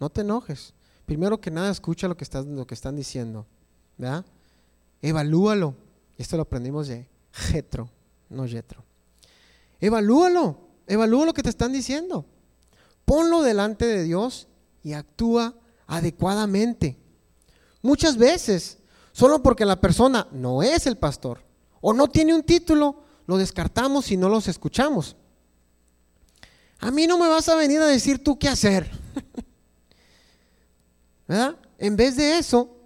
No 0.00 0.10
te 0.10 0.20
enojes. 0.20 0.74
Primero 1.06 1.40
que 1.40 1.50
nada, 1.50 1.70
escucha 1.70 2.08
lo 2.08 2.16
que, 2.16 2.24
están 2.24 2.96
diciendo, 2.96 3.46
¿verdad? 3.96 4.24
Evalúalo. 5.00 5.74
Esto 6.16 6.36
lo 6.36 6.42
aprendimos 6.42 6.88
de 6.88 7.06
Jetro, 7.32 7.88
no 8.28 8.46
Jetro. 8.46 8.84
Evalúalo. 9.80 10.58
Evalúa 10.86 11.26
lo 11.26 11.34
que 11.34 11.42
te 11.42 11.50
están 11.50 11.72
diciendo. 11.72 12.24
Ponlo 13.04 13.42
delante 13.42 13.86
de 13.86 14.02
Dios 14.02 14.48
y 14.82 14.92
actúa 14.92 15.54
adecuadamente. 15.88 16.96
Muchas 17.82 18.16
veces, 18.16 18.78
solo 19.10 19.42
porque 19.42 19.64
la 19.64 19.80
persona 19.80 20.28
no 20.30 20.62
es 20.62 20.86
el 20.86 20.96
pastor 20.96 21.42
o 21.80 21.92
no 21.92 22.08
tiene 22.08 22.34
un 22.34 22.44
título, 22.44 23.02
lo 23.26 23.36
descartamos 23.36 24.12
y 24.12 24.16
no 24.16 24.28
los 24.28 24.46
escuchamos. 24.46 25.16
A 26.78 26.92
mí 26.92 27.08
no 27.08 27.18
me 27.18 27.26
vas 27.26 27.48
a 27.48 27.56
venir 27.56 27.80
a 27.80 27.86
decir 27.86 28.22
tú 28.22 28.38
qué 28.38 28.48
hacer. 28.48 28.88
¿Verdad? 31.26 31.56
en 31.78 31.96
vez 31.96 32.16
de 32.16 32.38
eso, 32.38 32.76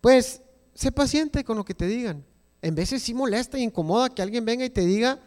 pues 0.00 0.40
sé 0.74 0.90
paciente 0.90 1.44
con 1.44 1.56
lo 1.56 1.64
que 1.64 1.74
te 1.74 1.86
digan. 1.86 2.24
En 2.62 2.74
veces 2.74 3.02
sí 3.02 3.14
molesta 3.14 3.58
y 3.58 3.62
incomoda 3.62 4.08
que 4.08 4.22
alguien 4.22 4.44
venga 4.44 4.64
y 4.64 4.70
te 4.70 4.80
diga 4.82 5.20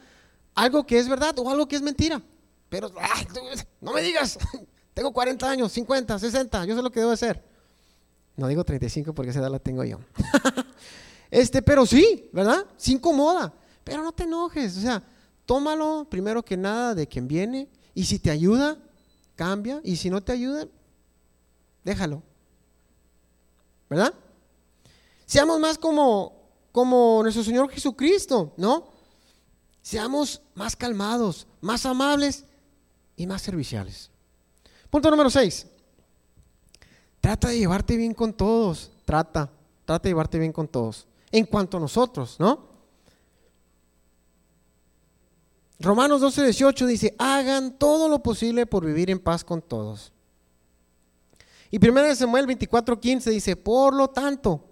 algo 0.56 0.86
que 0.86 0.98
es 0.98 1.08
verdad 1.08 1.38
o 1.40 1.50
algo 1.50 1.68
que 1.68 1.76
es 1.76 1.82
mentira. 1.82 2.22
Pero 2.70 2.92
no 3.80 3.94
me 3.94 4.02
digas, 4.02 4.40
tengo 4.98 5.14
40 5.14 5.48
años, 5.48 5.72
50, 5.74 6.18
60, 6.18 6.66
yo 6.66 6.76
sé 6.76 6.82
lo 6.82 6.90
que 6.92 7.02
debo 7.02 7.12
hacer. 7.12 7.40
No 8.36 8.48
digo 8.48 8.64
35 8.64 9.14
porque 9.14 9.30
esa 9.30 9.42
edad 9.42 9.52
la 9.52 9.60
tengo 9.60 9.84
yo. 9.84 10.00
este, 11.30 11.62
pero 11.62 11.86
sí, 11.86 12.32
¿verdad? 12.34 12.66
Sí 12.78 12.94
incomoda. 12.94 13.54
Pero 13.84 14.02
no 14.02 14.12
te 14.12 14.24
enojes, 14.24 14.76
o 14.76 14.82
sea, 14.82 15.04
tómalo 15.46 16.08
primero 16.10 16.44
que 16.44 16.58
nada 16.58 16.96
de 16.96 17.06
quien 17.06 17.28
viene 17.28 17.70
y 17.94 18.06
si 18.06 18.18
te 18.18 18.32
ayuda, 18.32 18.76
cambia 19.36 19.82
y 19.84 19.98
si 19.98 20.10
no 20.10 20.24
te 20.24 20.32
ayuda, 20.32 20.68
déjalo. 21.84 22.24
¿Verdad? 23.92 24.16
Seamos 25.28 25.60
más 25.60 25.78
como, 25.78 26.50
como 26.72 27.20
nuestro 27.22 27.44
Señor 27.44 27.70
Jesucristo, 27.70 28.56
¿no? 28.58 28.88
Seamos 29.84 30.42
más 30.56 30.76
calmados, 30.76 31.46
más 31.62 31.86
amables 31.86 32.46
y 33.16 33.28
más 33.28 33.44
serviciales. 33.44 34.10
Punto 34.98 35.12
número 35.12 35.30
6. 35.30 35.68
Trata 37.22 37.50
de 37.50 37.60
llevarte 37.60 37.96
bien 37.96 38.16
con 38.16 38.34
todos. 38.34 38.92
Trata, 39.06 39.48
trata 39.86 40.02
de 40.02 40.10
llevarte 40.10 40.40
bien 40.40 40.52
con 40.52 40.68
todos. 40.68 41.06
En 41.32 41.46
cuanto 41.46 41.78
a 41.78 41.80
nosotros, 41.80 42.40
¿no? 42.40 42.68
Romanos 45.80 46.20
12, 46.20 46.46
18 46.46 46.88
dice, 46.88 47.16
hagan 47.20 47.78
todo 47.78 48.10
lo 48.10 48.24
posible 48.24 48.66
por 48.66 48.84
vivir 48.84 49.12
en 49.12 49.20
paz 49.20 49.44
con 49.44 49.62
todos. 49.62 50.14
Y 51.70 51.78
1 51.78 52.16
Samuel 52.16 52.48
24, 52.48 53.00
15 53.00 53.30
dice, 53.30 53.56
por 53.56 53.94
lo 53.94 54.08
tanto, 54.08 54.66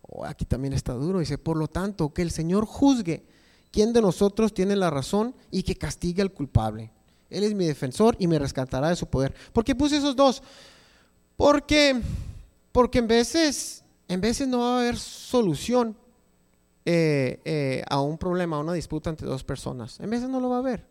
oh, 0.00 0.24
aquí 0.24 0.46
también 0.46 0.72
está 0.72 0.94
duro, 0.94 1.18
dice, 1.18 1.36
por 1.36 1.58
lo 1.58 1.68
tanto, 1.68 2.14
que 2.14 2.22
el 2.22 2.30
Señor 2.30 2.64
juzgue 2.64 3.26
quién 3.70 3.92
de 3.92 4.00
nosotros 4.00 4.54
tiene 4.54 4.74
la 4.74 4.88
razón 4.88 5.34
y 5.50 5.64
que 5.64 5.76
castigue 5.76 6.22
al 6.22 6.32
culpable. 6.32 6.92
Él 7.30 7.44
es 7.44 7.54
mi 7.54 7.64
defensor 7.66 8.16
y 8.18 8.26
me 8.26 8.38
rescatará 8.38 8.88
de 8.88 8.96
su 8.96 9.06
poder. 9.06 9.34
¿Por 9.52 9.64
qué 9.64 9.74
puse 9.74 9.96
esos 9.96 10.16
dos? 10.16 10.42
Porque, 11.36 12.00
porque 12.72 12.98
en 12.98 13.08
veces, 13.08 13.84
en 14.08 14.20
veces 14.20 14.48
no 14.48 14.58
va 14.58 14.76
a 14.76 14.80
haber 14.80 14.98
solución 14.98 15.96
eh, 16.84 17.40
eh, 17.44 17.84
a 17.88 18.00
un 18.00 18.18
problema, 18.18 18.56
a 18.56 18.60
una 18.60 18.72
disputa 18.72 19.10
entre 19.10 19.26
dos 19.26 19.44
personas. 19.44 20.00
En 20.00 20.10
veces 20.10 20.28
no 20.28 20.40
lo 20.40 20.50
va 20.50 20.56
a 20.56 20.60
haber. 20.60 20.84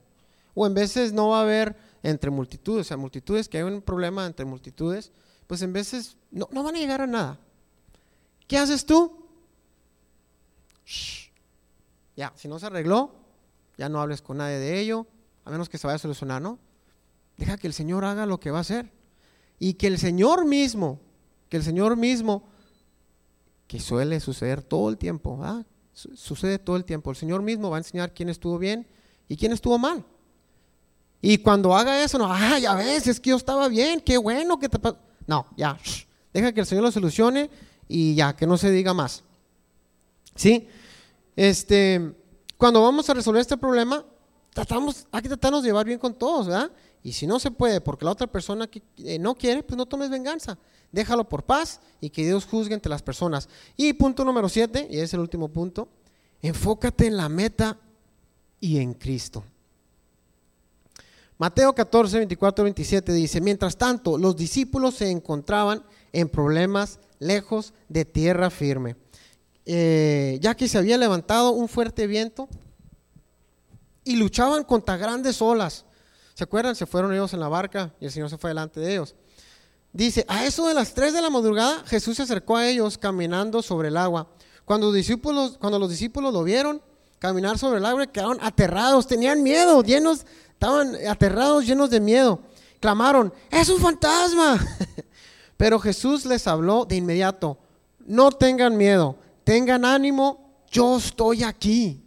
O 0.55 0.65
en 0.65 0.73
veces 0.73 1.13
no 1.13 1.29
va 1.29 1.39
a 1.39 1.43
haber 1.43 1.75
entre 2.01 2.29
multitudes, 2.29 2.87
o 2.87 2.87
sea, 2.87 2.97
multitudes, 2.97 3.49
que 3.49 3.57
hay 3.57 3.63
un 3.63 3.81
problema 3.81 4.25
entre 4.25 4.45
multitudes, 4.45 5.11
pues 5.47 5.61
en 5.61 5.73
veces 5.73 6.17
no, 6.31 6.47
no 6.51 6.63
van 6.63 6.75
a 6.75 6.79
llegar 6.79 7.01
a 7.01 7.07
nada. 7.07 7.39
¿Qué 8.47 8.57
haces 8.57 8.85
tú? 8.85 9.25
Ya, 12.15 12.33
si 12.35 12.47
no 12.47 12.57
se 12.59 12.65
arregló, 12.65 13.13
ya 13.77 13.89
no 13.89 14.01
hables 14.01 14.21
con 14.21 14.37
nadie 14.37 14.57
de 14.57 14.79
ello, 14.79 15.05
a 15.45 15.51
menos 15.51 15.69
que 15.69 15.77
se 15.77 15.87
vaya 15.87 15.95
a 15.95 15.99
solucionar, 15.99 16.41
¿no? 16.41 16.59
Deja 17.37 17.57
que 17.57 17.67
el 17.67 17.73
Señor 17.73 18.05
haga 18.05 18.25
lo 18.25 18.39
que 18.39 18.51
va 18.51 18.59
a 18.59 18.61
hacer. 18.61 18.91
Y 19.59 19.73
que 19.73 19.87
el 19.87 19.97
Señor 19.97 20.45
mismo, 20.45 20.99
que 21.49 21.57
el 21.57 21.63
Señor 21.63 21.97
mismo, 21.97 22.43
que 23.67 23.79
suele 23.79 24.19
suceder 24.19 24.63
todo 24.63 24.89
el 24.89 24.97
tiempo, 24.97 25.39
¿ah? 25.43 25.63
sucede 25.93 26.59
todo 26.59 26.75
el 26.75 26.85
tiempo, 26.85 27.11
el 27.11 27.17
Señor 27.17 27.41
mismo 27.41 27.69
va 27.69 27.77
a 27.77 27.79
enseñar 27.79 28.13
quién 28.13 28.29
estuvo 28.29 28.57
bien 28.57 28.87
y 29.27 29.35
quién 29.35 29.51
estuvo 29.51 29.77
mal. 29.77 30.05
Y 31.21 31.39
cuando 31.39 31.75
haga 31.75 32.03
eso, 32.03 32.17
no, 32.17 32.31
ah, 32.31 32.57
ya 32.59 32.73
ves, 32.75 33.07
es 33.07 33.19
que 33.19 33.31
yo 33.31 33.35
estaba 33.35 33.67
bien, 33.67 33.99
qué 33.99 34.17
bueno 34.17 34.57
que 34.59 34.69
te 34.69 34.79
pasó. 34.79 34.97
No, 35.27 35.45
ya, 35.57 35.77
deja 36.33 36.53
que 36.53 36.61
el 36.61 36.65
Señor 36.65 36.85
lo 36.85 36.91
solucione 36.91 37.49
y 37.87 38.15
ya, 38.15 38.35
que 38.35 38.47
no 38.47 38.57
se 38.57 38.71
diga 38.71 38.93
más. 38.93 39.23
¿Sí? 40.35 40.67
Este, 41.35 42.15
cuando 42.57 42.81
vamos 42.81 43.09
a 43.09 43.13
resolver 43.13 43.41
este 43.41 43.57
problema, 43.57 44.05
tratamos, 44.53 45.07
hay 45.11 45.21
que 45.21 45.27
tratarnos 45.29 45.63
de 45.63 45.69
llevar 45.69 45.85
bien 45.85 45.99
con 45.99 46.13
todos, 46.13 46.47
¿verdad? 46.47 46.71
Y 47.03 47.13
si 47.13 47.25
no 47.25 47.39
se 47.39 47.51
puede 47.51 47.81
porque 47.81 48.05
la 48.05 48.11
otra 48.11 48.27
persona 48.27 48.67
que, 48.67 48.81
eh, 48.97 49.19
no 49.19 49.35
quiere, 49.35 49.63
pues 49.63 49.77
no 49.77 49.85
tomes 49.85 50.09
venganza. 50.09 50.57
Déjalo 50.91 51.27
por 51.27 51.43
paz 51.43 51.79
y 52.01 52.09
que 52.09 52.25
Dios 52.25 52.45
juzgue 52.45 52.73
entre 52.73 52.89
las 52.89 53.01
personas. 53.01 53.47
Y 53.77 53.93
punto 53.93 54.25
número 54.25 54.49
siete, 54.49 54.87
y 54.89 54.99
es 54.99 55.13
el 55.13 55.19
último 55.19 55.47
punto, 55.49 55.87
enfócate 56.41 57.07
en 57.07 57.17
la 57.17 57.29
meta 57.29 57.77
y 58.59 58.79
en 58.79 58.93
Cristo. 58.93 59.43
Mateo 61.37 61.73
14, 61.73 62.17
24, 62.17 62.63
27 62.63 63.13
dice, 63.13 63.39
mientras 63.39 63.77
tanto, 63.77 64.17
los 64.17 64.35
discípulos 64.35 64.95
se 64.95 65.09
encontraban 65.09 65.83
en 66.11 66.27
problemas 66.27 66.99
lejos 67.19 67.73
de 67.87 68.03
tierra 68.03 68.49
firme 68.49 68.97
eh, 69.71 70.39
ya 70.41 70.55
que 70.55 70.67
se 70.67 70.79
había 70.79 70.97
levantado 70.97 71.51
un 71.51 71.67
fuerte 71.67 72.07
viento 72.07 72.49
y 74.03 74.15
luchaban 74.15 74.63
contra 74.63 74.97
grandes 74.97 75.41
olas. 75.41 75.85
¿Se 76.33 76.43
acuerdan? 76.43 76.75
Se 76.75 76.85
fueron 76.85 77.13
ellos 77.13 77.33
en 77.33 77.39
la 77.39 77.47
barca 77.47 77.93
y 77.99 78.05
el 78.05 78.11
Señor 78.11 78.29
se 78.29 78.37
fue 78.37 78.51
delante 78.51 78.79
de 78.79 78.93
ellos. 78.93 79.15
Dice, 79.91 80.25
a 80.27 80.45
eso 80.45 80.67
de 80.67 80.73
las 80.73 80.93
3 80.93 81.13
de 81.13 81.21
la 81.21 81.29
madrugada 81.29 81.83
Jesús 81.85 82.17
se 82.17 82.23
acercó 82.23 82.57
a 82.57 82.67
ellos 82.67 82.97
caminando 82.97 83.61
sobre 83.61 83.87
el 83.87 83.97
agua. 83.97 84.29
Cuando 84.65 84.87
los 84.87 84.95
discípulos, 84.95 85.57
cuando 85.59 85.79
los 85.79 85.89
discípulos 85.89 86.33
lo 86.33 86.43
vieron 86.43 86.81
caminar 87.17 87.57
sobre 87.57 87.79
el 87.79 87.85
agua, 87.85 88.07
quedaron 88.07 88.37
aterrados, 88.41 89.07
tenían 89.07 89.43
miedo, 89.43 89.83
llenos, 89.83 90.25
estaban 90.51 90.95
aterrados, 91.07 91.65
llenos 91.65 91.89
de 91.89 91.99
miedo. 91.99 92.39
Clamaron, 92.79 93.33
es 93.51 93.67
un 93.69 93.79
fantasma. 93.79 94.59
Pero 95.57 95.79
Jesús 95.79 96.25
les 96.25 96.47
habló 96.47 96.85
de 96.85 96.95
inmediato, 96.95 97.57
no 97.99 98.31
tengan 98.31 98.77
miedo, 98.77 99.17
tengan 99.43 99.83
ánimo, 99.83 100.63
yo 100.71 100.97
estoy 100.97 101.43
aquí. 101.43 102.01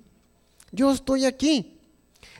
Yo 0.71 0.93
estoy 0.93 1.27
aquí. 1.27 1.72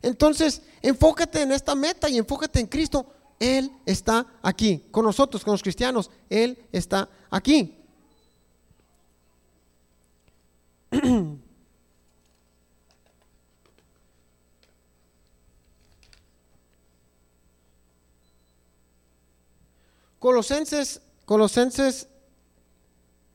Entonces, 0.01 0.63
enfócate 0.81 1.43
en 1.43 1.53
esta 1.53 1.75
meta 1.75 2.09
y 2.09 2.19
enfócate 2.19 2.61
en 2.61 2.67
Cristo. 2.67 3.07
Él 3.39 3.71
está 3.85 4.27
aquí, 4.43 4.85
con 4.91 5.05
nosotros, 5.05 5.45
con 5.45 5.53
los 5.53 5.63
cristianos. 5.63 6.11
Él 6.31 6.59
está 6.73 7.09
aquí. 7.31 7.79
Colosenses, 20.19 21.01
Colosenses 21.25 22.07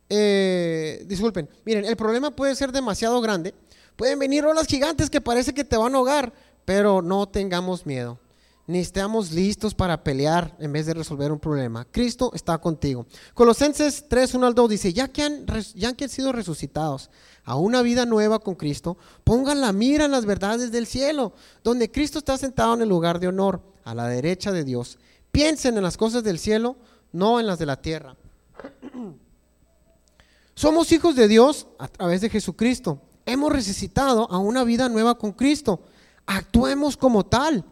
eh, 0.09 1.03
disculpen, 1.05 1.49
miren, 1.65 1.83
el 1.83 1.97
problema 1.97 2.31
puede 2.31 2.55
ser 2.55 2.71
demasiado 2.71 3.19
grande. 3.19 3.53
Pueden 3.97 4.19
venir 4.19 4.45
olas 4.45 4.67
gigantes 4.67 5.09
que 5.09 5.19
parece 5.19 5.53
que 5.53 5.63
te 5.63 5.75
van 5.75 5.93
a 5.95 5.97
ahogar, 5.97 6.31
pero 6.63 7.01
no 7.01 7.27
tengamos 7.27 7.85
miedo. 7.85 8.19
Ni 8.67 8.79
estemos 8.79 9.31
listos 9.31 9.73
para 9.73 10.03
pelear 10.03 10.55
en 10.59 10.71
vez 10.71 10.85
de 10.85 10.93
resolver 10.93 11.31
un 11.31 11.39
problema. 11.39 11.85
Cristo 11.89 12.31
está 12.35 12.57
contigo. 12.59 13.07
Colosenses 13.33 14.05
3, 14.07 14.35
1 14.35 14.45
al 14.45 14.53
2 14.53 14.69
dice, 14.69 14.93
ya 14.93 15.07
que, 15.07 15.23
han, 15.23 15.45
ya 15.73 15.93
que 15.93 16.03
han 16.03 16.09
sido 16.09 16.31
resucitados 16.31 17.09
a 17.43 17.55
una 17.55 17.81
vida 17.81 18.05
nueva 18.05 18.39
con 18.39 18.55
Cristo, 18.55 18.97
pongan 19.23 19.61
la 19.61 19.73
mira 19.73 20.05
en 20.05 20.11
las 20.11 20.25
verdades 20.25 20.71
del 20.71 20.85
cielo, 20.85 21.33
donde 21.63 21.89
Cristo 21.89 22.19
está 22.19 22.37
sentado 22.37 22.75
en 22.75 22.81
el 22.81 22.89
lugar 22.89 23.19
de 23.19 23.29
honor, 23.29 23.61
a 23.83 23.95
la 23.95 24.07
derecha 24.07 24.51
de 24.51 24.65
Dios. 24.65 24.99
Piensen 25.31 25.77
en 25.77 25.83
las 25.83 25.97
cosas 25.97 26.23
del 26.23 26.37
cielo, 26.37 26.75
no 27.13 27.39
en 27.39 27.47
las 27.47 27.57
de 27.57 27.65
la 27.65 27.81
tierra. 27.81 28.17
Somos 30.55 30.91
hijos 30.91 31.15
de 31.15 31.29
Dios 31.29 31.67
a 31.79 31.87
través 31.87 32.19
de 32.19 32.29
Jesucristo. 32.29 33.01
Hemos 33.27 33.51
resucitado 33.51 34.31
a 34.31 34.37
una 34.37 34.63
vida 34.63 34.87
nueva 34.87 35.17
con 35.17 35.33
Cristo. 35.33 35.81
Actuemos 36.25 36.95
como 36.95 37.25
tal. 37.25 37.65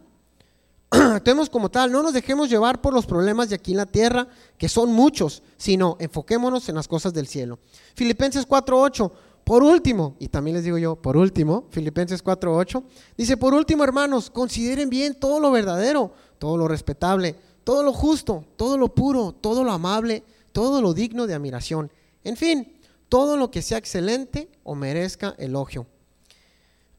Actuemos 0.90 1.50
como 1.50 1.72
tal. 1.72 1.94
No 1.94 2.04
nos 2.04 2.12
dejemos 2.12 2.50
llevar 2.50 2.82
por 2.82 2.94
los 2.94 3.06
problemas 3.06 3.48
de 3.48 3.56
aquí 3.56 3.72
en 3.72 3.78
la 3.78 3.86
tierra, 3.86 4.28
que 4.58 4.68
son 4.68 4.92
muchos, 4.92 5.44
sino 5.56 5.96
enfoquémonos 6.02 6.68
en 6.68 6.76
las 6.76 6.90
cosas 6.90 7.14
del 7.14 7.28
cielo. 7.28 7.58
Filipenses 7.96 8.46
4.8. 8.46 9.10
Por 9.46 9.64
último, 9.64 10.18
y 10.20 10.28
también 10.28 10.56
les 10.56 10.66
digo 10.66 10.78
yo, 10.78 10.98
por 10.98 11.16
último, 11.16 11.68
Filipenses 11.70 12.22
4.8, 12.22 12.84
dice, 13.16 13.38
por 13.38 13.54
último, 13.54 13.86
hermanos, 13.86 14.30
consideren 14.30 14.90
bien 14.90 15.18
todo 15.18 15.40
lo 15.40 15.52
verdadero, 15.52 16.12
todo 16.38 16.58
lo 16.58 16.68
respetable, 16.68 17.36
todo 17.64 17.82
lo 17.82 17.94
justo, 17.94 18.44
todo 18.58 18.78
lo 18.78 18.94
puro, 18.94 19.32
todo 19.32 19.64
lo 19.64 19.72
amable, 19.72 20.22
todo 20.52 20.82
lo 20.82 20.94
digno 20.94 21.28
de 21.28 21.36
admiración. 21.36 21.92
En 22.26 22.36
fin, 22.36 22.75
todo 23.10 23.38
lo 23.38 23.52
que 23.52 23.62
sea 23.62 23.78
excelente 23.78 24.50
o 24.64 24.76
merezca 24.76 25.36
elogio. 25.38 25.86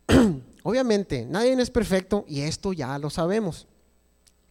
Obviamente, 0.62 1.26
nadie 1.26 1.52
es 1.61 1.70
perfecto 1.70 2.24
y 2.28 2.40
esto 2.42 2.72
ya 2.72 2.98
lo 2.98 3.11
sabemos. 3.11 3.66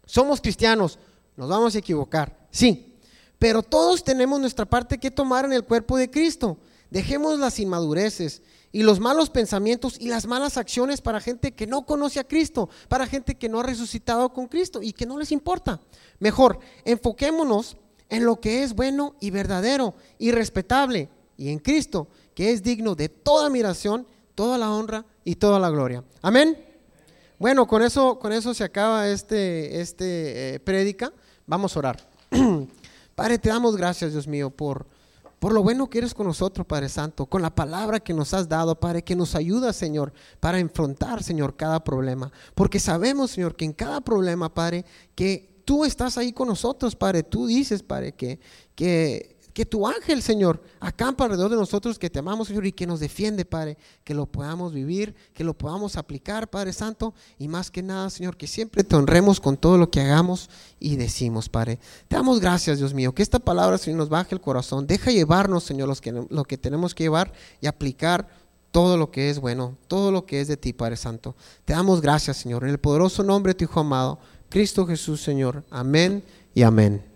Somos 0.06 0.42
cristianos, 0.42 1.00
nos 1.36 1.50
vamos 1.50 1.76
a 1.76 1.80
equivocar, 1.80 2.48
sí, 2.52 2.96
pero 3.40 3.64
todos 3.64 4.04
tenemos 4.04 4.40
nuestra 4.40 4.66
parte 4.66 4.98
que 4.98 5.12
tomar 5.12 5.46
en 5.46 5.54
el 5.54 5.64
cuerpo 5.64 5.98
de 5.98 6.10
Cristo. 6.10 6.58
Dejemos 6.90 7.40
las 7.40 7.60
inmadureces 7.60 8.42
y 8.72 8.84
los 8.84 9.00
malos 9.00 9.30
pensamientos 9.30 9.98
y 10.00 10.08
las 10.08 10.28
malas 10.28 10.58
acciones 10.58 11.02
para 11.02 11.22
gente 11.22 11.54
que 11.54 11.68
no 11.68 11.86
conoce 11.86 12.20
a 12.20 12.28
Cristo, 12.28 12.70
para 12.88 13.08
gente 13.08 13.36
que 13.36 13.50
no 13.50 13.60
ha 13.60 13.64
resucitado 13.64 14.32
con 14.34 14.48
Cristo 14.48 14.82
y 14.82 14.94
que 14.94 15.06
no 15.06 15.18
les 15.18 15.32
importa. 15.32 15.82
Mejor, 16.20 16.60
enfoquémonos 16.84 17.78
en 18.10 18.26
lo 18.26 18.40
que 18.40 18.64
es 18.64 18.76
bueno 18.76 19.16
y 19.20 19.32
verdadero 19.32 19.96
y 20.20 20.32
respetable, 20.32 21.10
y 21.38 21.50
en 21.50 21.60
Cristo, 21.60 22.08
que 22.34 22.52
es 22.52 22.64
digno 22.64 22.96
de 22.96 23.10
toda 23.10 23.48
admiración, 23.48 24.08
toda 24.36 24.58
la 24.58 24.72
honra 24.72 25.06
y 25.24 25.36
toda 25.36 25.60
la 25.60 25.70
gloria. 25.70 26.04
Amén. 26.22 26.58
Bueno, 27.38 27.68
con 27.68 27.82
eso, 27.82 28.18
con 28.20 28.32
eso 28.32 28.54
se 28.54 28.64
acaba 28.64 29.08
este, 29.08 29.82
este 29.82 30.56
eh, 30.56 30.60
prédica. 30.60 31.12
Vamos 31.46 31.76
a 31.76 31.80
orar. 31.80 32.10
Padre, 33.16 33.38
te 33.38 33.50
damos 33.50 33.76
gracias, 33.76 34.14
Dios 34.14 34.28
mío, 34.28 34.50
por, 34.50 34.88
por 35.40 35.54
lo 35.54 35.62
bueno 35.62 35.90
que 35.90 35.98
eres 35.98 36.14
con 36.14 36.28
nosotros, 36.28 36.66
Padre 36.66 36.90
Santo, 36.90 37.26
con 37.26 37.42
la 37.42 37.54
palabra 37.54 38.00
que 38.00 38.14
nos 38.14 38.34
has 38.34 38.48
dado, 38.48 38.80
Padre, 38.80 39.04
que 39.04 39.16
nos 39.16 39.36
ayuda, 39.36 39.74
Señor, 39.74 40.14
para 40.40 40.60
enfrentar, 40.60 41.24
Señor, 41.24 41.56
cada 41.56 41.84
problema. 41.84 42.32
Porque 42.54 42.80
sabemos, 42.80 43.32
Señor, 43.32 43.56
que 43.56 43.66
en 43.66 43.74
cada 43.74 44.02
problema, 44.02 44.54
Padre, 44.54 44.86
que 45.14 45.62
tú 45.66 45.84
estás 45.84 46.18
ahí 46.18 46.32
con 46.32 46.48
nosotros, 46.48 46.96
Padre. 46.96 47.24
Tú 47.24 47.48
dices, 47.48 47.84
Padre, 47.84 48.14
que, 48.14 48.40
que 48.76 49.35
que 49.56 49.66
tu 49.66 49.88
ángel, 49.88 50.22
Señor, 50.22 50.62
acampa 50.82 51.24
alrededor 51.24 51.50
de 51.50 51.56
nosotros, 51.56 51.98
que 51.98 52.10
te 52.10 52.20
amamos, 52.20 52.50
Señor, 52.50 52.66
y 52.66 52.74
que 52.74 52.86
nos 52.86 53.00
defiende, 53.00 53.46
Padre, 53.46 53.78
que 54.04 54.14
lo 54.14 54.26
podamos 54.26 54.74
vivir, 54.74 55.16
que 55.34 55.46
lo 55.46 55.54
podamos 55.54 55.96
aplicar, 55.96 56.50
Padre 56.50 56.74
Santo, 56.74 57.14
y 57.40 57.48
más 57.48 57.72
que 57.72 57.82
nada, 57.82 58.10
Señor, 58.10 58.36
que 58.36 58.48
siempre 58.48 58.84
te 58.84 58.98
honremos 58.98 59.40
con 59.40 59.56
todo 59.56 59.78
lo 59.78 59.90
que 59.90 60.02
hagamos 60.02 60.50
y 60.78 60.98
decimos, 60.98 61.48
Padre. 61.48 61.80
Te 62.10 62.18
damos 62.18 62.42
gracias, 62.42 62.80
Dios 62.80 62.94
mío, 62.94 63.16
que 63.16 63.24
esta 63.24 63.40
palabra, 63.40 63.78
Señor, 63.78 64.00
nos 64.00 64.10
baje 64.10 64.36
el 64.36 64.42
corazón. 64.42 64.88
Deja 64.88 65.12
llevarnos, 65.12 65.64
Señor, 65.64 65.88
lo 66.30 66.44
que 66.44 66.58
tenemos 66.58 66.94
que 66.94 67.06
llevar 67.06 67.32
y 67.62 67.68
aplicar 67.68 68.28
todo 68.72 68.98
lo 68.98 69.10
que 69.10 69.30
es 69.30 69.40
bueno, 69.40 69.78
todo 69.88 70.12
lo 70.12 70.26
que 70.26 70.42
es 70.42 70.50
de 70.50 70.58
ti, 70.58 70.74
Padre 70.74 70.98
Santo. 70.98 71.34
Te 71.64 71.72
damos 71.72 72.02
gracias, 72.02 72.36
Señor, 72.36 72.66
en 72.66 72.72
el 72.72 72.78
poderoso 72.78 73.24
nombre 73.24 73.52
de 73.52 73.60
tu 73.60 73.64
Hijo 73.64 73.80
amado, 73.80 74.20
Cristo 74.50 74.86
Jesús, 74.86 75.22
Señor. 75.22 75.64
Amén 75.72 76.26
y 76.54 76.64
amén. 76.64 77.15